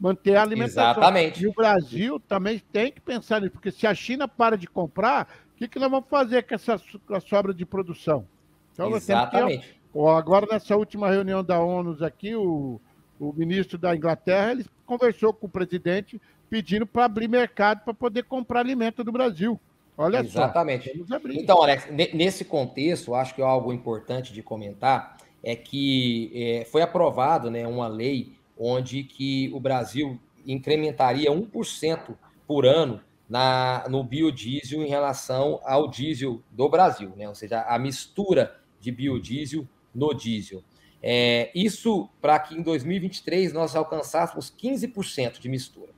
manter 0.03 0.35
a 0.35 0.41
alimentação. 0.41 0.91
Exatamente. 0.91 1.41
E 1.41 1.47
o 1.47 1.53
Brasil 1.53 2.19
também 2.19 2.61
tem 2.73 2.91
que 2.91 2.99
pensar 2.99 3.39
nisso, 3.39 3.53
porque 3.53 3.71
se 3.71 3.87
a 3.87 3.95
China 3.95 4.27
para 4.27 4.57
de 4.57 4.67
comprar, 4.67 5.29
o 5.53 5.57
que, 5.57 5.65
que 5.65 5.79
nós 5.79 5.89
vamos 5.89 6.09
fazer 6.09 6.43
com 6.43 6.55
essa 6.55 6.77
com 7.07 7.15
a 7.15 7.21
sobra 7.21 7.53
de 7.53 7.65
produção? 7.65 8.27
Então, 8.73 8.93
Exatamente. 8.93 9.79
Que, 9.93 9.99
agora, 10.09 10.45
nessa 10.51 10.75
última 10.75 11.09
reunião 11.09 11.41
da 11.41 11.57
ONU 11.61 12.03
aqui, 12.03 12.35
o, 12.35 12.81
o 13.17 13.31
ministro 13.31 13.77
da 13.77 13.95
Inglaterra, 13.95 14.51
ele 14.51 14.65
conversou 14.85 15.33
com 15.33 15.45
o 15.45 15.49
presidente 15.49 16.19
pedindo 16.49 16.85
para 16.85 17.05
abrir 17.05 17.29
mercado 17.29 17.85
para 17.85 17.93
poder 17.93 18.23
comprar 18.23 18.59
alimento 18.59 19.05
do 19.05 19.11
Brasil. 19.11 19.57
Olha 19.97 20.19
Exatamente. 20.19 20.91
só. 20.91 20.99
Exatamente. 20.99 21.41
Então, 21.41 21.63
Alex, 21.63 21.87
nesse 22.13 22.43
contexto, 22.43 23.15
acho 23.15 23.33
que 23.33 23.41
é 23.41 23.45
algo 23.45 23.71
importante 23.71 24.33
de 24.33 24.43
comentar 24.43 25.15
é 25.41 25.55
que 25.55 26.31
é, 26.33 26.65
foi 26.65 26.81
aprovado 26.81 27.51
né, 27.51 27.67
uma 27.67 27.87
lei 27.87 28.33
onde 28.57 29.03
que 29.03 29.51
o 29.53 29.59
Brasil 29.59 30.19
incrementaria 30.45 31.31
1% 31.31 32.15
por 32.47 32.65
ano 32.65 33.01
na, 33.27 33.85
no 33.89 34.03
biodiesel 34.03 34.83
em 34.83 34.87
relação 34.87 35.59
ao 35.63 35.89
diesel 35.89 36.41
do 36.51 36.69
Brasil, 36.69 37.13
né? 37.15 37.27
ou 37.27 37.35
seja, 37.35 37.61
a 37.61 37.79
mistura 37.79 38.59
de 38.79 38.91
biodiesel 38.91 39.67
no 39.93 40.13
diesel. 40.13 40.63
É, 41.01 41.51
isso 41.53 42.09
para 42.21 42.39
que 42.39 42.55
em 42.55 42.61
2023 42.61 43.51
nós 43.51 43.75
alcançássemos 43.75 44.53
15% 44.55 45.39
de 45.39 45.49
mistura. 45.49 45.91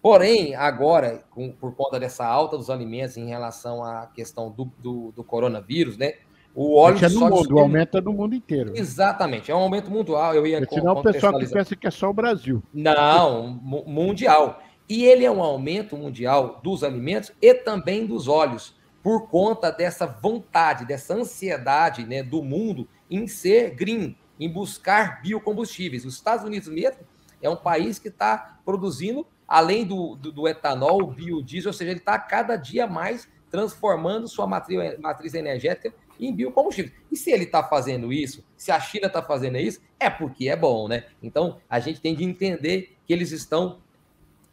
Porém, 0.00 0.54
agora, 0.54 1.24
com, 1.30 1.50
por 1.50 1.74
conta 1.74 1.98
dessa 1.98 2.24
alta 2.24 2.56
dos 2.56 2.70
alimentos 2.70 3.16
em 3.16 3.26
relação 3.26 3.82
à 3.82 4.06
questão 4.06 4.52
do, 4.52 4.66
do, 4.78 5.10
do 5.10 5.24
coronavírus, 5.24 5.96
né? 5.96 6.14
O 6.56 6.74
óleo 6.74 7.04
é 7.04 7.08
no 7.10 7.20
mundo, 7.20 7.58
aumenta 7.58 8.00
no 8.00 8.14
mundo 8.14 8.34
inteiro. 8.34 8.72
Exatamente, 8.74 9.50
é 9.50 9.54
um 9.54 9.58
aumento 9.58 9.90
mundial. 9.90 10.34
Eu 10.34 10.46
ia 10.46 10.66
Senão 10.66 10.94
o 10.94 11.02
pessoal 11.02 11.38
que 11.38 11.46
pensa 11.46 11.76
que 11.76 11.86
é 11.86 11.90
só 11.90 12.08
o 12.08 12.14
Brasil. 12.14 12.62
Não, 12.72 13.60
mundial. 13.86 14.62
E 14.88 15.04
ele 15.04 15.26
é 15.26 15.30
um 15.30 15.42
aumento 15.42 15.98
mundial 15.98 16.58
dos 16.64 16.82
alimentos 16.82 17.30
e 17.42 17.52
também 17.52 18.06
dos 18.06 18.26
óleos, 18.26 18.74
por 19.02 19.28
conta 19.28 19.70
dessa 19.70 20.06
vontade, 20.06 20.86
dessa 20.86 21.12
ansiedade 21.12 22.06
né, 22.06 22.22
do 22.22 22.42
mundo 22.42 22.88
em 23.10 23.26
ser 23.26 23.74
green, 23.74 24.16
em 24.40 24.50
buscar 24.50 25.20
biocombustíveis. 25.20 26.06
Os 26.06 26.14
Estados 26.14 26.42
Unidos 26.42 26.68
mesmo 26.68 27.00
é 27.42 27.50
um 27.50 27.56
país 27.56 27.98
que 27.98 28.08
está 28.08 28.58
produzindo, 28.64 29.26
além 29.46 29.84
do, 29.84 30.16
do, 30.16 30.32
do 30.32 30.48
etanol, 30.48 31.02
o 31.02 31.06
biodiesel, 31.08 31.68
ou 31.68 31.74
seja, 31.74 31.90
ele 31.90 32.00
está 32.00 32.18
cada 32.18 32.56
dia 32.56 32.86
mais 32.86 33.28
transformando 33.50 34.26
sua 34.26 34.46
matriz, 34.46 34.98
matriz 34.98 35.34
energética 35.34 35.92
em 36.18 36.34
biocombustíveis. 36.34 36.94
E 37.10 37.16
se 37.16 37.30
ele 37.30 37.44
está 37.44 37.62
fazendo 37.62 38.12
isso, 38.12 38.44
se 38.56 38.70
a 38.70 38.80
China 38.80 39.06
está 39.06 39.22
fazendo 39.22 39.56
isso, 39.58 39.80
é 39.98 40.10
porque 40.10 40.48
é 40.48 40.56
bom, 40.56 40.88
né? 40.88 41.04
Então, 41.22 41.58
a 41.68 41.80
gente 41.80 42.00
tem 42.00 42.14
de 42.14 42.24
entender 42.24 42.96
que 43.06 43.12
eles 43.12 43.32
estão 43.32 43.78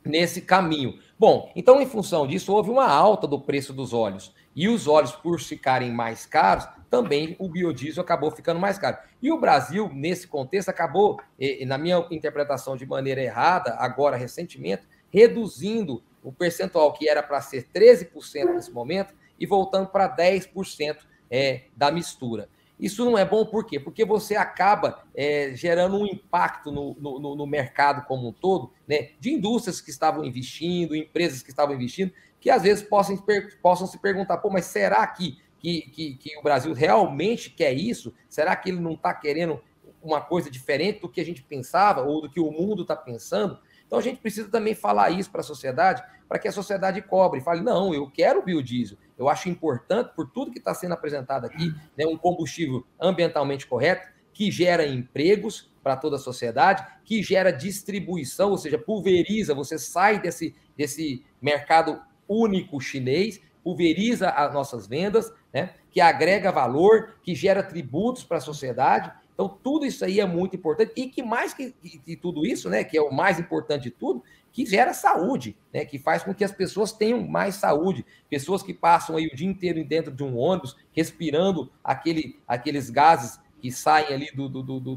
nesse 0.06 0.42
caminho. 0.42 1.00
Bom, 1.18 1.52
então, 1.56 1.82
em 1.82 1.86
função 1.86 2.28
disso, 2.28 2.54
houve 2.54 2.70
uma 2.70 2.88
alta 2.88 3.26
do 3.26 3.40
preço 3.40 3.72
dos 3.72 3.94
óleos. 3.94 4.34
E 4.56 4.68
os 4.68 4.88
óleos, 4.88 5.14
por 5.14 5.40
ficarem 5.40 5.92
mais 5.92 6.26
caros, 6.26 6.68
também 6.90 7.36
o 7.40 7.50
biodiesel 7.50 8.04
acabou 8.04 8.30
ficando 8.30 8.60
mais 8.60 8.78
caro. 8.78 8.98
E 9.22 9.32
o 9.32 9.40
Brasil, 9.40 9.90
nesse 9.92 10.28
contexto, 10.28 10.70
acabou, 10.70 11.20
na 11.66 11.78
minha 11.78 12.06
interpretação 12.12 12.78
de 12.78 12.86
maneira 12.86 13.22
errada, 13.22 13.76
agora 13.80 14.16
recentemente, 14.16 14.84
reduzindo 15.10 16.04
o 16.24 16.32
percentual 16.32 16.94
que 16.94 17.08
era 17.10 17.24
para 17.24 17.42
ser 17.42 17.68
13% 17.74 18.54
nesse 18.54 18.72
momento 18.72 19.14
e 19.40 19.46
voltando 19.46 19.88
para 19.88 20.14
10% 20.16 20.98
é, 21.34 21.64
da 21.76 21.90
mistura. 21.90 22.48
Isso 22.80 23.04
não 23.04 23.18
é 23.18 23.26
bom 23.26 23.44
por 23.44 23.66
quê? 23.66 23.80
Porque 23.80 24.06
você 24.06 24.36
acaba 24.36 25.04
é, 25.16 25.54
gerando 25.56 25.98
um 25.98 26.06
impacto 26.06 26.72
no, 26.72 26.96
no, 27.00 27.36
no, 27.36 27.48
mercado 27.48 28.06
como 28.06 28.28
um 28.28 28.32
todo, 28.32 28.72
né? 28.88 29.10
De 29.20 29.32
indústrias 29.32 29.82
que 29.82 29.90
estavam 29.90 30.24
investindo, 30.24 30.96
empresas 30.96 31.42
que 31.42 31.50
estavam 31.50 31.74
investindo, 31.74 32.14
que 32.40 32.52
às 32.52 32.62
vezes 32.62 32.84
possam, 32.84 33.18
possam 33.64 33.88
se 33.88 33.98
perguntar, 33.98 34.38
pô, 34.38 34.52
mas 34.52 34.66
será 34.66 35.08
que, 35.08 35.40
que, 35.58 35.82
que, 35.90 36.16
que 36.18 36.38
o 36.38 36.44
Brasil 36.44 36.72
realmente 36.74 37.50
quer 37.50 37.74
isso? 37.74 38.14
Será 38.30 38.56
que 38.56 38.70
ele 38.70 38.80
não 38.80 38.94
está 38.94 39.12
querendo 39.12 39.60
uma 40.04 40.22
coisa 40.22 40.52
diferente 40.52 41.00
do 41.00 41.10
que 41.10 41.22
a 41.22 41.26
gente 41.26 41.42
pensava 41.42 42.04
ou 42.04 42.22
do 42.22 42.30
que 42.30 42.40
o 42.40 42.52
mundo 42.52 42.84
está 42.84 42.96
pensando? 42.96 43.58
Então 43.88 43.98
a 43.98 44.02
gente 44.02 44.20
precisa 44.20 44.50
também 44.50 44.76
falar 44.76 45.10
isso 45.10 45.32
para 45.32 45.42
a 45.42 45.44
sociedade, 45.44 46.04
para 46.28 46.38
que 46.38 46.48
a 46.48 46.52
sociedade 46.52 47.02
cobre, 47.02 47.42
fale, 47.42 47.62
não, 47.62 47.94
eu 47.94 48.10
quero 48.10 48.44
biodiesel, 48.44 48.98
eu 49.18 49.30
acho 49.30 49.50
importante, 49.50 50.12
por 50.16 50.30
tudo 50.30 50.52
que 50.52 50.60
está 50.60 50.74
sendo 50.74 50.94
apresentado 50.94 51.46
aqui, 51.46 51.74
né, 51.98 52.06
um 52.06 52.18
combustível 52.18 52.86
ambientalmente 53.00 53.68
correto, 53.68 54.08
que 54.34 54.50
gera 54.50 54.86
empregos 54.86 55.72
para 55.84 55.96
toda 55.96 56.16
a 56.16 56.20
sociedade, 56.20 56.86
que 57.04 57.22
gera 57.22 57.52
distribuição, 57.52 58.52
ou 58.52 58.58
seja, 58.58 58.78
pulveriza, 58.78 59.54
você 59.54 59.78
sai 59.78 60.20
desse, 60.20 60.56
desse 60.76 61.24
mercado 61.42 62.02
único 62.28 62.80
chinês, 62.80 63.40
pulveriza 63.64 64.30
as 64.30 64.54
nossas 64.54 64.88
vendas, 64.88 65.32
né, 65.54 65.74
que 65.92 66.02
agrega 66.02 66.52
valor, 66.52 67.16
que 67.22 67.36
gera 67.36 67.62
tributos 67.62 68.24
para 68.24 68.38
a 68.38 68.42
sociedade. 68.42 69.12
Então, 69.34 69.48
tudo 69.48 69.86
isso 69.86 70.04
aí 70.04 70.20
é 70.20 70.26
muito 70.26 70.56
importante. 70.56 70.92
E 70.96 71.08
que 71.08 71.24
mais 71.24 71.54
que, 71.54 71.72
que, 71.72 72.00
que 72.00 72.16
tudo 72.16 72.46
isso, 72.46 72.70
né, 72.70 72.84
que 72.84 72.98
é 72.98 73.02
o 73.02 73.12
mais 73.12 73.40
importante 73.40 73.84
de 73.84 73.92
tudo, 73.92 74.24
que 74.54 74.66
gera 74.68 74.94
saúde, 74.94 75.58
né? 75.74 75.84
que 75.84 75.98
faz 75.98 76.24
com 76.24 76.34
que 76.34 76.44
as 76.44 76.52
pessoas 76.52 76.92
tenham 76.92 77.28
mais 77.28 77.56
saúde. 77.56 78.06
Pessoas 78.30 78.62
que 78.62 78.74
passam 78.74 79.18
aí 79.18 79.26
o 79.26 79.36
dia 79.36 79.48
inteiro 79.48 79.84
dentro 79.84 80.12
de 80.12 80.24
um 80.24 80.38
ônibus, 80.38 80.78
respirando 80.94 81.72
aquele, 81.84 82.40
aqueles 82.48 82.92
gases 82.92 83.40
que 83.60 83.72
saem 83.72 84.14
ali 84.14 84.32
do, 84.32 84.48
do, 84.48 84.62
do, 84.62 84.96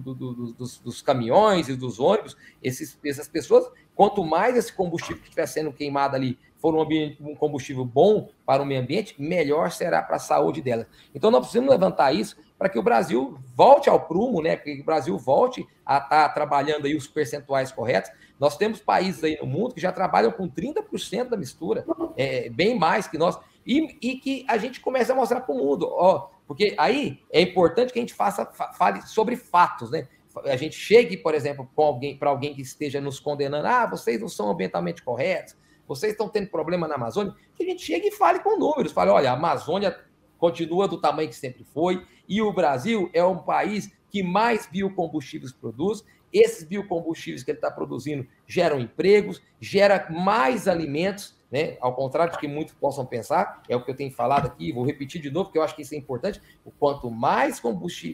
dos, 0.52 0.78
dos, 0.78 1.00
caminhões 1.00 1.68
e 1.68 1.76
dos 1.76 1.98
ônibus, 1.98 2.36
esses, 2.62 2.98
essas 3.04 3.28
pessoas, 3.28 3.64
quanto 3.94 4.24
mais 4.24 4.56
esse 4.56 4.72
combustível 4.72 5.18
que 5.22 5.28
estiver 5.28 5.46
sendo 5.46 5.72
queimado 5.72 6.16
ali 6.16 6.38
for 6.58 6.74
um, 6.74 6.80
ambiente, 6.80 7.16
um 7.22 7.34
combustível 7.34 7.84
bom 7.84 8.28
para 8.44 8.62
o 8.62 8.66
meio 8.66 8.80
ambiente, 8.80 9.14
melhor 9.18 9.70
será 9.70 10.02
para 10.02 10.16
a 10.16 10.18
saúde 10.18 10.60
delas. 10.60 10.86
Então, 11.14 11.30
nós 11.30 11.40
precisamos 11.42 11.70
levantar 11.70 12.12
isso 12.12 12.36
para 12.58 12.68
que 12.68 12.78
o 12.78 12.82
Brasil 12.82 13.38
volte 13.54 13.88
ao 13.88 14.00
prumo, 14.00 14.40
né? 14.40 14.56
que 14.56 14.80
o 14.80 14.84
Brasil 14.84 15.16
volte 15.18 15.66
a 15.84 15.98
estar 15.98 16.08
tá 16.08 16.28
trabalhando 16.28 16.86
aí 16.86 16.96
os 16.96 17.06
percentuais 17.06 17.70
corretos. 17.70 18.10
Nós 18.38 18.56
temos 18.56 18.80
países 18.80 19.22
aí 19.22 19.38
no 19.40 19.46
mundo 19.46 19.74
que 19.74 19.80
já 19.80 19.92
trabalham 19.92 20.32
com 20.32 20.48
30% 20.48 21.28
da 21.28 21.36
mistura, 21.36 21.84
é, 22.16 22.48
bem 22.48 22.78
mais 22.78 23.06
que 23.06 23.18
nós, 23.18 23.38
e, 23.66 23.98
e 24.00 24.16
que 24.16 24.44
a 24.48 24.56
gente 24.56 24.80
começa 24.80 25.12
a 25.12 25.16
mostrar 25.16 25.40
para 25.40 25.54
o 25.54 25.58
mundo, 25.58 25.88
ó, 25.90 26.28
porque 26.46 26.74
aí 26.78 27.20
é 27.32 27.40
importante 27.40 27.92
que 27.92 27.98
a 27.98 28.02
gente 28.02 28.14
faça, 28.14 28.46
fale 28.46 29.02
sobre 29.02 29.36
fatos, 29.36 29.90
né? 29.90 30.06
A 30.44 30.56
gente 30.56 30.76
chegue, 30.76 31.16
por 31.16 31.34
exemplo, 31.34 31.68
para 31.74 31.84
alguém, 31.84 32.18
alguém 32.20 32.54
que 32.54 32.60
esteja 32.60 33.00
nos 33.00 33.18
condenando, 33.18 33.66
ah, 33.66 33.86
vocês 33.86 34.20
não 34.20 34.28
são 34.28 34.50
ambientalmente 34.50 35.02
corretos, 35.02 35.56
vocês 35.88 36.12
estão 36.12 36.28
tendo 36.28 36.48
problema 36.48 36.86
na 36.86 36.94
Amazônia, 36.94 37.34
que 37.54 37.64
a 37.64 37.66
gente 37.66 37.82
chegue 37.82 38.08
e 38.08 38.12
fale 38.12 38.40
com 38.40 38.58
números, 38.58 38.92
fale, 38.92 39.10
olha, 39.10 39.30
a 39.30 39.34
Amazônia 39.34 39.96
continua 40.38 40.86
do 40.86 41.00
tamanho 41.00 41.28
que 41.28 41.36
sempre 41.36 41.64
foi, 41.64 42.04
e 42.28 42.40
o 42.42 42.52
Brasil 42.52 43.10
é 43.12 43.24
um 43.24 43.38
país 43.38 43.90
que 44.10 44.22
mais 44.22 44.66
biocombustíveis 44.66 45.52
produz, 45.52 46.04
esses 46.32 46.64
biocombustíveis 46.64 47.42
que 47.42 47.50
ele 47.50 47.58
está 47.58 47.70
produzindo 47.70 48.26
geram 48.46 48.78
empregos, 48.78 49.40
gera 49.60 50.06
mais 50.10 50.68
alimentos, 50.68 51.36
né? 51.50 51.76
Ao 51.80 51.94
contrário 51.94 52.32
do 52.32 52.38
que 52.38 52.48
muitos 52.48 52.74
possam 52.74 53.06
pensar, 53.06 53.62
é 53.68 53.76
o 53.76 53.84
que 53.84 53.90
eu 53.90 53.96
tenho 53.96 54.10
falado 54.10 54.46
aqui, 54.46 54.72
vou 54.72 54.84
repetir 54.84 55.20
de 55.20 55.30
novo, 55.30 55.46
porque 55.46 55.58
eu 55.58 55.62
acho 55.62 55.76
que 55.76 55.82
isso 55.82 55.94
é 55.94 55.98
importante. 55.98 56.40
O 56.64 56.70
quanto 56.70 57.10
mais 57.10 57.60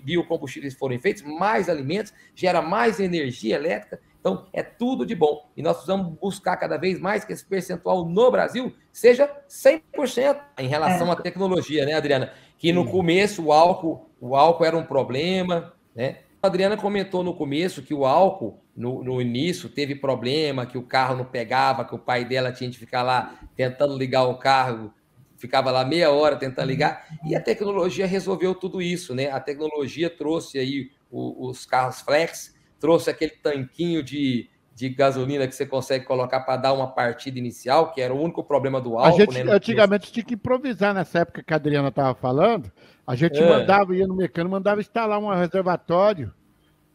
biocombustíveis 0.04 0.74
forem 0.74 0.98
feitos, 0.98 1.22
mais 1.22 1.68
alimentos, 1.68 2.12
gera 2.34 2.60
mais 2.60 3.00
energia 3.00 3.56
elétrica. 3.56 4.00
Então, 4.22 4.46
é 4.52 4.62
tudo 4.62 5.04
de 5.04 5.16
bom. 5.16 5.50
E 5.56 5.62
nós 5.62 5.72
precisamos 5.72 6.16
buscar 6.16 6.56
cada 6.56 6.76
vez 6.76 7.00
mais 7.00 7.24
que 7.24 7.32
esse 7.32 7.44
percentual 7.44 8.04
no 8.04 8.30
Brasil 8.30 8.72
seja 8.92 9.28
100% 9.48 10.40
em 10.60 10.68
relação 10.68 11.08
é. 11.08 11.10
à 11.10 11.16
tecnologia, 11.16 11.84
né, 11.84 11.94
Adriana? 11.94 12.32
Que 12.56 12.72
no 12.72 12.88
começo 12.88 13.46
o 13.46 13.52
álcool, 13.52 14.08
o 14.20 14.36
álcool 14.36 14.64
era 14.64 14.76
um 14.76 14.84
problema, 14.84 15.74
né? 15.92 16.18
A 16.40 16.46
Adriana 16.46 16.76
comentou 16.76 17.24
no 17.24 17.34
começo 17.34 17.82
que 17.82 17.92
o 17.92 18.06
álcool, 18.06 18.62
no, 18.76 19.02
no, 19.02 19.20
início, 19.20 19.68
teve 19.68 19.96
problema, 19.96 20.66
que 20.66 20.78
o 20.78 20.82
carro 20.82 21.16
não 21.16 21.24
pegava, 21.24 21.84
que 21.84 21.94
o 21.94 21.98
pai 21.98 22.24
dela 22.24 22.52
tinha 22.52 22.70
que 22.70 22.78
ficar 22.78 23.02
lá 23.02 23.34
tentando 23.56 23.98
ligar 23.98 24.24
o 24.24 24.38
carro, 24.38 24.94
ficava 25.36 25.72
lá 25.72 25.84
meia 25.84 26.12
hora 26.12 26.36
tentando 26.36 26.68
ligar, 26.68 27.06
e 27.24 27.34
a 27.34 27.40
tecnologia 27.40 28.06
resolveu 28.06 28.54
tudo 28.54 28.80
isso, 28.80 29.16
né? 29.16 29.30
A 29.30 29.40
tecnologia 29.40 30.08
trouxe 30.08 30.60
aí 30.60 30.90
os 31.10 31.66
carros 31.66 32.00
flex, 32.00 32.54
trouxe 32.82 33.08
aquele 33.08 33.30
tanquinho 33.30 34.02
de, 34.02 34.50
de 34.74 34.88
gasolina 34.88 35.46
que 35.46 35.54
você 35.54 35.64
consegue 35.64 36.04
colocar 36.04 36.40
para 36.40 36.56
dar 36.56 36.72
uma 36.72 36.88
partida 36.88 37.38
inicial, 37.38 37.92
que 37.92 38.00
era 38.00 38.12
o 38.12 38.20
único 38.20 38.42
problema 38.42 38.80
do 38.80 38.98
álcool. 38.98 39.06
A 39.06 39.24
gente, 39.24 39.44
né, 39.44 39.52
antigamente 39.52 40.10
tinha 40.10 40.24
que 40.24 40.34
improvisar 40.34 40.92
nessa 40.92 41.20
época 41.20 41.44
que 41.44 41.52
a 41.52 41.56
Adriana 41.56 41.90
estava 41.90 42.12
falando. 42.12 42.72
A 43.06 43.14
gente 43.14 43.40
é. 43.40 43.48
mandava, 43.48 43.94
ia 43.94 44.04
no 44.04 44.16
mecânico, 44.16 44.50
mandava 44.50 44.80
instalar 44.80 45.20
um 45.20 45.32
reservatório 45.32 46.34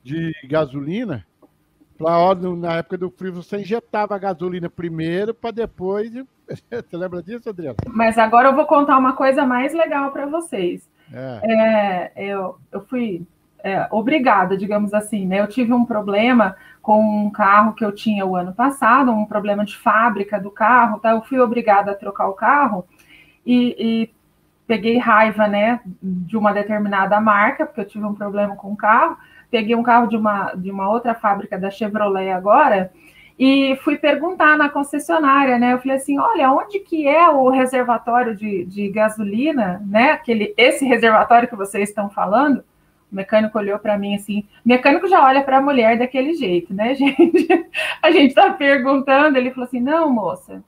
de 0.03 0.33
gasolina. 0.43 1.25
Pra, 1.97 2.35
na 2.35 2.75
época 2.75 2.97
do 2.97 3.09
frio, 3.09 3.33
você 3.33 3.61
injetava 3.61 4.13
a 4.13 4.19
gasolina 4.19 4.69
primeiro 4.69 5.33
para 5.33 5.51
depois. 5.51 6.11
Você 6.47 6.95
lembra 6.95 7.21
disso, 7.21 7.49
Adriana? 7.49 7.75
Mas 7.87 8.17
agora 8.17 8.49
eu 8.49 8.55
vou 8.55 8.65
contar 8.65 8.97
uma 8.97 9.13
coisa 9.13 9.45
mais 9.45 9.73
legal 9.73 10.11
para 10.11 10.27
vocês. 10.27 10.87
É. 11.11 12.11
É, 12.15 12.31
eu, 12.31 12.57
eu 12.71 12.85
fui 12.85 13.27
é, 13.63 13.87
obrigada, 13.91 14.57
digamos 14.57 14.93
assim, 14.93 15.25
né? 15.25 15.39
Eu 15.39 15.47
tive 15.47 15.73
um 15.73 15.85
problema 15.85 16.55
com 16.81 17.25
um 17.25 17.29
carro 17.29 17.73
que 17.73 17.83
eu 17.83 17.91
tinha 17.91 18.25
o 18.25 18.35
ano 18.35 18.53
passado, 18.53 19.11
um 19.11 19.25
problema 19.25 19.65
de 19.65 19.77
fábrica 19.77 20.39
do 20.39 20.49
carro, 20.49 20.99
tá? 20.99 21.11
Eu 21.11 21.21
fui 21.21 21.39
obrigada 21.39 21.91
a 21.91 21.95
trocar 21.95 22.27
o 22.27 22.33
carro 22.33 22.85
e, 23.45 23.75
e 23.77 24.09
peguei 24.65 24.97
raiva, 24.97 25.47
né, 25.47 25.79
de 26.01 26.37
uma 26.37 26.53
determinada 26.53 27.19
marca, 27.21 27.65
porque 27.65 27.81
eu 27.81 27.87
tive 27.87 28.05
um 28.05 28.13
problema 28.13 28.55
com 28.55 28.71
o 28.73 28.77
carro. 28.77 29.17
Peguei 29.49 29.75
um 29.75 29.83
carro 29.83 30.07
de 30.07 30.17
uma, 30.17 30.53
de 30.53 30.69
uma 30.69 30.89
outra 30.89 31.15
fábrica 31.15 31.57
da 31.57 31.71
Chevrolet 31.71 32.31
agora 32.31 32.91
e 33.39 33.77
fui 33.83 33.97
perguntar 33.97 34.57
na 34.57 34.67
concessionária, 34.67 35.59
né? 35.59 35.73
Eu 35.73 35.79
falei 35.79 35.95
assim, 35.95 36.19
olha, 36.19 36.51
onde 36.51 36.79
que 36.79 37.07
é 37.07 37.29
o 37.29 37.49
reservatório 37.49 38.35
de, 38.35 38.65
de 38.65 38.89
gasolina, 38.89 39.81
né? 39.85 40.11
Aquele, 40.11 40.53
esse 40.57 40.83
reservatório 40.85 41.47
que 41.47 41.55
vocês 41.55 41.87
estão 41.89 42.09
falando? 42.09 42.63
O 43.11 43.15
mecânico 43.15 43.57
olhou 43.57 43.79
para 43.79 43.97
mim 43.97 44.15
assim. 44.15 44.43
O 44.65 44.69
mecânico 44.69 45.07
já 45.07 45.23
olha 45.23 45.41
para 45.43 45.57
a 45.57 45.61
mulher 45.61 45.97
daquele 45.97 46.33
jeito, 46.33 46.73
né, 46.73 46.93
gente? 46.95 47.47
A 48.01 48.11
gente 48.11 48.29
está 48.29 48.51
perguntando. 48.51 49.37
Ele 49.37 49.51
falou 49.51 49.65
assim: 49.65 49.79
não, 49.79 50.09
moça, 50.09 50.63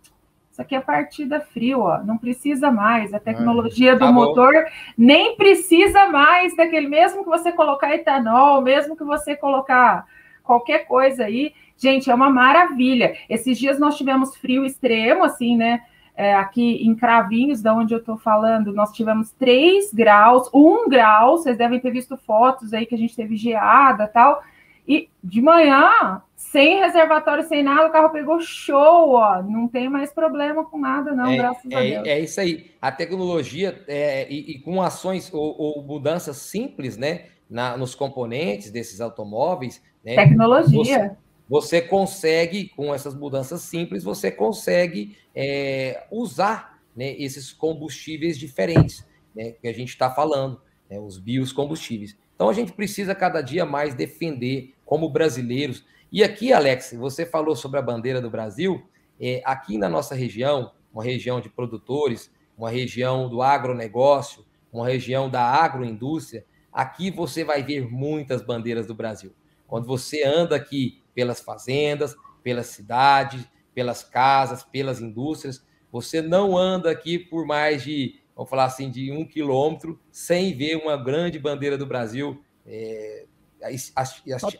isso 0.59 0.61
aqui 0.61 0.75
é 0.75 0.81
partida 0.81 1.39
frio, 1.39 1.79
ó. 1.79 1.99
Não 2.03 2.17
precisa 2.17 2.69
mais. 2.69 3.13
A 3.13 3.19
tecnologia 3.19 3.93
do 3.93 3.99
tá 3.99 4.11
motor 4.11 4.53
nem 4.97 5.37
precisa 5.37 6.07
mais 6.07 6.53
daquele. 6.55 6.87
Mesmo 6.87 7.23
que 7.23 7.29
você 7.29 7.49
colocar 7.51 7.95
etanol, 7.95 8.61
mesmo 8.61 8.95
que 8.95 9.03
você 9.05 9.37
colocar 9.37 10.05
qualquer 10.43 10.79
coisa 10.85 11.23
aí, 11.25 11.53
gente, 11.77 12.11
é 12.11 12.13
uma 12.13 12.29
maravilha. 12.29 13.15
Esses 13.29 13.57
dias 13.57 13.79
nós 13.79 13.95
tivemos 13.95 14.35
frio 14.35 14.65
extremo, 14.65 15.23
assim, 15.23 15.55
né? 15.55 15.81
É, 16.19 16.33
aqui 16.35 16.85
em 16.85 16.93
Cravinhos, 16.93 17.61
da 17.61 17.73
onde 17.73 17.93
eu 17.93 17.99
estou 17.99 18.17
falando, 18.17 18.73
nós 18.73 18.91
tivemos 18.91 19.31
3 19.39 19.93
graus, 19.93 20.49
1 20.53 20.89
grau, 20.89 21.37
vocês 21.37 21.57
devem 21.57 21.79
ter 21.79 21.91
visto 21.91 22.17
fotos 22.17 22.73
aí 22.73 22.85
que 22.85 22.93
a 22.93 22.97
gente 22.97 23.15
teve 23.15 23.37
geada 23.37 24.05
tal. 24.05 24.43
E 24.85 25.07
de 25.23 25.41
manhã, 25.41 26.21
sem 26.35 26.79
reservatório, 26.79 27.47
sem 27.47 27.63
nada, 27.63 27.87
o 27.87 27.91
carro 27.91 28.09
pegou 28.09 28.41
show, 28.41 29.13
ó. 29.13 29.41
Não 29.41 29.65
tem 29.69 29.87
mais 29.87 30.11
problema 30.11 30.65
com 30.65 30.77
nada, 30.77 31.13
não, 31.15 31.27
é, 31.27 31.37
graças 31.37 31.71
é, 31.71 31.75
a 31.75 31.79
Deus. 31.79 32.07
É 32.09 32.19
isso 32.19 32.41
aí. 32.41 32.69
A 32.81 32.91
tecnologia 32.91 33.81
é, 33.87 34.29
e, 34.29 34.55
e, 34.57 34.59
com 34.59 34.81
ações 34.81 35.33
ou, 35.33 35.55
ou, 35.57 35.81
mudanças 35.83 36.35
simples, 36.35 36.97
né, 36.97 37.27
na, 37.49 37.77
nos 37.77 37.95
componentes 37.95 38.71
desses 38.71 38.99
automóveis. 38.99 39.81
Né, 40.03 40.15
tecnologia. 40.15 41.15
Você, 41.15 41.28
você 41.49 41.81
consegue, 41.81 42.69
com 42.69 42.93
essas 42.93 43.15
mudanças 43.15 43.61
simples, 43.61 44.03
você 44.03 44.29
consegue 44.29 45.17
é, 45.33 46.05
usar 46.11 46.79
né, 46.95 47.13
esses 47.17 47.51
combustíveis 47.51 48.37
diferentes 48.37 49.03
né, 49.35 49.53
que 49.53 49.67
a 49.67 49.73
gente 49.73 49.89
está 49.89 50.11
falando, 50.11 50.61
né, 50.87 50.99
os 50.99 51.17
biocombustíveis. 51.17 52.15
Então 52.35 52.49
a 52.49 52.53
gente 52.53 52.71
precisa 52.71 53.15
cada 53.15 53.41
dia 53.41 53.65
mais 53.65 53.95
defender 53.95 54.75
como 54.85 55.09
brasileiros. 55.09 55.83
E 56.11 56.23
aqui, 56.23 56.53
Alex, 56.53 56.93
você 56.97 57.25
falou 57.25 57.55
sobre 57.55 57.79
a 57.79 57.81
bandeira 57.81 58.21
do 58.21 58.29
Brasil. 58.29 58.87
É, 59.19 59.41
aqui 59.43 59.77
na 59.77 59.89
nossa 59.89 60.13
região, 60.13 60.71
uma 60.93 61.03
região 61.03 61.41
de 61.41 61.49
produtores, 61.49 62.31
uma 62.55 62.69
região 62.69 63.27
do 63.27 63.41
agronegócio, 63.41 64.45
uma 64.71 64.87
região 64.87 65.29
da 65.29 65.41
agroindústria, 65.41 66.45
aqui 66.71 67.09
você 67.09 67.43
vai 67.43 67.63
ver 67.63 67.89
muitas 67.91 68.41
bandeiras 68.41 68.85
do 68.85 68.93
Brasil. 68.93 69.33
Quando 69.67 69.85
você 69.85 70.23
anda 70.23 70.55
aqui 70.55 71.01
pelas 71.19 71.41
fazendas, 71.41 72.15
pelas 72.41 72.67
cidades, 72.67 73.45
pelas 73.75 74.05
casas, 74.05 74.63
pelas 74.63 75.01
indústrias. 75.01 75.61
Você 75.91 76.21
não 76.21 76.57
anda 76.57 76.89
aqui 76.89 77.19
por 77.19 77.45
mais 77.45 77.83
de, 77.83 78.21
vamos 78.33 78.49
falar 78.49 78.63
assim, 78.63 78.89
de 78.89 79.11
um 79.11 79.25
quilômetro 79.25 79.99
sem 80.09 80.55
ver 80.55 80.77
uma 80.77 80.95
grande 80.95 81.37
bandeira 81.37 81.77
do 81.77 81.85
Brasil 81.85 82.41
é, 82.65 83.25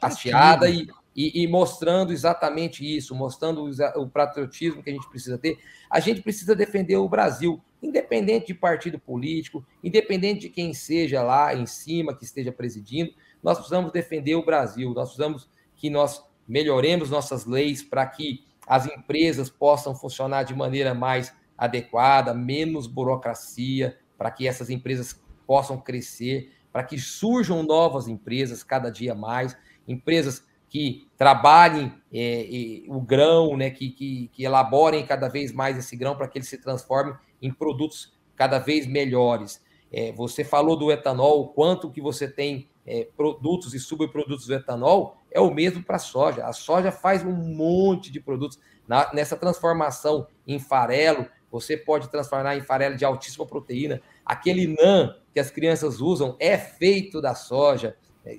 hasteada 0.02 0.70
e, 0.70 0.90
e, 1.16 1.44
e, 1.44 1.48
mostrando 1.48 2.12
exatamente 2.12 2.84
isso, 2.84 3.16
mostrando 3.16 3.72
o 3.96 4.10
patriotismo 4.10 4.84
que 4.84 4.90
a 4.90 4.94
gente 4.94 5.10
precisa 5.10 5.38
ter. 5.38 5.60
A 5.90 6.02
gente 6.02 6.22
precisa 6.22 6.54
defender 6.54 6.98
o 6.98 7.08
Brasil, 7.08 7.62
independente 7.82 8.48
de 8.48 8.54
partido 8.54 9.00
político, 9.00 9.66
independente 9.82 10.42
de 10.42 10.50
quem 10.50 10.74
seja 10.74 11.24
lá 11.24 11.56
em 11.56 11.66
cima 11.66 12.14
que 12.14 12.26
esteja 12.26 12.52
presidindo, 12.52 13.14
nós 13.42 13.58
precisamos 13.58 13.94
defender 13.94 14.36
o 14.36 14.44
Brasil, 14.44 14.94
nós 14.94 15.08
precisamos 15.08 15.50
que 15.78 15.90
nós 15.90 16.22
melhoremos 16.50 17.12
nossas 17.12 17.46
leis 17.46 17.84
para 17.84 18.06
que 18.08 18.44
as 18.68 18.88
empresas 18.88 19.50
possam 19.50 19.96
funcionar 19.96 20.44
de 20.44 20.56
maneira 20.56 20.94
mais 20.94 21.34
adequada, 21.58 22.34
menos 22.34 22.88
burocracia, 22.88 23.98
para 24.18 24.32
que 24.32 24.48
essas 24.48 24.70
empresas 24.70 25.22
possam 25.46 25.80
crescer, 25.80 26.52
para 26.72 26.84
que 26.84 26.98
surjam 26.98 27.64
novas 27.64 28.08
empresas 28.08 28.64
cada 28.64 28.90
dia 28.90 29.14
mais, 29.14 29.56
empresas 29.88 30.44
que 30.68 31.08
trabalhem 31.18 31.94
é, 32.14 32.84
o 32.88 33.02
grão, 33.02 33.58
né, 33.58 33.70
que, 33.70 33.90
que, 33.90 34.30
que 34.32 34.44
elaborem 34.44 35.06
cada 35.06 35.28
vez 35.28 35.52
mais 35.52 35.78
esse 35.78 35.96
grão 35.96 36.16
para 36.16 36.28
que 36.28 36.38
ele 36.38 36.46
se 36.46 36.60
transforme 36.60 37.14
em 37.42 37.52
produtos 37.52 38.14
cada 38.36 38.60
vez 38.60 38.86
melhores. 38.86 39.64
É, 39.92 40.12
você 40.12 40.44
falou 40.44 40.78
do 40.78 40.92
etanol, 40.92 41.42
o 41.42 41.48
quanto 41.50 41.92
que 41.92 42.00
você 42.00 42.28
tem 42.28 42.70
é, 42.86 43.08
produtos 43.18 43.74
e 43.74 43.80
subprodutos 43.80 44.46
do 44.46 44.54
etanol, 44.54 45.18
é 45.32 45.40
o 45.40 45.54
mesmo 45.54 45.84
para 45.84 45.98
a 45.98 46.00
soja. 46.00 46.46
A 46.46 46.54
soja 46.54 46.92
faz 46.92 47.24
um 47.24 47.32
monte 47.32 48.12
de 48.12 48.20
produtos. 48.20 48.60
Na, 48.88 49.14
nessa 49.14 49.38
transformação 49.38 50.28
em 50.48 50.58
farelo, 50.60 51.28
você 51.52 51.78
pode 51.78 52.10
transformar 52.10 52.56
em 52.56 52.62
farelo 52.62 52.96
de 52.96 53.06
altíssima 53.06 53.46
proteína. 53.46 54.02
Aquele 54.26 54.68
NAN 54.68 55.16
que 55.34 55.40
as 55.40 55.50
crianças 55.52 56.02
usam 56.02 56.36
é 56.40 56.58
feito 56.58 57.22
da 57.22 57.36
soja, 57.36 57.96
é, 58.26 58.38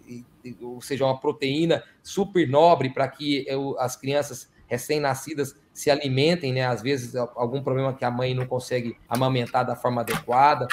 ou 0.60 0.80
seja, 0.80 1.04
uma 1.04 1.18
proteína 1.18 1.82
super 2.02 2.48
nobre 2.48 2.90
para 2.90 3.08
que 3.08 3.46
as 3.78 3.96
crianças 3.96 4.50
recém-nascidas 4.66 5.56
se 5.72 5.90
alimentem, 5.90 6.52
né? 6.52 6.64
Às 6.64 6.82
vezes, 6.82 7.16
algum 7.16 7.62
problema 7.62 7.92
que 7.92 8.04
a 8.04 8.10
mãe 8.10 8.34
não 8.34 8.46
consegue 8.46 8.96
amamentar 9.08 9.66
da 9.66 9.74
forma 9.74 10.02
adequada. 10.02 10.68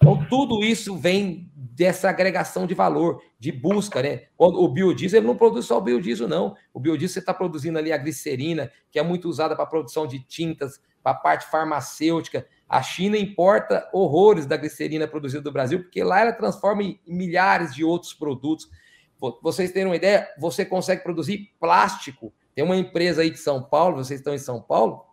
Então, 0.00 0.24
tudo 0.30 0.64
isso 0.64 0.96
vem 0.96 1.50
dessa 1.54 2.08
agregação 2.08 2.66
de 2.66 2.74
valor, 2.74 3.22
de 3.38 3.52
busca, 3.52 4.02
né? 4.02 4.24
O 4.38 4.66
biodiesel 4.66 5.20
ele 5.20 5.26
não 5.26 5.36
produz 5.36 5.66
só 5.66 5.76
o 5.76 5.80
biodiesel, 5.80 6.26
não. 6.26 6.56
O 6.72 6.80
biodiesel 6.80 7.14
você 7.14 7.18
está 7.18 7.34
produzindo 7.34 7.78
ali 7.78 7.92
a 7.92 7.98
glicerina, 7.98 8.72
que 8.90 8.98
é 8.98 9.02
muito 9.02 9.28
usada 9.28 9.54
para 9.54 9.64
a 9.64 9.68
produção 9.68 10.06
de 10.06 10.18
tintas, 10.20 10.80
para 11.02 11.12
a 11.12 11.14
parte 11.14 11.50
farmacêutica. 11.50 12.46
A 12.66 12.82
China 12.82 13.18
importa 13.18 13.88
horrores 13.92 14.46
da 14.46 14.56
glicerina 14.56 15.06
produzida 15.06 15.42
do 15.42 15.52
Brasil, 15.52 15.82
porque 15.82 16.02
lá 16.02 16.20
ela 16.20 16.32
transforma 16.32 16.82
em 16.82 16.98
milhares 17.06 17.74
de 17.74 17.84
outros 17.84 18.14
produtos. 18.14 18.70
Vocês 19.42 19.70
terem 19.70 19.88
uma 19.88 19.96
ideia, 19.96 20.28
você 20.38 20.64
consegue 20.64 21.02
produzir 21.02 21.52
plástico. 21.60 22.32
Tem 22.54 22.64
uma 22.64 22.76
empresa 22.76 23.20
aí 23.20 23.30
de 23.30 23.38
São 23.38 23.62
Paulo, 23.62 23.96
vocês 23.96 24.20
estão 24.20 24.34
em 24.34 24.38
São 24.38 24.62
Paulo, 24.62 25.04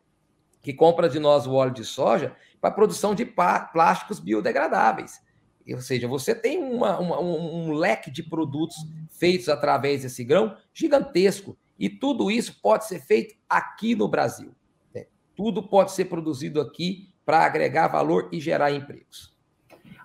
que 0.61 0.73
compra 0.73 1.09
de 1.09 1.19
nós 1.19 1.45
o 1.45 1.53
óleo 1.53 1.73
de 1.73 1.83
soja 1.83 2.35
para 2.67 2.75
produção 2.75 3.15
de 3.15 3.25
plásticos 3.25 4.19
biodegradáveis. 4.19 5.21
ou 5.69 5.81
seja, 5.81 6.07
você 6.07 6.35
tem 6.35 6.61
uma, 6.61 6.99
uma, 6.99 7.19
um, 7.19 7.69
um 7.69 7.73
leque 7.73 8.11
de 8.11 8.21
produtos 8.21 8.75
feitos 9.09 9.49
através 9.49 10.03
desse 10.03 10.23
grão 10.23 10.55
gigantesco. 10.73 11.57
E 11.79 11.89
tudo 11.89 12.29
isso 12.31 12.59
pode 12.61 12.85
ser 12.85 12.99
feito 12.99 13.35
aqui 13.47 13.95
no 13.95 14.07
Brasil. 14.07 14.53
Né? 14.93 15.05
Tudo 15.35 15.63
pode 15.63 15.91
ser 15.91 16.05
produzido 16.05 16.59
aqui 16.59 17.09
para 17.25 17.45
agregar 17.45 17.87
valor 17.87 18.29
e 18.31 18.39
gerar 18.39 18.71
empregos. 18.71 19.35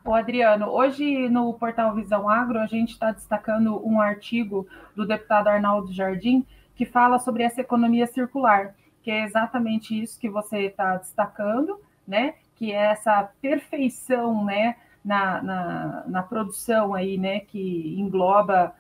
O 0.05 0.13
Adriano, 0.13 0.67
hoje 0.67 1.29
no 1.29 1.55
portal 1.55 1.95
Visão 1.95 2.29
Agro, 2.29 2.59
a 2.59 2.67
gente 2.67 2.91
está 2.93 3.13
destacando 3.13 3.81
um 3.87 4.01
artigo 4.01 4.67
do 4.97 5.07
deputado 5.07 5.49
Arnaldo 5.49 5.93
Jardim 5.93 6.45
que 6.75 6.85
fala 6.85 7.19
sobre 7.19 7.45
essa 7.45 7.61
economia 7.61 8.07
circular, 8.07 8.75
que 9.03 9.11
é 9.11 9.25
exatamente 9.25 10.01
isso 10.01 10.19
que 10.19 10.29
você 10.29 10.67
está 10.67 10.97
destacando, 10.97 11.81
né? 12.07 12.35
Que 12.63 12.71
é 12.71 12.93
essa 12.93 13.29
perfeição, 13.41 14.45
né? 14.45 14.77
Na, 15.05 15.43
na, 15.43 16.05
na 16.07 16.23
produção 16.23 16.95
aí, 16.95 17.19
né? 17.19 17.41
Que 17.41 17.97
engloba 17.99 18.73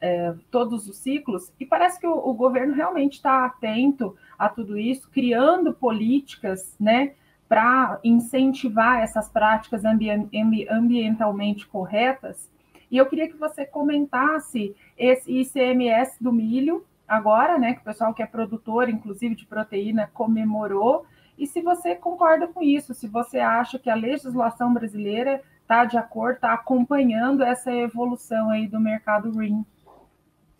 é, 0.00 0.34
todos 0.50 0.88
os 0.88 0.96
ciclos, 0.96 1.52
e 1.60 1.64
parece 1.64 2.00
que 2.00 2.06
o, 2.06 2.16
o 2.16 2.34
governo 2.34 2.74
realmente 2.74 3.14
está 3.14 3.44
atento 3.44 4.16
a 4.36 4.48
tudo 4.48 4.76
isso, 4.76 5.08
criando 5.08 5.72
políticas, 5.72 6.74
né? 6.80 7.12
Para 7.48 8.00
incentivar 8.02 9.02
essas 9.04 9.28
práticas 9.28 9.84
ambientalmente 9.84 11.64
corretas. 11.68 12.50
E 12.90 12.96
eu 12.96 13.06
queria 13.06 13.28
que 13.28 13.36
você 13.36 13.64
comentasse 13.64 14.74
esse 14.96 15.30
ICMS 15.30 16.16
do 16.20 16.32
milho, 16.32 16.84
agora, 17.06 17.56
né, 17.56 17.74
que 17.74 17.82
o 17.82 17.84
pessoal 17.84 18.12
que 18.12 18.20
é 18.20 18.26
produtor, 18.26 18.88
inclusive 18.88 19.36
de 19.36 19.46
proteína, 19.46 20.10
comemorou. 20.12 21.06
E 21.38 21.46
se 21.46 21.62
você 21.62 21.94
concorda 21.94 22.48
com 22.48 22.62
isso, 22.62 22.92
se 22.92 23.06
você 23.06 23.38
acha 23.38 23.78
que 23.78 23.88
a 23.88 23.94
legislação 23.94 24.74
brasileira 24.74 25.40
está 25.62 25.84
de 25.84 25.96
acordo, 25.96 26.36
está 26.36 26.52
acompanhando 26.52 27.42
essa 27.42 27.70
evolução 27.72 28.50
aí 28.50 28.66
do 28.66 28.80
mercado 28.80 29.30
green. 29.30 29.64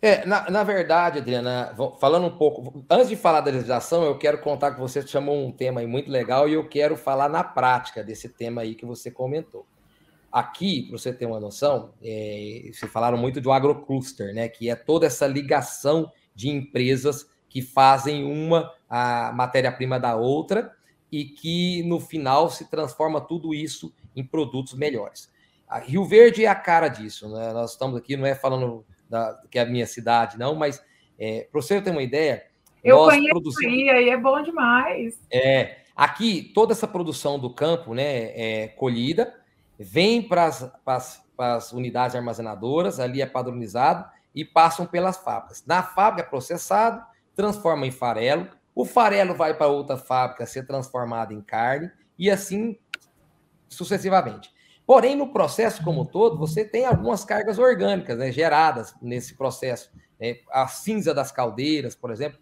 É, 0.01 0.25
na, 0.25 0.49
na 0.49 0.63
verdade, 0.63 1.19
Adriana, 1.19 1.75
falando 1.99 2.27
um 2.27 2.37
pouco, 2.37 2.85
antes 2.89 3.09
de 3.09 3.17
falar 3.17 3.41
da 3.41 3.51
legislação, 3.51 4.05
eu 4.05 4.17
quero 4.17 4.39
contar 4.39 4.71
que 4.71 4.79
você 4.79 5.05
chamou 5.05 5.45
um 5.45 5.51
tema 5.51 5.81
aí 5.81 5.87
muito 5.87 6.09
legal 6.09 6.47
e 6.47 6.53
eu 6.53 6.69
quero 6.69 6.95
falar 6.95 7.27
na 7.27 7.43
prática 7.43 8.01
desse 8.01 8.29
tema 8.29 8.61
aí 8.61 8.75
que 8.75 8.85
você 8.85 9.11
comentou. 9.11 9.67
Aqui, 10.31 10.83
para 10.83 10.97
você 10.97 11.11
ter 11.11 11.25
uma 11.25 11.39
noção, 11.39 11.93
é, 12.01 12.69
vocês 12.71 12.89
falaram 12.89 13.17
muito 13.17 13.41
do 13.41 13.51
agrocluster, 13.51 14.33
né? 14.33 14.47
Que 14.47 14.69
é 14.69 14.75
toda 14.75 15.05
essa 15.05 15.27
ligação 15.27 16.09
de 16.33 16.49
empresas 16.49 17.27
que 17.49 17.61
fazem 17.61 18.23
uma 18.23 18.71
a 18.89 19.31
matéria-prima 19.33 19.99
da 19.99 20.15
outra 20.15 20.73
e 21.11 21.25
que 21.25 21.83
no 21.83 21.99
final 21.99 22.49
se 22.49 22.69
transforma 22.69 23.19
tudo 23.19 23.53
isso 23.53 23.93
em 24.15 24.23
produtos 24.23 24.73
melhores. 24.73 25.31
A 25.67 25.79
Rio 25.79 26.05
Verde 26.05 26.45
é 26.45 26.47
a 26.47 26.55
cara 26.55 26.87
disso, 26.87 27.29
né? 27.29 27.53
Nós 27.53 27.71
estamos 27.71 27.97
aqui, 27.97 28.17
não 28.17 28.25
é 28.25 28.33
falando 28.33 28.85
da, 29.07 29.39
que 29.49 29.59
é 29.59 29.61
a 29.61 29.65
minha 29.65 29.85
cidade, 29.85 30.37
não, 30.37 30.55
mas 30.55 30.83
é, 31.17 31.47
para 31.51 31.61
você 31.61 31.81
ter 31.81 31.91
uma 31.91 32.01
ideia. 32.01 32.45
Eu 32.83 32.97
conheço 32.97 33.29
produzimos... 33.29 33.73
aí, 33.73 33.89
aí 33.89 34.09
é 34.09 34.17
bom 34.17 34.41
demais. 34.41 35.19
É, 35.31 35.79
aqui 35.95 36.51
toda 36.55 36.73
essa 36.73 36.87
produção 36.87 37.37
do 37.37 37.53
campo 37.53 37.93
né, 37.93 38.31
é 38.39 38.67
colhida, 38.69 39.35
vem 39.77 40.21
para 40.21 40.47
as 40.47 41.71
unidades 41.71 42.15
armazenadoras, 42.15 42.99
ali 42.99 43.21
é 43.21 43.25
padronizado, 43.25 44.09
e 44.33 44.45
passam 44.45 44.85
pelas 44.85 45.17
fábricas. 45.17 45.63
Na 45.65 45.83
fábrica 45.83 46.27
é 46.27 46.29
processado, 46.29 47.03
transforma 47.39 47.87
em 47.87 47.91
farelo, 47.91 48.49
o 48.75 48.83
farelo 48.83 49.33
vai 49.33 49.53
para 49.53 49.67
outra 49.67 49.95
fábrica 49.95 50.45
ser 50.45 50.67
transformado 50.67 51.33
em 51.33 51.39
carne 51.39 51.89
e 52.17 52.29
assim 52.29 52.77
sucessivamente. 53.69 54.51
Porém, 54.85 55.15
no 55.15 55.31
processo 55.31 55.81
como 55.81 56.03
todo, 56.03 56.37
você 56.37 56.65
tem 56.65 56.85
algumas 56.85 57.23
cargas 57.23 57.57
orgânicas 57.57 58.17
né, 58.17 58.29
geradas 58.29 58.93
nesse 59.01 59.37
processo. 59.37 59.89
Né? 60.19 60.39
A 60.51 60.67
cinza 60.67 61.13
das 61.13 61.31
caldeiras, 61.31 61.95
por 61.95 62.11
exemplo. 62.11 62.37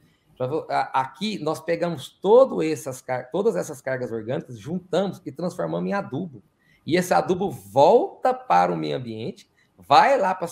Aqui 0.93 1.37
nós 1.43 1.59
pegamos 1.59 2.09
todo 2.19 2.63
essas, 2.63 3.03
todas 3.31 3.55
essas 3.55 3.81
cargas 3.81 4.11
orgânicas, 4.11 4.57
juntamos 4.57 5.21
e 5.25 5.31
transformamos 5.31 5.87
em 5.87 5.93
adubo. 5.93 6.41
E 6.85 6.95
esse 6.95 7.13
adubo 7.13 7.51
volta 7.51 8.33
para 8.33 8.71
o 8.71 8.75
meio 8.75 8.97
ambiente 8.97 9.47
vai 9.77 10.17
lá 10.17 10.33
para 10.33 10.47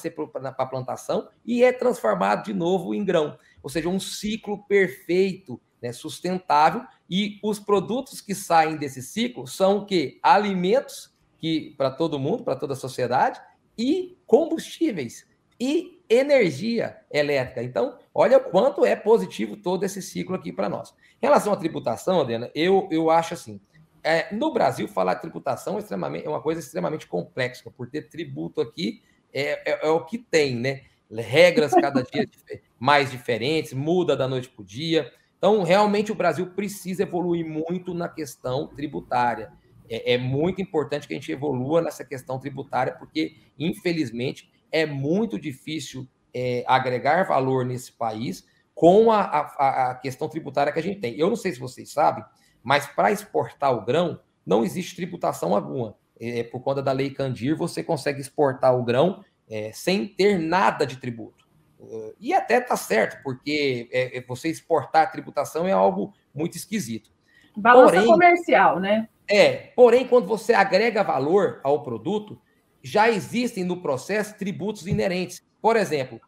a 0.57 0.65
plantação 0.65 1.27
e 1.43 1.63
é 1.63 1.71
transformado 1.71 2.45
de 2.45 2.53
novo 2.53 2.93
em 2.93 3.03
grão. 3.03 3.37
Ou 3.63 3.69
seja, 3.69 3.89
um 3.89 3.99
ciclo 3.99 4.63
perfeito, 4.65 5.59
né, 5.81 5.91
sustentável, 5.91 6.83
e 7.09 7.39
os 7.43 7.59
produtos 7.59 8.21
que 8.21 8.35
saem 8.35 8.77
desse 8.77 9.01
ciclo 9.01 9.47
são 9.47 9.79
o 9.79 9.85
quê? 9.85 10.19
Alimentos 10.21 11.13
que 11.37 11.73
para 11.77 11.91
todo 11.91 12.19
mundo, 12.19 12.43
para 12.43 12.55
toda 12.55 12.73
a 12.73 12.77
sociedade, 12.77 13.39
e 13.77 14.17
combustíveis 14.25 15.27
e 15.59 16.01
energia 16.09 16.97
elétrica. 17.11 17.63
Então, 17.63 17.97
olha 18.13 18.37
o 18.37 18.41
quanto 18.41 18.85
é 18.85 18.95
positivo 18.95 19.57
todo 19.57 19.83
esse 19.83 20.01
ciclo 20.01 20.35
aqui 20.35 20.51
para 20.51 20.69
nós. 20.69 20.93
Em 21.21 21.25
relação 21.25 21.51
à 21.51 21.57
tributação, 21.57 22.21
Adriana, 22.21 22.51
eu, 22.53 22.87
eu 22.91 23.09
acho 23.09 23.33
assim, 23.33 23.59
é, 24.03 24.33
no 24.33 24.53
Brasil, 24.53 24.87
falar 24.87 25.15
de 25.15 25.21
tributação 25.21 25.77
é, 25.77 25.79
extremamente, 25.79 26.25
é 26.25 26.29
uma 26.29 26.41
coisa 26.41 26.59
extremamente 26.59 27.07
complexa, 27.07 27.71
por 27.71 27.89
ter 27.89 28.09
tributo 28.09 28.61
aqui 28.61 29.01
é, 29.35 29.69
é, 29.69 29.87
é 29.87 29.89
o 29.89 30.05
que 30.05 30.17
tem, 30.17 30.55
né? 30.55 30.83
Regras 31.11 31.73
cada 31.73 32.01
dia 32.01 32.27
mais 32.79 33.11
diferentes, 33.11 33.73
muda 33.73 34.15
da 34.15 34.27
noite 34.27 34.47
para 34.47 34.61
o 34.61 34.65
dia. 34.65 35.11
Então, 35.37 35.61
realmente, 35.61 36.11
o 36.11 36.15
Brasil 36.15 36.47
precisa 36.51 37.03
evoluir 37.03 37.45
muito 37.45 37.93
na 37.93 38.07
questão 38.07 38.67
tributária. 38.67 39.51
É, 39.89 40.13
é, 40.13 40.17
muito 40.17 40.61
importante 40.61 41.07
que 41.07 41.13
a 41.13 41.17
gente 41.17 41.31
evolua 41.31 41.81
nessa 41.81 42.03
questão 42.05 42.39
tributária, 42.39 42.93
porque, 42.93 43.35
infelizmente, 43.59 44.49
é 44.71 44.85
muito 44.85 45.37
difícil 45.37 46.07
é, 46.33 46.63
agregar 46.65 47.27
valor 47.27 47.65
nesse 47.65 47.91
país 47.91 48.47
com 48.73 49.11
a, 49.11 49.21
a, 49.21 49.91
a, 49.91 49.95
questão 49.95 50.27
tributária 50.27 50.71
que 50.73 50.79
a 50.79 50.83
gente 50.83 50.99
tem. 50.99 51.19
Eu 51.19 51.29
não 51.29 51.35
sei 51.35 51.51
se 51.51 51.59
vocês 51.59 51.91
sabem, 51.91 52.23
mas 52.63 52.87
para 52.87 53.11
exportar 53.11 53.73
o 53.73 53.85
grão, 53.85 54.19
não 54.45 54.63
existe 54.63 54.95
tributação 54.95 55.55
alguma 55.55 55.95
é, 56.19 56.43
por 56.43 56.61
conta 56.61 56.81
da 56.81 56.91
lei 56.91 57.09
Candir, 57.09 57.55
você 57.55 57.83
consegue 57.83 58.21
exportar 58.21 58.77
o 58.77 58.83
grão 58.83 59.23
é, 59.49 59.71
sem 59.73 60.07
ter 60.07 60.39
nada 60.39 60.85
de 60.85 60.97
tributo. 60.97 61.45
E 62.19 62.33
até 62.33 62.57
está 62.57 62.75
certo, 62.75 63.21
porque 63.23 63.87
é, 63.91 64.17
é, 64.17 64.21
você 64.21 64.49
exportar 64.49 65.11
tributação 65.11 65.67
é 65.67 65.71
algo 65.71 66.13
muito 66.33 66.57
esquisito. 66.57 67.11
Balança 67.55 67.93
porém, 67.93 68.07
comercial, 68.07 68.79
né? 68.79 69.07
É, 69.27 69.71
porém, 69.75 70.07
quando 70.07 70.25
você 70.25 70.53
agrega 70.53 71.03
valor 71.03 71.59
ao 71.63 71.83
produto, 71.83 72.41
já 72.81 73.09
existem 73.09 73.63
no 73.63 73.81
processo 73.81 74.37
tributos 74.37 74.87
inerentes. 74.87 75.43
Por 75.61 75.75
exemplo, 75.75 76.19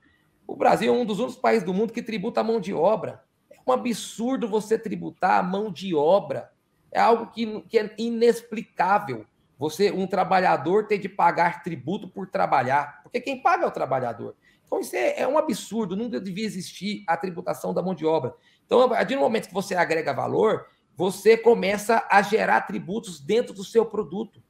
o 0.46 0.56
Brasil 0.56 0.94
é 0.94 0.98
um 0.98 1.06
dos 1.06 1.20
únicos 1.20 1.38
países 1.38 1.64
do 1.64 1.74
mundo 1.74 1.94
que 1.94 2.02
tributa 2.02 2.42
a 2.42 2.44
mão 2.44 2.60
de 2.60 2.74
obra. 2.74 3.24
É 3.52 3.58
um 3.66 3.74
absurdo 3.74 4.48
você 4.48 4.78
tributar 4.78 5.40
a 5.40 5.44
mão 5.44 5.72
de 5.72 5.94
obra. 5.96 6.52
É 6.92 7.00
algo 7.00 7.28
que, 7.32 7.62
que 7.62 7.78
é 7.78 7.94
inexplicável 7.98 9.26
você, 9.58 9.92
um 9.92 10.06
trabalhador, 10.06 10.88
ter 10.88 11.00
de 11.00 11.10
pagar 11.10 11.64
tributo 11.64 12.08
por 12.08 12.28
trabalhar, 12.28 13.02
porque 13.02 13.20
quem 13.20 13.42
paga 13.42 13.66
é 13.66 13.68
o 13.68 13.72
trabalhador. 13.72 14.36
Então, 14.66 14.80
isso 14.80 14.96
é, 14.96 15.22
é 15.22 15.28
um 15.28 15.38
absurdo, 15.38 15.96
nunca 15.96 16.20
devia 16.20 16.46
existir 16.46 17.04
a 17.08 17.18
tributação 17.18 17.74
da 17.74 17.82
mão 17.82 17.96
de 17.96 18.06
obra. 18.06 18.36
Então, 18.66 18.82
a 18.82 18.90
partir 18.90 19.16
do 19.16 19.22
momento 19.22 19.48
que 19.48 19.54
você 19.54 19.74
agrega 19.76 20.14
valor, 20.14 20.68
você 20.96 21.36
começa 21.38 22.06
a 22.10 22.22
gerar 22.22 22.62
tributos 22.62 23.20
dentro 23.20 23.54
do 23.54 23.64
seu 23.64 23.86
produto. 23.86 24.44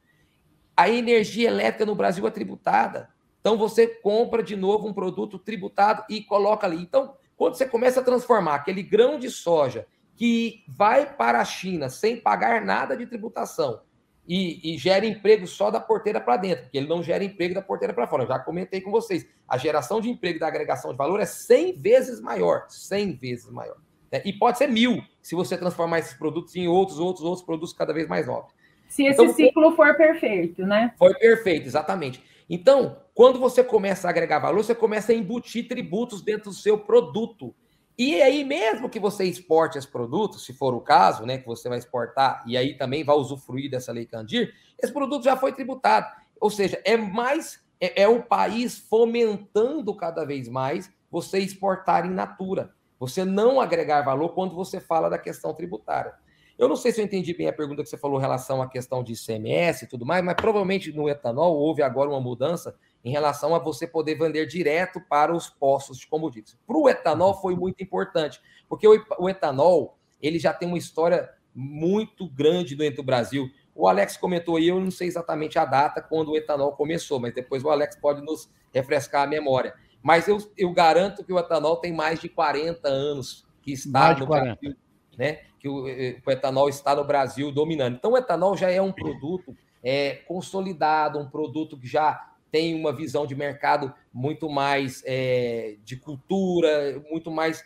A 0.75 0.89
energia 0.89 1.47
elétrica 1.47 1.85
no 1.85 1.95
Brasil 1.95 2.27
é 2.27 2.31
tributada. 2.31 3.09
Então, 3.39 3.57
você 3.57 3.87
compra 3.87 4.43
de 4.43 4.55
novo 4.55 4.87
um 4.87 4.93
produto 4.93 5.39
tributado 5.39 6.03
e 6.09 6.21
coloca 6.21 6.67
ali. 6.67 6.81
Então, 6.81 7.15
quando 7.37 7.55
você 7.55 7.65
começa 7.65 8.01
a 8.01 8.03
transformar 8.03 8.55
aquele 8.55 8.83
grão 8.83 9.17
de 9.17 9.29
soja 9.29 9.87
que 10.15 10.63
vai 10.67 11.15
para 11.15 11.39
a 11.39 11.45
China 11.45 11.89
sem 11.89 12.19
pagar 12.19 12.65
nada 12.65 12.97
de 12.97 13.05
tributação 13.05 13.81
e, 14.27 14.73
e 14.73 14.77
gera 14.77 15.05
emprego 15.05 15.47
só 15.47 15.71
da 15.71 15.79
porteira 15.79 16.19
para 16.19 16.37
dentro, 16.37 16.63
porque 16.63 16.77
ele 16.77 16.87
não 16.87 17.01
gera 17.01 17.23
emprego 17.23 17.53
da 17.53 17.61
porteira 17.61 17.93
para 17.93 18.07
fora. 18.07 18.23
Eu 18.23 18.27
já 18.27 18.39
comentei 18.39 18.81
com 18.81 18.91
vocês. 18.91 19.25
A 19.47 19.57
geração 19.57 20.01
de 20.01 20.09
emprego 20.09 20.39
da 20.39 20.47
agregação 20.47 20.91
de 20.91 20.97
valor 20.97 21.19
é 21.19 21.25
100 21.25 21.73
vezes 21.73 22.19
maior. 22.19 22.65
100 22.67 23.13
vezes 23.13 23.49
maior. 23.49 23.77
Né? 24.11 24.21
E 24.25 24.33
pode 24.33 24.57
ser 24.57 24.67
mil, 24.67 25.01
se 25.21 25.35
você 25.35 25.57
transformar 25.57 25.99
esses 25.99 26.13
produtos 26.13 26.55
em 26.55 26.67
outros, 26.67 26.99
outros, 26.99 27.23
outros 27.23 27.45
produtos 27.45 27.73
cada 27.73 27.93
vez 27.93 28.07
mais 28.07 28.27
novos. 28.27 28.51
Se 28.89 29.05
esse 29.05 29.21
então, 29.21 29.33
ciclo 29.33 29.75
for 29.75 29.95
perfeito, 29.95 30.65
né? 30.65 30.93
Foi 30.97 31.13
perfeito, 31.13 31.65
exatamente. 31.65 32.23
Então, 32.49 32.97
quando 33.13 33.39
você 33.39 33.63
começa 33.63 34.07
a 34.07 34.11
agregar 34.11 34.39
valor, 34.39 34.63
você 34.63 34.73
começa 34.73 35.11
a 35.11 35.15
embutir 35.15 35.67
tributos 35.67 36.21
dentro 36.21 36.49
do 36.51 36.55
seu 36.55 36.77
produto. 36.77 37.53
E 37.97 38.21
aí, 38.21 38.43
mesmo 38.43 38.89
que 38.89 38.99
você 38.99 39.23
exporte 39.23 39.77
esse 39.77 39.87
produto, 39.87 40.37
se 40.37 40.53
for 40.53 40.75
o 40.75 40.81
caso, 40.81 41.25
né, 41.25 41.39
que 41.39 41.47
você 41.47 41.67
vai 41.67 41.79
exportar, 41.79 42.43
e 42.45 42.55
aí 42.55 42.77
também 42.77 43.03
vai 43.03 43.15
usufruir 43.15 43.71
dessa 43.71 43.91
lei 43.91 44.05
Candir, 44.05 44.53
esse 44.77 44.93
produto 44.93 45.23
já 45.23 45.35
foi 45.35 45.51
tributado. 45.51 46.05
Ou 46.39 46.51
seja, 46.51 46.79
é 46.85 46.95
mais, 46.95 47.59
é, 47.81 48.03
é 48.03 48.07
o 48.07 48.21
país 48.21 48.77
fomentando 48.77 49.95
cada 49.95 50.23
vez 50.23 50.47
mais 50.47 50.91
você 51.09 51.39
exportar 51.39 52.05
em 52.05 52.11
natura. 52.11 52.71
Você 52.99 53.25
não 53.25 53.59
agregar 53.59 54.03
valor 54.03 54.29
quando 54.29 54.55
você 54.55 54.79
fala 54.79 55.09
da 55.09 55.17
questão 55.17 55.51
tributária. 55.53 56.13
Eu 56.57 56.67
não 56.67 56.75
sei 56.75 56.91
se 56.91 56.99
eu 57.01 57.05
entendi 57.05 57.33
bem 57.33 57.47
a 57.47 57.53
pergunta 57.53 57.83
que 57.83 57.89
você 57.89 57.97
falou 57.97 58.19
em 58.19 58.21
relação 58.21 58.61
à 58.61 58.67
questão 58.67 59.03
de 59.03 59.13
ICMS 59.13 59.85
e 59.85 59.87
tudo 59.87 60.05
mais, 60.05 60.23
mas 60.23 60.35
provavelmente 60.35 60.91
no 60.91 61.07
etanol 61.07 61.55
houve 61.55 61.83
agora 61.83 62.09
uma 62.09 62.19
mudança 62.19 62.75
em 63.07 63.09
relação 63.09 63.55
a 63.55 63.59
você 63.59 63.87
poder 63.87 64.15
vender 64.15 64.45
direto 64.45 64.99
para 64.99 65.33
os 65.33 65.49
postos 65.49 65.97
de 65.97 66.05
combustíveis. 66.07 66.57
Para 66.67 66.77
o 66.77 66.89
etanol 66.89 67.39
foi 67.39 67.55
muito 67.55 67.81
importante, 67.81 68.41
porque 68.67 68.85
o 68.85 69.29
etanol 69.29 69.97
ele 70.21 70.37
já 70.37 70.53
tem 70.53 70.67
uma 70.67 70.77
história 70.77 71.29
muito 71.55 72.27
grande 72.27 72.75
dentro 72.75 72.97
do 72.97 73.05
Brasil. 73.05 73.49
O 73.73 73.87
Alex 73.87 74.17
comentou 74.17 74.57
aí, 74.57 74.67
eu 74.67 74.81
não 74.81 74.91
sei 74.91 75.07
exatamente 75.07 75.57
a 75.57 75.63
data 75.63 76.01
quando 76.01 76.31
o 76.31 76.35
etanol 76.35 76.73
começou, 76.73 77.17
mas 77.17 77.33
depois 77.33 77.63
o 77.63 77.69
Alex 77.69 77.95
pode 77.95 78.21
nos 78.21 78.49
refrescar 78.73 79.23
a 79.23 79.27
memória. 79.27 79.73
Mas 80.03 80.27
eu, 80.27 80.37
eu 80.57 80.73
garanto 80.73 81.23
que 81.23 81.31
o 81.31 81.39
etanol 81.39 81.77
tem 81.77 81.93
mais 81.93 82.19
de 82.19 82.27
40 82.27 82.89
anos 82.89 83.47
que 83.61 83.71
está 83.71 84.13
no 84.13 84.27
Brasil, 84.27 84.75
né? 85.17 85.39
Que 85.57 85.69
o, 85.69 85.87
eh, 85.87 86.19
o, 86.25 86.29
etanol 86.29 86.67
está 86.67 86.93
no 86.93 87.05
Brasil 87.05 87.53
dominando. 87.53 87.95
Então, 87.95 88.11
o 88.11 88.17
etanol 88.17 88.57
já 88.57 88.69
é 88.69 88.81
um 88.81 88.91
produto 88.91 89.55
é, 89.81 90.15
consolidado, 90.27 91.17
um 91.17 91.29
produto 91.29 91.77
que 91.77 91.87
já 91.87 92.33
tem 92.57 92.73
uma 92.73 92.91
visão 92.91 93.27
de 93.27 93.35
mercado 93.35 93.93
muito 94.11 94.49
mais 94.49 95.03
é, 95.05 95.77
de 95.83 95.95
cultura, 95.95 96.99
muito 97.07 97.29
mais 97.29 97.63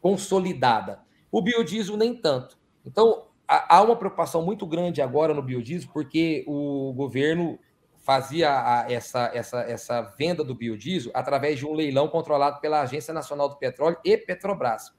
consolidada. 0.00 1.00
O 1.30 1.40
biodiesel 1.40 1.96
nem 1.96 2.12
tanto. 2.12 2.58
Então, 2.84 3.28
há 3.46 3.80
uma 3.80 3.94
preocupação 3.94 4.44
muito 4.44 4.66
grande 4.66 5.00
agora 5.00 5.32
no 5.32 5.40
biodiesel, 5.40 5.88
porque 5.92 6.44
o 6.48 6.92
governo 6.92 7.56
fazia 7.98 8.84
essa, 8.88 9.30
essa, 9.32 9.60
essa 9.60 10.02
venda 10.18 10.42
do 10.42 10.56
biodiesel 10.56 11.12
através 11.14 11.60
de 11.60 11.64
um 11.64 11.72
leilão 11.72 12.08
controlado 12.08 12.60
pela 12.60 12.80
Agência 12.80 13.14
Nacional 13.14 13.48
do 13.48 13.58
Petróleo 13.58 13.96
e 14.04 14.18
Petrobras. 14.18 14.92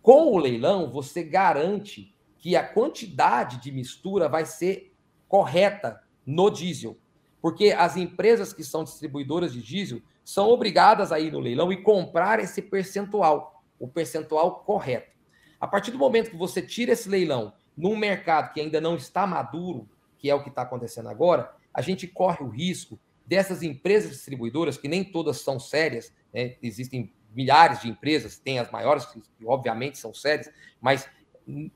Com 0.00 0.32
o 0.32 0.38
leilão, 0.38 0.88
você 0.88 1.24
garante 1.24 2.14
que 2.38 2.54
a 2.54 2.62
quantidade 2.62 3.60
de 3.60 3.72
mistura 3.72 4.28
vai 4.28 4.46
ser 4.46 4.94
correta 5.26 6.00
no 6.24 6.48
diesel, 6.48 6.96
porque 7.40 7.74
as 7.76 7.96
empresas 7.96 8.52
que 8.52 8.64
são 8.64 8.84
distribuidoras 8.84 9.52
de 9.52 9.62
diesel 9.62 10.00
são 10.24 10.48
obrigadas 10.48 11.12
a 11.12 11.20
ir 11.20 11.32
no 11.32 11.38
leilão 11.38 11.72
e 11.72 11.82
comprar 11.82 12.40
esse 12.40 12.60
percentual, 12.60 13.62
o 13.78 13.86
percentual 13.86 14.60
correto. 14.60 15.12
A 15.60 15.66
partir 15.66 15.90
do 15.90 15.98
momento 15.98 16.30
que 16.30 16.36
você 16.36 16.60
tira 16.60 16.92
esse 16.92 17.08
leilão 17.08 17.52
num 17.76 17.96
mercado 17.96 18.52
que 18.52 18.60
ainda 18.60 18.80
não 18.80 18.96
está 18.96 19.26
maduro, 19.26 19.88
que 20.18 20.28
é 20.28 20.34
o 20.34 20.42
que 20.42 20.48
está 20.48 20.62
acontecendo 20.62 21.08
agora, 21.08 21.54
a 21.72 21.80
gente 21.80 22.06
corre 22.06 22.42
o 22.42 22.48
risco 22.48 22.98
dessas 23.24 23.62
empresas 23.62 24.10
distribuidoras, 24.10 24.76
que 24.78 24.88
nem 24.88 25.04
todas 25.04 25.40
são 25.40 25.60
sérias, 25.60 26.12
né? 26.32 26.56
existem 26.62 27.12
milhares 27.34 27.82
de 27.82 27.88
empresas, 27.88 28.38
tem 28.38 28.58
as 28.58 28.70
maiores, 28.70 29.04
que 29.04 29.20
obviamente 29.44 29.98
são 29.98 30.14
sérias, 30.14 30.50
mas 30.80 31.08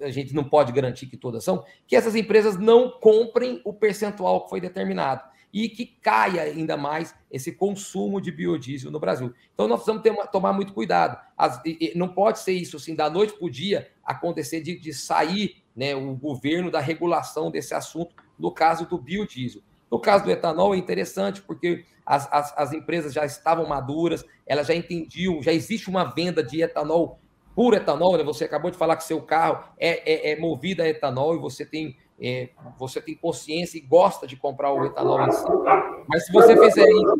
a 0.00 0.10
gente 0.10 0.34
não 0.34 0.42
pode 0.42 0.72
garantir 0.72 1.06
que 1.06 1.16
todas 1.16 1.44
são, 1.44 1.64
que 1.86 1.94
essas 1.94 2.16
empresas 2.16 2.58
não 2.58 2.90
comprem 2.90 3.60
o 3.64 3.72
percentual 3.72 4.44
que 4.44 4.50
foi 4.50 4.60
determinado 4.60 5.29
e 5.52 5.68
que 5.68 5.86
caia 5.86 6.42
ainda 6.42 6.76
mais 6.76 7.14
esse 7.30 7.52
consumo 7.52 8.20
de 8.20 8.30
biodiesel 8.30 8.90
no 8.90 9.00
Brasil. 9.00 9.34
Então 9.54 9.66
nós 9.66 9.82
precisamos 9.82 10.02
ter, 10.02 10.14
tomar 10.28 10.52
muito 10.52 10.72
cuidado. 10.72 11.18
As, 11.36 11.60
não 11.94 12.08
pode 12.08 12.38
ser 12.38 12.52
isso 12.52 12.76
assim, 12.76 12.94
da 12.94 13.10
noite 13.10 13.32
para 13.32 13.46
o 13.46 13.50
dia 13.50 13.90
acontecer 14.04 14.60
de, 14.60 14.78
de 14.78 14.92
sair 14.92 15.56
né, 15.74 15.94
o 15.94 16.14
governo 16.14 16.70
da 16.70 16.80
regulação 16.80 17.50
desse 17.50 17.74
assunto, 17.74 18.14
no 18.38 18.50
caso 18.52 18.86
do 18.86 18.98
biodiesel. 18.98 19.62
No 19.90 19.98
caso 19.98 20.24
do 20.24 20.30
etanol, 20.30 20.74
é 20.74 20.78
interessante, 20.78 21.42
porque 21.42 21.84
as, 22.06 22.28
as, 22.32 22.56
as, 22.56 22.72
empresas 22.72 23.12
já 23.12 23.24
estavam 23.24 23.66
maduras, 23.66 24.24
elas 24.46 24.68
já 24.68 24.74
entendiam, 24.74 25.42
já 25.42 25.52
existe 25.52 25.88
uma 25.88 26.04
venda 26.04 26.42
de 26.42 26.62
etanol, 26.62 27.18
puro 27.54 27.76
etanol, 27.76 28.16
né? 28.16 28.22
Você 28.22 28.44
acabou 28.44 28.70
de 28.70 28.76
falar 28.76 28.96
que 28.96 29.04
seu 29.04 29.20
carro 29.20 29.64
é, 29.78 30.30
é, 30.30 30.32
é 30.32 30.38
movido 30.38 30.82
a 30.82 30.88
etanol 30.88 31.34
e 31.34 31.38
você 31.38 31.64
tem, 31.64 31.96
é, 32.20 32.50
você 32.78 33.00
tem 33.00 33.14
consciência 33.14 33.78
e 33.78 33.80
gosta 33.80 34.26
de 34.26 34.36
comprar 34.36 34.72
o 34.72 34.84
etanol 34.84 35.26
em 35.26 35.32
si. 35.32 35.44
Mas 36.08 36.26
se 36.26 36.32
você 36.32 36.56
fizer 36.56 36.88
isso 36.88 37.16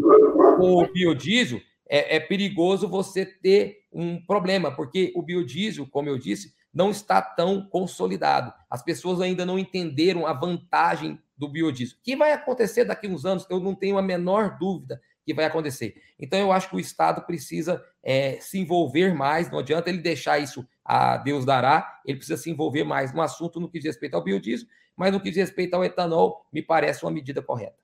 com 0.58 0.82
o 0.82 0.92
biodiesel, 0.92 1.60
é, 1.88 2.16
é 2.16 2.20
perigoso 2.20 2.88
você 2.88 3.24
ter 3.24 3.80
um 3.92 4.24
problema, 4.24 4.70
porque 4.70 5.12
o 5.16 5.22
biodiesel, 5.22 5.86
como 5.86 6.08
eu 6.08 6.18
disse, 6.18 6.54
não 6.72 6.90
está 6.90 7.20
tão 7.20 7.66
consolidado. 7.68 8.52
As 8.68 8.82
pessoas 8.82 9.20
ainda 9.20 9.44
não 9.44 9.58
entenderam 9.58 10.26
a 10.26 10.32
vantagem 10.32 11.18
do 11.36 11.48
biodiesel. 11.48 11.96
O 11.98 12.02
que 12.02 12.14
vai 12.14 12.32
acontecer 12.32 12.84
daqui 12.84 13.06
a 13.06 13.10
uns 13.10 13.24
anos, 13.24 13.46
eu 13.50 13.58
não 13.58 13.74
tenho 13.74 13.98
a 13.98 14.02
menor 14.02 14.56
dúvida 14.58 15.00
que 15.24 15.34
vai 15.34 15.44
acontecer. 15.44 15.94
Então, 16.18 16.38
eu 16.38 16.52
acho 16.52 16.68
que 16.68 16.76
o 16.76 16.80
Estado 16.80 17.22
precisa 17.22 17.82
é, 18.02 18.38
se 18.40 18.58
envolver 18.58 19.14
mais, 19.14 19.50
não 19.50 19.58
adianta 19.58 19.88
ele 19.88 19.98
deixar 19.98 20.38
isso 20.38 20.66
a 20.84 21.16
Deus 21.16 21.44
dará, 21.44 22.00
ele 22.04 22.18
precisa 22.18 22.40
se 22.40 22.50
envolver 22.50 22.84
mais 22.84 23.12
no 23.12 23.22
assunto 23.22 23.60
no 23.60 23.68
que 23.70 23.78
diz 23.78 23.86
respeito 23.86 24.14
ao 24.14 24.24
biodiesel, 24.24 24.66
mas 25.00 25.14
no 25.14 25.18
que 25.18 25.30
diz 25.30 25.38
respeito 25.38 25.72
ao 25.72 25.82
etanol, 25.82 26.44
me 26.52 26.60
parece 26.60 27.02
uma 27.06 27.10
medida 27.10 27.40
correta. 27.40 27.78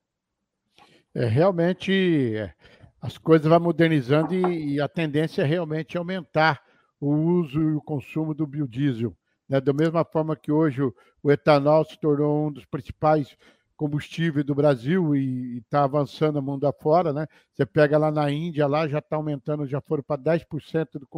É, 1.15 1.25
realmente, 1.25 2.37
é, 2.37 2.53
as 3.01 3.17
coisas 3.17 3.49
vão 3.49 3.59
modernizando 3.59 4.35
e, 4.35 4.75
e 4.75 4.81
a 4.83 4.87
tendência 4.87 5.41
é 5.41 5.47
realmente 5.47 5.97
aumentar 5.97 6.63
o 7.01 7.09
uso 7.09 7.59
e 7.59 7.73
o 7.73 7.81
consumo 7.81 8.35
do 8.35 8.47
biodiesel. 8.47 9.17
Né? 9.49 9.59
Da 9.63 9.73
mesma 9.73 10.05
forma 10.05 10.37
que 10.37 10.53
hoje 10.53 10.83
o, 10.83 10.95
o 11.23 11.33
etanol 11.33 11.87
se 11.87 11.99
tornou 11.99 12.49
um 12.49 12.53
dos 12.53 12.67
principais 12.67 13.35
combustíveis 13.77 14.45
do 14.45 14.55
Brasil 14.55 15.15
e 15.15 15.59
está 15.59 15.85
avançando 15.85 16.43
mundo 16.43 16.67
afora, 16.67 17.13
né? 17.13 17.27
Você 17.53 17.67
pega 17.67 17.99
lá 17.99 18.11
na 18.11 18.31
Índia, 18.31 18.67
lá 18.67 18.89
já 18.89 18.99
está 18.99 19.17
aumentando, 19.17 19.67
já 19.67 19.81
foram 19.81 20.03
para 20.03 20.21
10% 20.21 20.99
do, 20.99 21.09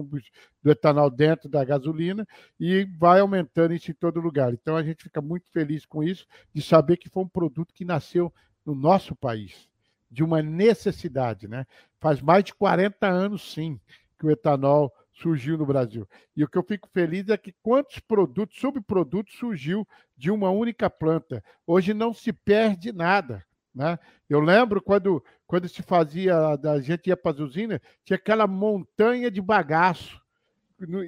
do 0.63 0.71
etanol 0.71 1.11
dentro 1.11 1.49
da 1.49 1.65
gasolina 1.65 2.27
e 2.59 2.85
vai 2.99 3.21
aumentando 3.21 3.75
isso 3.75 3.91
em 3.91 3.95
todo 3.95 4.21
lugar. 4.21 4.53
Então 4.53 4.77
a 4.77 4.83
gente 4.83 5.05
fica 5.05 5.21
muito 5.23 5.51
feliz 5.53 5.87
com 5.87 6.03
isso, 6.03 6.27
de 6.53 6.61
saber 6.61 6.97
que 6.97 7.09
foi 7.09 7.23
um 7.23 7.29
produto 7.29 7.73
que 7.73 7.85
nasceu 7.85 8.33
no 8.67 8.75
nosso 8.75 9.15
país, 9.15 9.69
de 10.11 10.23
uma 10.25 10.43
necessidade, 10.43 11.47
né? 11.47 11.65
Faz 12.01 12.21
mais 12.21 12.45
de 12.45 12.55
40 12.55 13.07
anos, 13.07 13.53
sim, 13.53 13.81
que 14.19 14.27
o 14.27 14.31
etanol 14.31 14.93
surgiu 15.21 15.59
no 15.59 15.67
Brasil. 15.67 16.09
E 16.37 16.43
o 16.43 16.49
que 16.49 16.57
eu 16.57 16.63
fico 16.63 16.89
feliz 16.93 17.29
é 17.29 17.37
que 17.37 17.55
quantos 17.63 17.99
produtos, 17.99 18.59
subprodutos 18.59 19.35
surgiu 19.37 19.87
de 20.17 20.31
uma 20.31 20.51
única 20.51 20.89
planta. 20.89 21.43
Hoje 21.67 21.93
não 21.93 22.13
se 22.13 22.33
perde 22.33 22.93
nada. 22.93 23.45
Né? 23.75 23.99
Eu 24.29 24.41
lembro 24.41 24.83
quando, 24.83 25.23
quando 25.47 25.69
se 25.69 25.83
fazia, 25.83 26.35
a 26.37 26.81
gente 26.81 27.09
ia 27.09 27.17
para 27.17 27.33
as 27.33 27.39
usinas, 27.39 27.81
tinha 28.05 28.17
aquela 28.17 28.47
montanha 28.47 29.31
de 29.31 29.41
bagaço. 29.41 30.21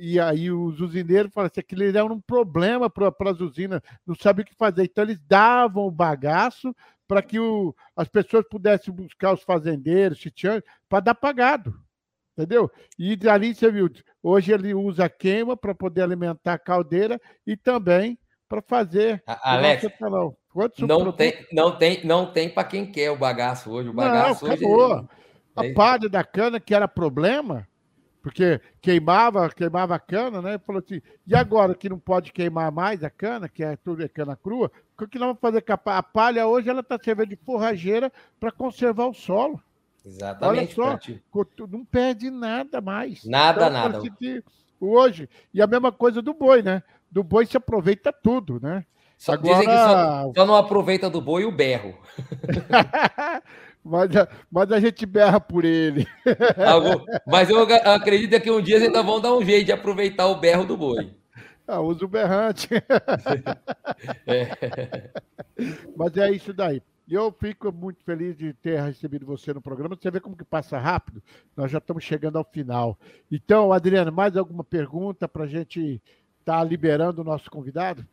E 0.01 0.19
aí 0.19 0.51
os 0.51 0.81
usineiros 0.81 1.33
falavam 1.33 1.51
assim, 1.53 1.61
aquilo 1.61 1.85
era 1.85 2.05
um 2.05 2.21
problema 2.21 2.91
para 2.91 3.31
as 3.31 3.41
usinas, 3.41 3.81
não 4.05 4.17
sabiam 4.17 4.43
o 4.43 4.47
que 4.47 4.55
fazer. 4.55 4.85
Então 4.85 5.05
eles 5.05 5.21
davam 5.21 5.87
o 5.87 5.91
bagaço 5.91 6.75
para 7.07 7.23
que 7.23 7.39
o, 7.39 7.75
as 7.97 8.09
pessoas 8.09 8.45
pudessem 8.49 8.93
buscar 8.93 9.33
os 9.33 9.43
fazendeiros, 9.43 10.23
para 10.89 11.01
dar 11.01 11.15
pagado 11.15 11.75
entendeu? 12.43 12.71
E 12.99 13.17
dali 13.17 13.55
você 13.55 13.71
viu, 13.71 13.91
hoje 14.23 14.53
ele 14.53 14.75
usa 14.75 15.09
queima 15.09 15.57
para 15.57 15.75
poder 15.75 16.03
alimentar 16.03 16.55
a 16.55 16.59
caldeira 16.59 17.21
e 17.47 17.57
também 17.57 18.19
para 18.49 18.63
fazer. 18.63 19.23
Alex, 19.27 19.85
não 20.81 21.13
tem, 21.13 21.47
não 21.53 21.77
tem, 21.77 22.05
não 22.05 22.33
tem 22.33 22.49
para 22.49 22.65
quem 22.65 22.91
quer 22.91 23.11
o 23.11 23.17
bagaço 23.17 23.71
hoje. 23.71 23.89
O 23.89 23.93
bagaço 23.93 24.45
não, 24.45 24.53
acabou. 24.53 24.95
Hoje... 24.95 25.09
A 25.55 25.67
é 25.67 25.73
palha 25.73 26.09
da 26.09 26.25
cana 26.25 26.59
que 26.59 26.75
era 26.75 26.89
problema, 26.89 27.69
porque 28.23 28.61
queimava, 28.81 29.49
queimava 29.51 29.95
a 29.95 29.99
cana, 29.99 30.41
né? 30.41 30.59
Falou 30.59 30.83
assim, 30.85 31.01
e 31.27 31.35
agora 31.35 31.75
que 31.75 31.89
não 31.89 31.99
pode 31.99 32.33
queimar 32.33 32.73
mais 32.73 33.05
a 33.05 33.11
cana, 33.11 33.49
que 33.49 33.63
é 33.63 33.77
tudo 33.77 34.03
é 34.03 34.09
cana 34.09 34.37
crua, 34.37 34.71
o 34.99 35.07
que 35.07 35.19
nós 35.19 35.29
vamos 35.29 35.41
fazer 35.41 35.63
com 35.63 35.73
a 35.73 35.79
palha? 35.79 35.99
A 35.99 36.03
palha 36.03 36.47
hoje 36.47 36.69
ela 36.69 36.81
está 36.81 36.99
servindo 37.03 37.29
de 37.29 37.37
forrageira 37.37 38.13
para 38.39 38.51
conservar 38.51 39.07
o 39.07 39.15
solo. 39.15 39.61
Exatamente. 40.05 40.81
Olha 40.81 40.99
só, 40.99 41.67
não 41.67 41.85
perde 41.85 42.31
nada 42.31 42.81
mais. 42.81 43.25
Nada, 43.25 43.69
então, 43.69 43.73
nada. 43.73 44.03
Hoje, 44.81 45.29
e 45.53 45.61
a 45.61 45.67
mesma 45.67 45.93
coisa 45.93 46.23
do 46.23 46.33
boi, 46.33 46.63
né? 46.63 46.83
Do 47.11 47.23
boi 47.23 47.45
se 47.45 47.57
aproveita 47.57 48.13
tudo, 48.13 48.59
né? 48.61 48.85
Só 49.19 49.33
Agora... 49.33 49.55
dizem 49.55 49.69
que 49.69 49.77
só, 49.77 50.33
só 50.35 50.47
não 50.47 50.55
aproveita 50.55 51.11
do 51.11 51.21
boi 51.21 51.45
o 51.45 51.53
berro. 51.53 51.95
mas, 53.85 54.11
mas 54.51 54.73
a 54.73 54.81
gente 54.81 55.05
berra 55.05 55.39
por 55.39 55.65
ele. 55.65 56.07
mas 57.27 57.51
eu 57.51 57.63
acredito 57.85 58.41
que 58.41 58.51
um 58.51 58.63
dia 58.63 58.79
vocês 58.79 58.93
vão 58.93 59.21
dar 59.21 59.35
um 59.35 59.45
jeito 59.45 59.67
de 59.67 59.73
aproveitar 59.73 60.27
o 60.29 60.41
berro 60.41 60.65
do 60.65 60.77
boi. 60.77 61.15
Ah, 61.69 61.81
usa 61.81 62.05
o 62.05 62.09
berrante. 62.09 62.69
é. 64.27 65.11
Mas 65.95 66.17
é 66.17 66.33
isso 66.33 66.53
daí. 66.53 66.83
E 67.07 67.15
eu 67.15 67.33
fico 67.33 67.73
muito 67.73 68.03
feliz 68.05 68.37
de 68.37 68.53
ter 68.53 68.81
recebido 68.81 69.27
você 69.27 69.53
no 69.53 69.61
programa. 69.61 69.97
Você 69.97 70.11
vê 70.11 70.21
como 70.21 70.37
que 70.37 70.45
passa 70.45 70.79
rápido. 70.79 71.23
Nós 71.57 71.71
já 71.71 71.79
estamos 71.79 72.05
chegando 72.05 72.39
ao 72.39 72.45
final. 72.45 72.99
Então, 73.31 73.73
Adriana, 73.73 74.11
mais 74.11 74.37
alguma 74.37 74.63
pergunta 74.63 75.29
para 75.29 75.45
a 75.45 75.49
gente 75.49 76.01
estar 76.39 76.59
tá 76.59 76.65
liberando 76.65 77.21
o 77.21 77.25
nosso 77.25 77.51
convidado? 77.51 78.07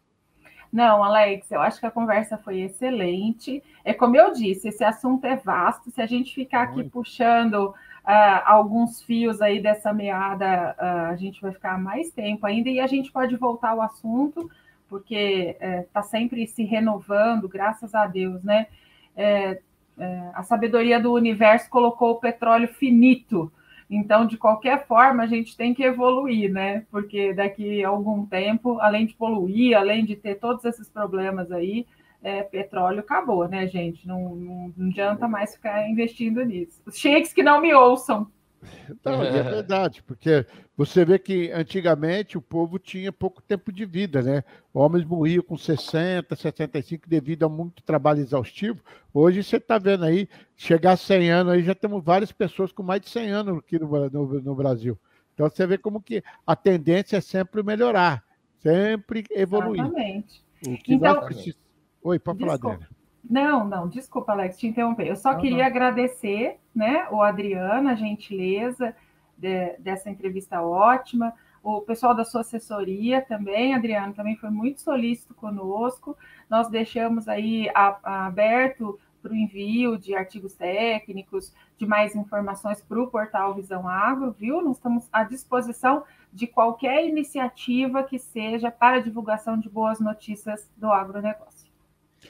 Não, 0.71 1.03
Alex, 1.03 1.49
eu 1.51 1.61
acho 1.61 1.79
que 1.79 1.85
a 1.85 1.91
conversa 1.91 2.37
foi 2.37 2.61
excelente. 2.61 3.63
É 3.85 3.93
como 3.93 4.17
eu 4.17 4.33
disse, 4.33 4.67
esse 4.67 4.83
assunto 4.83 5.25
é 5.25 5.35
vasto. 5.35 5.91
Se 5.91 6.01
a 6.01 6.05
gente 6.05 6.33
ficar 6.33 6.63
aqui 6.63 6.75
muito. 6.75 6.91
puxando 6.91 7.69
uh, 8.07 8.41
alguns 8.45 9.01
fios 9.01 9.41
aí 9.41 9.61
dessa 9.61 9.93
meada, 9.93 10.75
uh, 10.77 11.11
a 11.11 11.15
gente 11.15 11.41
vai 11.41 11.51
ficar 11.51 11.79
mais 11.79 12.11
tempo 12.11 12.45
ainda 12.45 12.69
e 12.69 12.79
a 12.79 12.87
gente 12.87 13.11
pode 13.11 13.35
voltar 13.35 13.69
ao 13.71 13.81
assunto 13.81 14.49
porque 14.89 15.55
está 15.59 15.65
é, 15.65 15.81
tá 15.93 16.03
sempre 16.03 16.45
se 16.47 16.63
renovando, 16.63 17.47
graças 17.47 17.93
a 17.93 18.05
Deus, 18.05 18.43
né? 18.43 18.67
É, 19.15 19.59
é, 19.97 20.31
a 20.33 20.43
sabedoria 20.43 20.99
do 20.99 21.13
universo 21.13 21.69
colocou 21.69 22.11
o 22.11 22.19
petróleo 22.19 22.67
finito. 22.67 23.51
Então, 23.89 24.25
de 24.25 24.37
qualquer 24.37 24.85
forma, 24.85 25.23
a 25.23 25.27
gente 25.27 25.55
tem 25.55 25.73
que 25.73 25.83
evoluir, 25.83 26.51
né? 26.51 26.85
Porque 26.91 27.33
daqui 27.33 27.83
a 27.83 27.89
algum 27.89 28.25
tempo, 28.25 28.79
além 28.79 29.05
de 29.05 29.13
poluir, 29.13 29.77
além 29.77 30.05
de 30.05 30.15
ter 30.15 30.35
todos 30.35 30.63
esses 30.65 30.89
problemas 30.89 31.51
aí, 31.51 31.85
é, 32.21 32.43
petróleo 32.43 32.99
acabou, 32.99 33.47
né, 33.47 33.67
gente? 33.67 34.07
Não, 34.07 34.35
não, 34.35 34.73
não 34.75 34.89
adianta 34.89 35.27
mais 35.27 35.55
ficar 35.55 35.89
investindo 35.89 36.43
nisso. 36.43 36.81
Os 36.85 36.97
sheiks 36.97 37.31
que 37.31 37.43
não 37.43 37.61
me 37.61 37.73
ouçam. 37.73 38.27
Não, 39.03 39.23
é 39.23 39.43
verdade, 39.43 40.01
porque 40.03 40.45
você 40.75 41.05
vê 41.05 41.19
que 41.19 41.51
antigamente 41.51 42.37
o 42.37 42.41
povo 42.41 42.79
tinha 42.79 43.11
pouco 43.11 43.41
tempo 43.41 43.71
de 43.71 43.85
vida, 43.85 44.21
né? 44.21 44.43
Homens 44.73 45.05
morriam 45.05 45.43
com 45.43 45.57
60, 45.57 46.35
65 46.35 47.07
devido 47.07 47.45
a 47.45 47.49
muito 47.49 47.83
trabalho 47.83 48.19
exaustivo. 48.19 48.81
Hoje 49.13 49.43
você 49.43 49.57
está 49.57 49.77
vendo 49.77 50.05
aí, 50.05 50.27
chegar 50.55 50.93
a 50.93 50.97
100 50.97 51.31
anos, 51.31 51.53
aí 51.53 51.63
já 51.63 51.75
temos 51.75 52.03
várias 52.03 52.31
pessoas 52.31 52.71
com 52.71 52.83
mais 52.83 53.01
de 53.01 53.09
100 53.09 53.29
anos 53.29 53.57
aqui 53.59 53.79
no, 53.79 54.09
no, 54.09 54.41
no 54.41 54.55
Brasil. 54.55 54.97
Então 55.33 55.49
você 55.49 55.65
vê 55.67 55.77
como 55.77 56.01
que 56.01 56.23
a 56.45 56.55
tendência 56.55 57.17
é 57.17 57.21
sempre 57.21 57.61
melhorar, 57.61 58.23
sempre 58.59 59.23
evoluir. 59.31 59.81
Exatamente. 59.81 60.43
O 60.65 60.77
que 60.77 60.93
então, 60.95 61.13
nós 61.13 61.25
precisamos... 61.25 61.67
Oi, 62.01 62.19
pode 62.19 62.39
falar, 62.39 62.57
Débora. 62.57 62.96
Não, 63.29 63.65
não, 63.65 63.87
desculpa, 63.87 64.31
Alex, 64.31 64.57
te 64.57 64.67
interromper. 64.67 65.07
Eu 65.07 65.15
só 65.15 65.33
não, 65.33 65.41
queria 65.41 65.63
não. 65.63 65.65
agradecer, 65.65 66.59
né, 66.73 67.07
o 67.11 67.21
Adriano, 67.21 67.89
a 67.89 67.95
gentileza 67.95 68.95
de, 69.37 69.73
dessa 69.79 70.09
entrevista 70.09 70.61
ótima, 70.61 71.33
o 71.61 71.81
pessoal 71.81 72.15
da 72.15 72.23
sua 72.23 72.41
assessoria 72.41 73.21
também, 73.21 73.73
Adriano, 73.73 74.13
também 74.13 74.37
foi 74.37 74.49
muito 74.49 74.79
solícito 74.79 75.33
conosco. 75.33 76.17
Nós 76.49 76.69
deixamos 76.69 77.27
aí 77.27 77.69
a, 77.75 77.97
a 78.01 78.25
aberto 78.27 78.97
para 79.21 79.33
o 79.33 79.35
envio 79.35 79.97
de 79.97 80.15
artigos 80.15 80.53
técnicos, 80.53 81.53
de 81.77 81.85
mais 81.85 82.15
informações 82.15 82.81
para 82.81 83.01
o 83.01 83.07
portal 83.07 83.53
Visão 83.53 83.85
Agro, 83.85 84.31
viu? 84.31 84.61
Nós 84.61 84.77
estamos 84.77 85.09
à 85.11 85.23
disposição 85.23 86.05
de 86.31 86.47
qualquer 86.47 87.05
iniciativa 87.05 88.01
que 88.03 88.17
seja 88.17 88.71
para 88.71 89.01
divulgação 89.01 89.59
de 89.59 89.69
boas 89.69 89.99
notícias 89.99 90.69
do 90.77 90.89
agronegócio. 90.89 91.66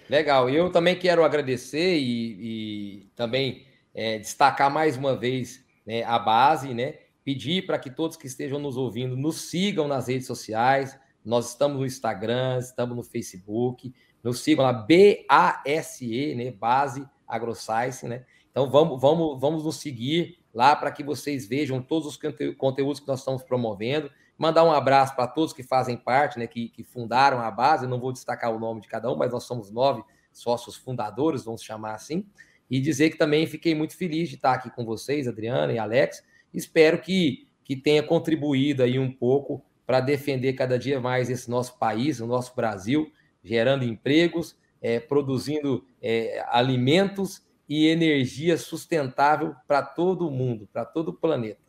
Legal, 0.10 0.50
eu 0.50 0.72
também 0.72 0.98
quero 0.98 1.24
agradecer 1.24 1.98
e, 1.98 2.38
e 2.40 3.12
também 3.16 3.66
é, 3.94 4.18
destacar 4.20 4.72
mais 4.72 4.96
uma 4.96 5.16
vez 5.18 5.66
né, 5.86 6.04
a 6.04 6.18
base, 6.18 6.74
né? 6.74 6.96
Pedir 7.26 7.66
para 7.66 7.78
que 7.78 7.90
todos 7.90 8.16
que 8.16 8.26
estejam 8.26 8.58
nos 8.58 8.78
ouvindo 8.78 9.18
nos 9.18 9.50
sigam 9.50 9.88
nas 9.88 10.08
redes 10.08 10.28
sociais. 10.28 10.98
Nós 11.26 11.50
estamos 11.50 11.78
no 11.78 11.86
Instagram, 11.86 12.60
estamos 12.60 12.96
no 12.96 13.04
Facebook, 13.04 13.94
nos 14.24 14.40
sigam 14.40 14.64
lá, 14.64 14.72
BASE, 14.72 16.36
né? 16.36 16.52
Base 16.52 17.06
AgroScience, 17.28 18.08
né? 18.08 18.24
Então 18.50 18.70
vamos, 18.70 19.02
vamos, 19.02 19.40
vamos 19.42 19.64
nos 19.66 19.76
seguir 19.76 20.40
lá 20.54 20.76
para 20.76 20.92
que 20.92 21.04
vocês 21.04 21.46
vejam 21.46 21.82
todos 21.82 22.08
os 22.08 22.20
conteúdos 22.58 23.02
que 23.02 23.08
nós 23.08 23.20
estamos 23.20 23.44
promovendo. 23.44 24.10
Mandar 24.38 24.64
um 24.64 24.72
abraço 24.72 25.16
para 25.16 25.28
todos 25.28 25.54
que 25.54 25.64
fazem 25.64 25.98
parte, 25.98 26.38
né, 26.38 26.46
que, 26.46 26.70
que 26.70 26.84
fundaram 26.84 27.40
a 27.40 27.50
base. 27.50 27.86
Eu 27.86 27.90
não 27.90 28.00
vou 28.00 28.12
destacar 28.12 28.54
o 28.54 28.60
nome 28.60 28.82
de 28.82 28.88
cada 28.88 29.12
um, 29.12 29.16
mas 29.16 29.32
nós 29.32 29.44
somos 29.44 29.72
nove 29.72 30.04
sócios 30.32 30.76
fundadores, 30.76 31.44
vamos 31.44 31.64
chamar 31.64 31.96
assim. 31.96 32.26
E 32.70 32.80
dizer 32.80 33.10
que 33.10 33.18
também 33.18 33.48
fiquei 33.48 33.74
muito 33.74 33.98
feliz 33.98 34.30
de 34.30 34.36
estar 34.36 34.54
aqui 34.54 34.70
com 34.70 34.86
vocês, 34.86 35.28
Adriana 35.28 35.74
e 35.74 35.80
Alex. 35.80 36.24
Espero 36.54 37.00
que, 37.00 37.48
que 37.64 37.76
tenha 37.76 38.04
contribuído 38.04 38.84
aí 38.84 39.00
um 39.00 39.12
pouco 39.12 39.64
para 39.86 40.00
defender 40.02 40.54
cada 40.54 40.78
dia 40.78 41.00
mais 41.00 41.30
esse 41.30 41.50
nosso 41.50 41.78
país, 41.80 42.20
o 42.20 42.28
nosso 42.28 42.54
Brasil, 42.56 43.12
gerando 43.44 43.86
empregos, 43.86 44.56
é, 44.82 45.00
produzindo 45.00 45.86
é, 46.02 46.46
alimentos 46.50 47.42
e 47.68 47.88
energia 47.88 48.58
sustentável 48.58 49.56
para 49.68 49.82
todo 49.82 50.30
mundo, 50.30 50.68
para 50.72 50.86
todo 50.86 51.10
o 51.10 51.14
planeta. 51.14 51.67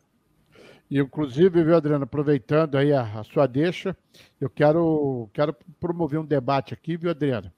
E, 0.89 0.99
inclusive, 0.99 1.63
viu, 1.63 1.75
Adriano, 1.75 2.03
aproveitando 2.03 2.75
aí 2.75 2.91
a, 2.91 3.19
a, 3.19 3.23
sua 3.23 3.45
deixa, 3.45 3.95
eu 4.41 4.49
quero, 4.49 5.29
quero 5.33 5.55
promover 5.79 6.19
um 6.19 6.25
debate 6.25 6.73
aqui, 6.73 6.97
viu, 6.97 7.11
Adriano? 7.11 7.51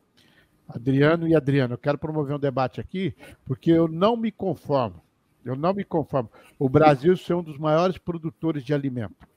Adriano 0.67 1.27
e 1.27 1.35
Adriano, 1.35 1.73
eu 1.73 1.77
quero 1.77 1.97
promover 1.97 2.35
um 2.35 2.39
debate 2.39 2.79
aqui, 2.79 3.15
porque 3.45 3.71
eu 3.71 3.87
não 3.87 4.17
me 4.17 4.31
conformo, 4.31 5.01
eu 5.45 5.55
não 5.55 5.73
me 5.73 5.83
conformo. 5.83 6.29
O 6.59 6.69
Brasil 6.69 7.13
é 7.29 7.35
um 7.35 7.43
dos 7.43 7.57
maiores 7.57 7.97
produtores 7.97 8.63
de 8.63 8.73
alimento. 8.73 9.27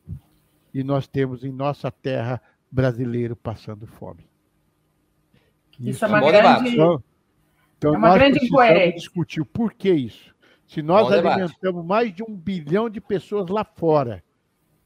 E 0.73 0.83
nós 0.83 1.07
temos 1.07 1.45
em 1.45 1.53
nossa 1.53 1.91
terra 1.91 2.41
brasileiro 2.71 3.37
passando 3.37 3.87
fome. 3.87 4.27
Isso, 5.79 5.91
isso 5.91 6.05
é 6.05 6.09
uma 6.09 6.21
grande, 6.21 6.71
então, 6.71 7.03
então 7.79 7.95
é 7.95 7.99
uma 7.99 8.15
grande 8.15 8.45
incoerência. 8.45 8.99
discutir 8.99 9.41
o 9.41 9.47
porquê 9.47 9.93
isso. 9.93 10.34
Se 10.67 10.83
nós 10.83 11.07
Bom 11.07 11.13
alimentamos 11.13 11.61
debate. 11.61 11.87
mais 11.87 12.15
de 12.15 12.23
um 12.23 12.35
bilhão 12.35 12.89
de 12.89 13.01
pessoas 13.01 13.49
lá 13.49 13.65
fora 13.65 14.23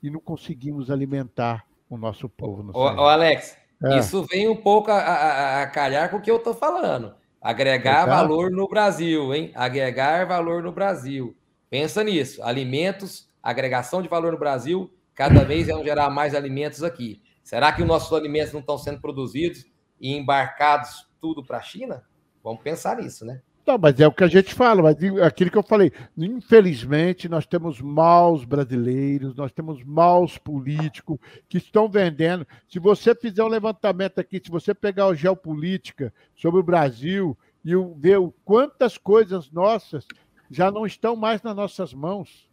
e 0.03 0.11
não 0.11 0.21
conseguimos 0.21 0.91
alimentar 0.91 1.65
o 1.89 1.97
nosso 1.97 2.29
povo. 2.29 2.63
No 2.63 2.77
ô, 2.77 2.83
ô, 2.83 3.09
Alex, 3.09 3.57
é. 3.83 3.99
isso 3.99 4.25
vem 4.25 4.49
um 4.49 4.57
pouco 4.57 4.91
a, 4.91 4.99
a, 4.99 5.63
a, 5.63 5.67
calhar 5.67 6.11
com 6.11 6.17
o 6.17 6.21
que 6.21 6.31
eu 6.31 6.37
estou 6.37 6.55
falando. 6.55 7.15
Agregar 7.41 8.03
Exato. 8.03 8.11
valor 8.11 8.51
no 8.51 8.69
Brasil, 8.69 9.35
hein? 9.35 9.53
Agregar 9.55 10.27
valor 10.27 10.63
no 10.63 10.73
Brasil. 10.73 11.37
Pensa 11.71 12.03
nisso. 12.03 12.43
Alimentos, 12.43 13.29
agregação 13.43 14.03
de 14.03 14.09
valor 14.09 14.33
no 14.33 14.39
Brasil, 14.39 14.93
cada 15.15 15.45
vez 15.45 15.69
vão 15.69 15.85
gerar 15.85 16.11
mais 16.11 16.35
alimentos 16.35 16.83
aqui. 16.83 17.23
Será 17.43 17.73
que 17.73 17.81
os 17.81 17.89
nossos 17.89 18.13
alimentos 18.13 18.53
não 18.53 18.61
estão 18.61 18.77
sendo 18.77 19.01
produzidos 19.01 19.65
e 20.01 20.15
embarcados 20.15 21.09
tudo 21.21 21.45
para 21.45 21.59
a 21.59 21.63
China? 21.63 22.05
Vamos 22.43 22.63
pensar 22.63 22.97
nisso, 22.97 23.25
né? 23.25 23.41
Não, 23.69 23.77
mas 23.77 24.01
é 24.01 24.07
o 24.07 24.13
que 24.13 24.25
a 24.25 24.29
gente 24.29 24.55
fala, 24.55 24.83
mas 24.83 24.97
aquilo 25.23 25.51
que 25.51 25.59
eu 25.59 25.63
falei. 25.63 25.93
Infelizmente, 26.17 27.29
nós 27.29 27.45
temos 27.45 27.83
maus 27.83 28.43
brasileiros, 28.43 29.37
nós 29.37 29.53
temos 29.53 29.85
maus 29.85 30.39
políticos 30.39 31.19
que 31.51 31.59
estão 31.59 31.87
vendendo. 31.87 32.47
Se 32.67 32.79
você 32.79 33.15
fizer 33.15 33.45
um 33.45 33.49
levantamento 33.49 34.21
aqui, 34.21 34.41
se 34.43 34.51
você 34.51 34.73
pegar 34.73 35.09
o 35.09 35.15
Geopolítica 35.15 36.15
sobre 36.35 36.61
o 36.61 36.63
Brasil 36.63 37.37
e 37.63 37.73
ver 37.99 38.19
quantas 38.43 38.97
coisas 38.97 39.51
nossas 39.51 40.07
já 40.51 40.71
não 40.71 40.87
estão 40.87 41.15
mais 41.15 41.43
nas 41.43 41.55
nossas 41.55 41.93
mãos. 41.93 42.49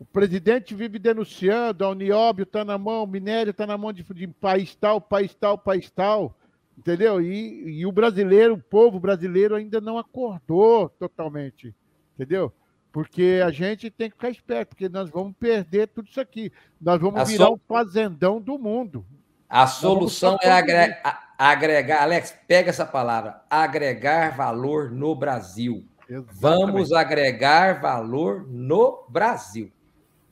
O 0.00 0.04
presidente 0.04 0.74
vive 0.74 0.98
denunciando, 0.98 1.84
a 1.84 1.90
Unióbio 1.90 2.42
está 2.42 2.64
na 2.64 2.76
mão, 2.76 3.04
o 3.04 3.06
minério 3.06 3.52
está 3.52 3.68
na 3.68 3.78
mão 3.78 3.92
de, 3.92 4.02
de 4.02 4.26
país 4.26 4.74
tal, 4.74 5.00
país 5.00 5.32
tal, 5.32 5.56
país 5.56 5.88
tal. 5.90 6.34
Entendeu? 6.76 7.20
E, 7.20 7.80
e 7.80 7.86
o 7.86 7.92
brasileiro, 7.92 8.54
o 8.54 8.62
povo 8.62 8.98
brasileiro 8.98 9.54
ainda 9.54 9.80
não 9.80 9.98
acordou 9.98 10.88
totalmente. 10.88 11.74
Entendeu? 12.14 12.52
Porque 12.92 13.40
a 13.44 13.50
gente 13.50 13.90
tem 13.90 14.10
que 14.10 14.16
ficar 14.16 14.30
esperto, 14.30 14.70
porque 14.70 14.88
nós 14.88 15.10
vamos 15.10 15.34
perder 15.38 15.88
tudo 15.88 16.08
isso 16.08 16.20
aqui. 16.20 16.50
Nós 16.80 17.00
vamos 17.00 17.20
a 17.20 17.24
virar 17.24 17.46
so... 17.46 17.54
um 17.54 17.60
fazendão 17.68 18.40
do 18.40 18.58
mundo. 18.58 19.04
A 19.48 19.66
solução 19.66 20.38
é 20.42 20.50
agregar, 20.50 21.34
agregar, 21.36 22.02
Alex, 22.02 22.34
pega 22.46 22.70
essa 22.70 22.86
palavra, 22.86 23.42
agregar 23.50 24.36
valor 24.36 24.90
no 24.90 25.14
Brasil. 25.14 25.84
Exatamente. 26.08 26.40
Vamos 26.40 26.92
agregar 26.92 27.80
valor 27.80 28.46
no 28.48 29.04
Brasil. 29.08 29.70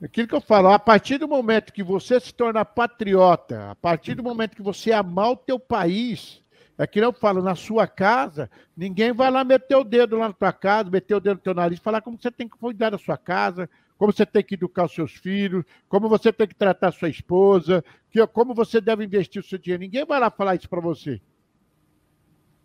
Aquilo 0.01 0.27
que 0.29 0.35
eu 0.35 0.41
falo, 0.41 0.69
a 0.69 0.79
partir 0.79 1.17
do 1.17 1.27
momento 1.27 1.73
que 1.73 1.83
você 1.83 2.19
se 2.19 2.33
torna 2.33 2.63
patriota, 2.63 3.71
a 3.71 3.75
partir 3.75 4.15
do 4.15 4.23
momento 4.23 4.55
que 4.55 4.61
você 4.61 4.93
amar 4.93 5.31
o 5.31 5.35
teu 5.35 5.59
país, 5.59 6.41
é 6.77 6.87
que 6.87 6.99
eu 6.99 7.11
falo, 7.11 7.41
na 7.41 7.53
sua 7.55 7.85
casa, 7.85 8.49
ninguém 8.75 9.11
vai 9.11 9.29
lá 9.29 9.43
meter 9.43 9.75
o 9.75 9.83
dedo 9.83 10.17
lá 10.17 10.29
na 10.29 10.33
tua 10.33 10.53
casa, 10.53 10.89
meter 10.89 11.15
o 11.15 11.19
dedo 11.19 11.35
no 11.35 11.41
teu 11.41 11.53
nariz, 11.53 11.79
falar 11.79 12.01
como 12.01 12.17
você 12.17 12.31
tem 12.31 12.47
que 12.47 12.57
cuidar 12.57 12.91
da 12.91 12.97
sua 12.97 13.17
casa, 13.17 13.69
como 13.97 14.13
você 14.13 14.25
tem 14.25 14.41
que 14.41 14.55
educar 14.55 14.85
os 14.85 14.93
seus 14.93 15.11
filhos, 15.11 15.65
como 15.89 16.07
você 16.07 16.31
tem 16.31 16.47
que 16.47 16.55
tratar 16.55 16.87
a 16.87 16.91
sua 16.93 17.09
esposa, 17.09 17.83
que, 18.09 18.25
como 18.27 18.53
você 18.55 18.79
deve 18.79 19.03
investir 19.03 19.41
o 19.41 19.45
seu 19.45 19.59
dinheiro. 19.59 19.81
Ninguém 19.81 20.05
vai 20.05 20.21
lá 20.21 20.31
falar 20.31 20.55
isso 20.55 20.69
para 20.69 20.79
você. 20.79 21.19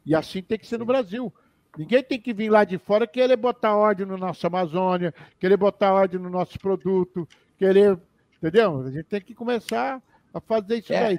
E 0.06 0.14
assim 0.14 0.40
tem 0.40 0.56
que 0.56 0.66
ser 0.68 0.78
no 0.78 0.84
Brasil. 0.86 1.34
Ninguém 1.76 2.02
tem 2.02 2.20
que 2.20 2.32
vir 2.32 2.50
lá 2.50 2.64
de 2.64 2.78
fora 2.78 3.06
querer 3.06 3.36
botar 3.36 3.74
ordem 3.74 4.06
no 4.06 4.16
nosso 4.16 4.46
Amazônia, 4.46 5.12
querer 5.38 5.56
botar 5.56 5.92
ordem 5.92 6.20
no 6.20 6.30
nosso 6.30 6.58
produto, 6.58 7.28
querer. 7.56 7.98
Entendeu? 8.38 8.82
A 8.82 8.90
gente 8.90 9.04
tem 9.04 9.20
que 9.20 9.34
começar 9.34 10.02
a 10.32 10.40
fazer 10.40 10.78
isso 10.78 10.92
é, 10.92 11.18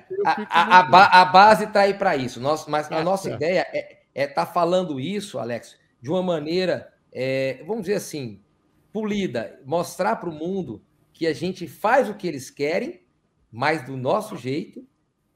A, 0.50 0.80
a, 0.80 1.22
a, 1.22 1.26
base 1.26 1.64
está 1.64 1.82
aí 1.82 1.94
para 1.94 2.16
isso. 2.16 2.40
Nós, 2.40 2.68
mas 2.68 2.92
a 2.92 3.04
nossa 3.04 3.32
ideia 3.32 3.66
é 3.74 4.02
estar 4.14 4.24
é 4.24 4.28
tá 4.28 4.46
falando 4.46 5.00
isso, 5.00 5.40
Alex, 5.40 5.78
de 6.02 6.10
uma 6.10 6.22
maneira, 6.22 6.94
é, 7.12 7.64
vamos 7.66 7.84
dizer 7.84 7.96
assim, 7.96 8.42
polida, 8.94 9.60
mostrar 9.66 10.18
para 10.18 10.30
o 10.30 10.34
mundo 10.34 10.84
que 11.12 11.26
a 11.26 11.34
gente 11.34 11.68
faz 11.68 12.10
o 12.10 12.14
que 12.14 12.28
eles 12.28 12.50
querem, 12.50 13.02
mas 13.52 13.86
do 13.86 13.96
nosso 13.98 14.38
jeito, 14.38 14.86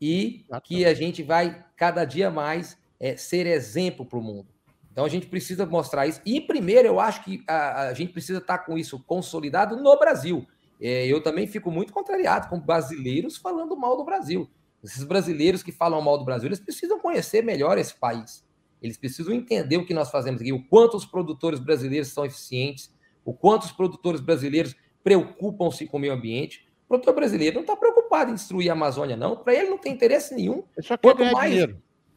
e 0.02 0.46
que 0.64 0.86
a 0.86 0.94
gente 0.94 1.24
vai 1.24 1.66
cada 1.76 2.06
dia 2.06 2.30
mais 2.30 2.78
é, 3.00 3.16
ser 3.16 3.46
exemplo 3.46 4.06
para 4.06 4.20
o 4.20 4.22
mundo. 4.22 4.48
Então 4.92 5.06
a 5.06 5.10
gente 5.10 5.28
precisa 5.28 5.66
mostrar 5.66 6.08
isso. 6.08 6.22
E 6.26 6.42
primeiro, 6.42 6.88
eu 6.88 7.00
acho 7.00 7.24
que 7.24 7.44
a, 7.48 7.90
a 7.90 7.94
gente 7.94 8.12
precisa 8.12 8.40
estar 8.40 8.60
com 8.60 8.78
isso 8.78 9.00
consolidado 9.06 9.78
no 9.78 9.98
Brasil. 9.98 10.46
É, 10.82 11.06
eu 11.08 11.22
também 11.22 11.46
fico 11.46 11.70
muito 11.70 11.92
contrariado 11.92 12.48
com 12.48 12.60
brasileiros 12.60 13.38
falando 13.38 13.76
mal 13.76 13.98
do 13.98 14.04
Brasil. 14.04 14.50
Esses 14.84 15.04
brasileiros 15.04 15.62
que 15.62 15.72
falam 15.72 16.02
mal 16.02 16.18
do 16.18 16.24
Brasil, 16.24 16.48
eles 16.48 16.60
precisam 16.60 17.00
conhecer 17.00 17.44
melhor 17.44 17.78
esse 17.78 17.94
país. 17.94 18.46
Eles 18.82 18.98
precisam 18.98 19.34
entender 19.34 19.76
o 19.76 19.86
que 19.86 19.94
nós 19.94 20.10
fazemos 20.10 20.40
aqui, 20.40 20.54
o 20.54 20.64
quanto 20.64 20.96
os 20.96 21.06
produtores 21.06 21.60
brasileiros 21.60 22.10
são 22.10 22.26
eficientes, 22.26 22.94
o 23.26 23.34
quanto 23.34 23.64
os 23.64 23.74
produtores 23.74 24.22
brasileiros 24.22 24.74
preocupam-se 25.04 25.86
com 25.86 25.98
o 25.98 26.00
meio 26.00 26.14
ambiente. 26.14 26.66
O 26.86 26.88
produtor 26.88 27.14
brasileiro 27.14 27.56
não 27.56 27.62
está 27.62 27.76
preocupado 27.76 28.32
em 28.32 28.36
destruir 28.36 28.70
a 28.70 28.74
Amazônia, 28.74 29.18
não. 29.18 29.36
Para 29.36 29.54
ele 29.54 29.70
não 29.70 29.78
tem 29.78 29.94
interesse 29.94 30.34
nenhum. 30.34 30.64
quanto 31.02 31.26
mais. 31.26 31.68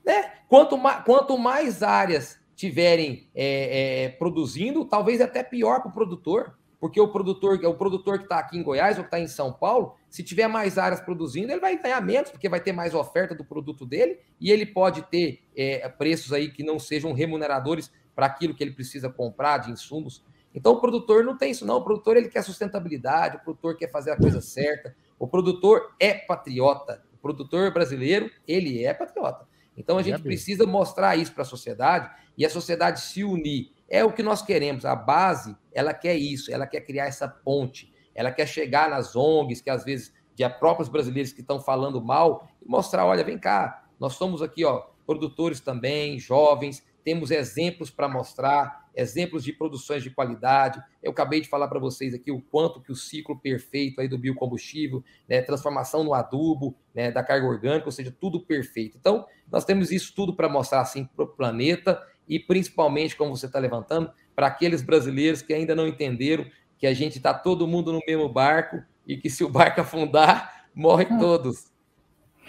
Né, 0.04 0.32
quanto, 0.48 0.76
mais, 0.76 1.04
quanto 1.04 1.38
mais 1.38 1.82
áreas 1.82 2.40
tiverem 2.54 3.28
é, 3.34 4.04
é, 4.04 4.08
produzindo, 4.10 4.84
talvez 4.84 5.20
até 5.20 5.42
pior 5.42 5.80
para 5.80 5.90
o 5.90 5.92
produtor 5.92 6.54
porque 6.82 7.00
o 7.00 7.06
produtor, 7.06 7.64
o 7.64 7.74
produtor 7.74 8.18
que 8.18 8.24
está 8.24 8.40
aqui 8.40 8.58
em 8.58 8.62
Goiás 8.64 8.98
ou 8.98 9.04
que 9.04 9.06
está 9.06 9.20
em 9.20 9.28
São 9.28 9.52
Paulo, 9.52 9.94
se 10.10 10.20
tiver 10.20 10.48
mais 10.48 10.78
áreas 10.78 11.00
produzindo, 11.00 11.52
ele 11.52 11.60
vai 11.60 11.80
ganhar 11.80 12.00
menos, 12.00 12.28
porque 12.28 12.48
vai 12.48 12.58
ter 12.60 12.72
mais 12.72 12.92
oferta 12.92 13.36
do 13.36 13.44
produto 13.44 13.86
dele 13.86 14.18
e 14.40 14.50
ele 14.50 14.66
pode 14.66 15.02
ter 15.02 15.44
é, 15.56 15.88
preços 15.88 16.32
aí 16.32 16.50
que 16.50 16.64
não 16.64 16.80
sejam 16.80 17.12
remuneradores 17.12 17.88
para 18.16 18.26
aquilo 18.26 18.52
que 18.52 18.64
ele 18.64 18.72
precisa 18.72 19.08
comprar 19.08 19.58
de 19.58 19.70
insumos. 19.70 20.24
Então 20.52 20.72
o 20.72 20.80
produtor 20.80 21.22
não 21.22 21.38
tem 21.38 21.52
isso, 21.52 21.64
não. 21.64 21.76
O 21.76 21.84
produtor 21.84 22.16
ele 22.16 22.28
quer 22.28 22.42
sustentabilidade, 22.42 23.36
o 23.36 23.44
produtor 23.44 23.76
quer 23.76 23.88
fazer 23.88 24.10
a 24.10 24.16
coisa 24.16 24.40
certa. 24.40 24.92
O 25.20 25.28
produtor 25.28 25.94
é 26.00 26.14
patriota. 26.14 27.00
O 27.14 27.16
produtor 27.18 27.72
brasileiro, 27.72 28.28
ele 28.44 28.84
é 28.84 28.92
patriota. 28.92 29.46
Então 29.76 29.98
a 29.98 30.02
gente 30.02 30.22
precisa 30.22 30.66
mostrar 30.66 31.16
isso 31.16 31.32
para 31.32 31.42
a 31.42 31.46
sociedade 31.46 32.10
e 32.36 32.44
a 32.44 32.50
sociedade 32.50 33.00
se 33.00 33.24
unir. 33.24 33.72
É 33.88 34.04
o 34.04 34.12
que 34.12 34.22
nós 34.22 34.42
queremos. 34.42 34.84
A 34.84 34.94
base, 34.94 35.56
ela 35.72 35.92
quer 35.94 36.16
isso, 36.16 36.52
ela 36.52 36.66
quer 36.66 36.80
criar 36.80 37.06
essa 37.06 37.28
ponte, 37.28 37.92
ela 38.14 38.30
quer 38.30 38.46
chegar 38.46 38.90
nas 38.90 39.16
ONGs, 39.16 39.60
que 39.60 39.70
às 39.70 39.84
vezes, 39.84 40.12
de 40.34 40.48
próprios 40.48 40.88
brasileiros 40.88 41.32
que 41.32 41.40
estão 41.40 41.60
falando 41.60 42.02
mal, 42.02 42.48
e 42.60 42.68
mostrar: 42.68 43.06
olha, 43.06 43.24
vem 43.24 43.38
cá, 43.38 43.84
nós 43.98 44.14
somos 44.14 44.42
aqui, 44.42 44.64
ó, 44.64 44.86
produtores 45.06 45.60
também, 45.60 46.18
jovens, 46.18 46.84
temos 47.04 47.30
exemplos 47.30 47.90
para 47.90 48.08
mostrar, 48.08 48.88
exemplos 48.94 49.42
de 49.42 49.52
produções 49.52 50.02
de 50.02 50.10
qualidade. 50.10 50.82
Eu 51.02 51.12
acabei 51.12 51.40
de 51.40 51.48
falar 51.48 51.68
para 51.68 51.78
vocês 51.78 52.14
aqui 52.14 52.30
o 52.30 52.40
quanto 52.40 52.80
que 52.80 52.92
o 52.92 52.96
ciclo 52.96 53.38
perfeito 53.38 54.00
aí 54.00 54.08
do 54.08 54.18
biocombustível, 54.18 55.02
né, 55.28 55.40
transformação 55.42 56.04
no 56.04 56.14
adubo, 56.14 56.76
né, 56.94 57.10
da 57.10 57.22
carga 57.22 57.46
orgânica, 57.46 57.86
ou 57.86 57.92
seja, 57.92 58.14
tudo 58.18 58.40
perfeito. 58.40 58.96
Então, 58.98 59.26
nós 59.50 59.64
temos 59.64 59.90
isso 59.90 60.14
tudo 60.14 60.34
para 60.34 60.48
mostrar 60.48 60.80
assim 60.80 61.04
para 61.04 61.24
o 61.24 61.28
planeta 61.28 62.00
e 62.28 62.38
principalmente, 62.38 63.16
como 63.16 63.36
você 63.36 63.46
está 63.46 63.58
levantando, 63.58 64.10
para 64.34 64.46
aqueles 64.46 64.82
brasileiros 64.82 65.42
que 65.42 65.52
ainda 65.52 65.74
não 65.74 65.86
entenderam 65.86 66.46
que 66.78 66.86
a 66.86 66.94
gente 66.94 67.16
está 67.16 67.32
todo 67.34 67.66
mundo 67.66 67.92
no 67.92 68.00
mesmo 68.06 68.28
barco 68.28 68.82
e 69.06 69.16
que 69.16 69.30
se 69.30 69.44
o 69.44 69.48
barco 69.48 69.80
afundar, 69.80 70.66
morrem 70.74 71.12
hum. 71.12 71.18
todos. 71.18 71.71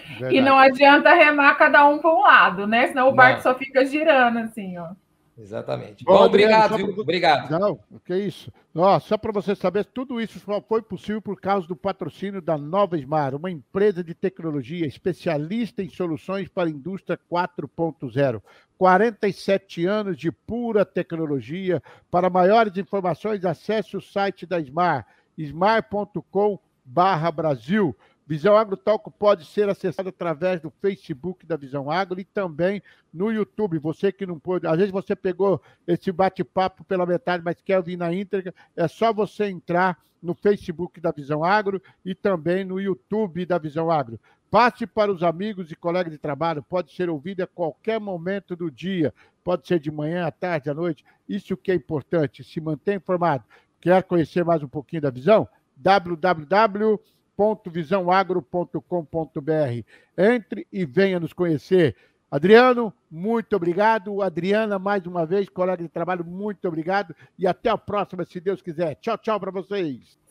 Verdade. 0.10 0.36
E 0.36 0.41
não 0.41 0.58
adianta 0.58 1.14
remar 1.14 1.56
cada 1.56 1.88
um 1.88 1.99
para 1.99 2.14
um 2.14 2.22
lado, 2.22 2.68
né? 2.68 2.88
Senão 2.88 3.10
o 3.10 3.14
barco 3.14 3.38
não. 3.38 3.43
só 3.43 3.56
fica 3.56 3.86
girando 3.86 4.39
assim, 4.39 4.78
ó. 4.78 4.89
Exatamente. 5.38 6.04
Bom, 6.04 6.18
Bom 6.18 6.26
obrigado, 6.26 6.74
Adriano, 6.74 6.93
pra... 6.93 7.01
obrigado. 7.01 7.49
Não, 7.49 7.80
o 7.91 7.99
que 7.99 8.14
é 8.14 8.20
isso? 8.20 8.51
Ó, 8.76 8.99
só 8.99 9.18
para 9.18 9.32
você 9.32 9.56
saber, 9.56 9.86
tudo 9.86 10.22
isso 10.22 10.39
só 10.39 10.62
foi 10.62 10.84
possível 10.84 11.20
por 11.22 11.41
causa 11.41 11.68
do 11.68 11.76
patrocínio 11.76 12.39
da 12.39 12.56
Nova 12.58 12.99
Smart, 12.99 13.36
uma 13.36 13.49
empresa 13.49 14.04
de 14.04 14.14
tecnologia 14.14 14.86
especialista 14.86 15.82
em 15.82 15.89
soluções 15.89 16.47
para 16.47 16.70
a 16.70 16.72
indústria 16.72 17.20
4.0. 17.32 18.43
47 18.78 19.88
anos 19.88 20.16
de 20.18 20.32
pura 20.32 20.86
tecnologia. 20.86 21.82
Para 22.12 22.30
maiores 22.30 22.78
informações, 22.78 23.43
acesse 23.43 23.97
o 23.97 24.01
site 24.01 24.45
da 24.45 24.60
Smart, 24.60 25.10
smart.com/brasil. 25.36 27.97
Visão 28.26 28.55
Agro 28.55 28.78
Talco 28.78 29.11
pode 29.11 29.45
ser 29.45 29.67
acessado 29.67 30.09
através 30.09 30.61
do 30.61 30.71
Facebook 30.82 31.45
da 31.45 31.57
Visão 31.57 31.91
Agro 31.91 32.19
e 32.19 32.24
também 32.24 32.82
no 33.13 33.32
YouTube. 33.32 33.78
Você 33.80 34.11
que 34.13 34.26
não 34.26 34.39
pôde, 34.39 34.65
às 34.65 34.78
vezes 34.78 34.91
você 34.91 35.13
pegou 35.15 35.61
esse 35.86 36.11
bate-papo 36.11 36.86
pela 36.86 37.05
metade, 37.05 37.43
mas 37.43 37.61
quer 37.61 37.78
ouvir 37.78 37.97
na 37.97 38.13
íntegra, 38.13 38.53
é 38.78 38.88
só 38.88 39.11
você 39.11 39.47
entrar 39.47 39.97
no 40.21 40.34
Facebook 40.34 41.01
da 41.01 41.11
Visão 41.11 41.43
Agro 41.43 41.82
e 42.05 42.15
também 42.15 42.63
no 42.63 42.80
YouTube 42.80 43.45
da 43.45 43.57
Visão 43.57 43.91
Agro. 43.91 44.17
Passe 44.49 44.88
para 44.88 45.11
os 45.11 45.21
amigos 45.21 45.69
e 45.69 45.76
colegas 45.76 46.13
de 46.13 46.17
trabalho, 46.17 46.63
pode 46.63 46.93
ser 46.93 47.09
ouvido 47.09 47.41
a 47.41 47.47
qualquer 47.47 47.99
momento 47.99 48.55
do 48.55 48.71
dia, 48.71 49.13
pode 49.43 49.67
ser 49.67 49.80
de 49.80 49.91
manhã, 49.91 50.26
à 50.26 50.32
tarde, 50.32 50.69
à 50.69 50.74
noite. 50.74 51.03
Isso 51.28 51.57
que 51.57 51.71
é 51.71 51.76
importante, 51.76 52.43
se 52.43 52.61
manter 52.61 52.95
informado. 52.95 53.43
Quer 53.82 54.03
conhecer 54.03 54.45
mais 54.45 54.63
um 54.63 54.67
pouquinho 54.67 55.01
da 55.01 55.09
visão? 55.09 55.45
www 55.76 57.01
www.visãoagro.com.br. 57.38 59.84
Entre 60.17 60.65
e 60.71 60.86
venha 60.86 61.19
nos 61.19 61.34
conhecer. 61.34 61.95
Adriano, 62.29 62.93
muito 63.11 63.55
obrigado. 63.55 64.21
Adriana, 64.21 64.79
mais 64.79 65.05
uma 65.05 65.25
vez, 65.25 65.49
colega 65.49 65.84
de 65.84 65.89
trabalho, 65.89 66.25
muito 66.25 66.67
obrigado. 66.67 67.15
E 67.38 67.45
até 67.45 67.69
a 67.69 67.77
próxima, 67.77 68.25
se 68.25 68.39
Deus 68.39 68.61
quiser. 68.61 68.95
Tchau, 68.95 69.17
tchau 69.17 69.39
para 69.39 69.51
vocês. 69.51 70.22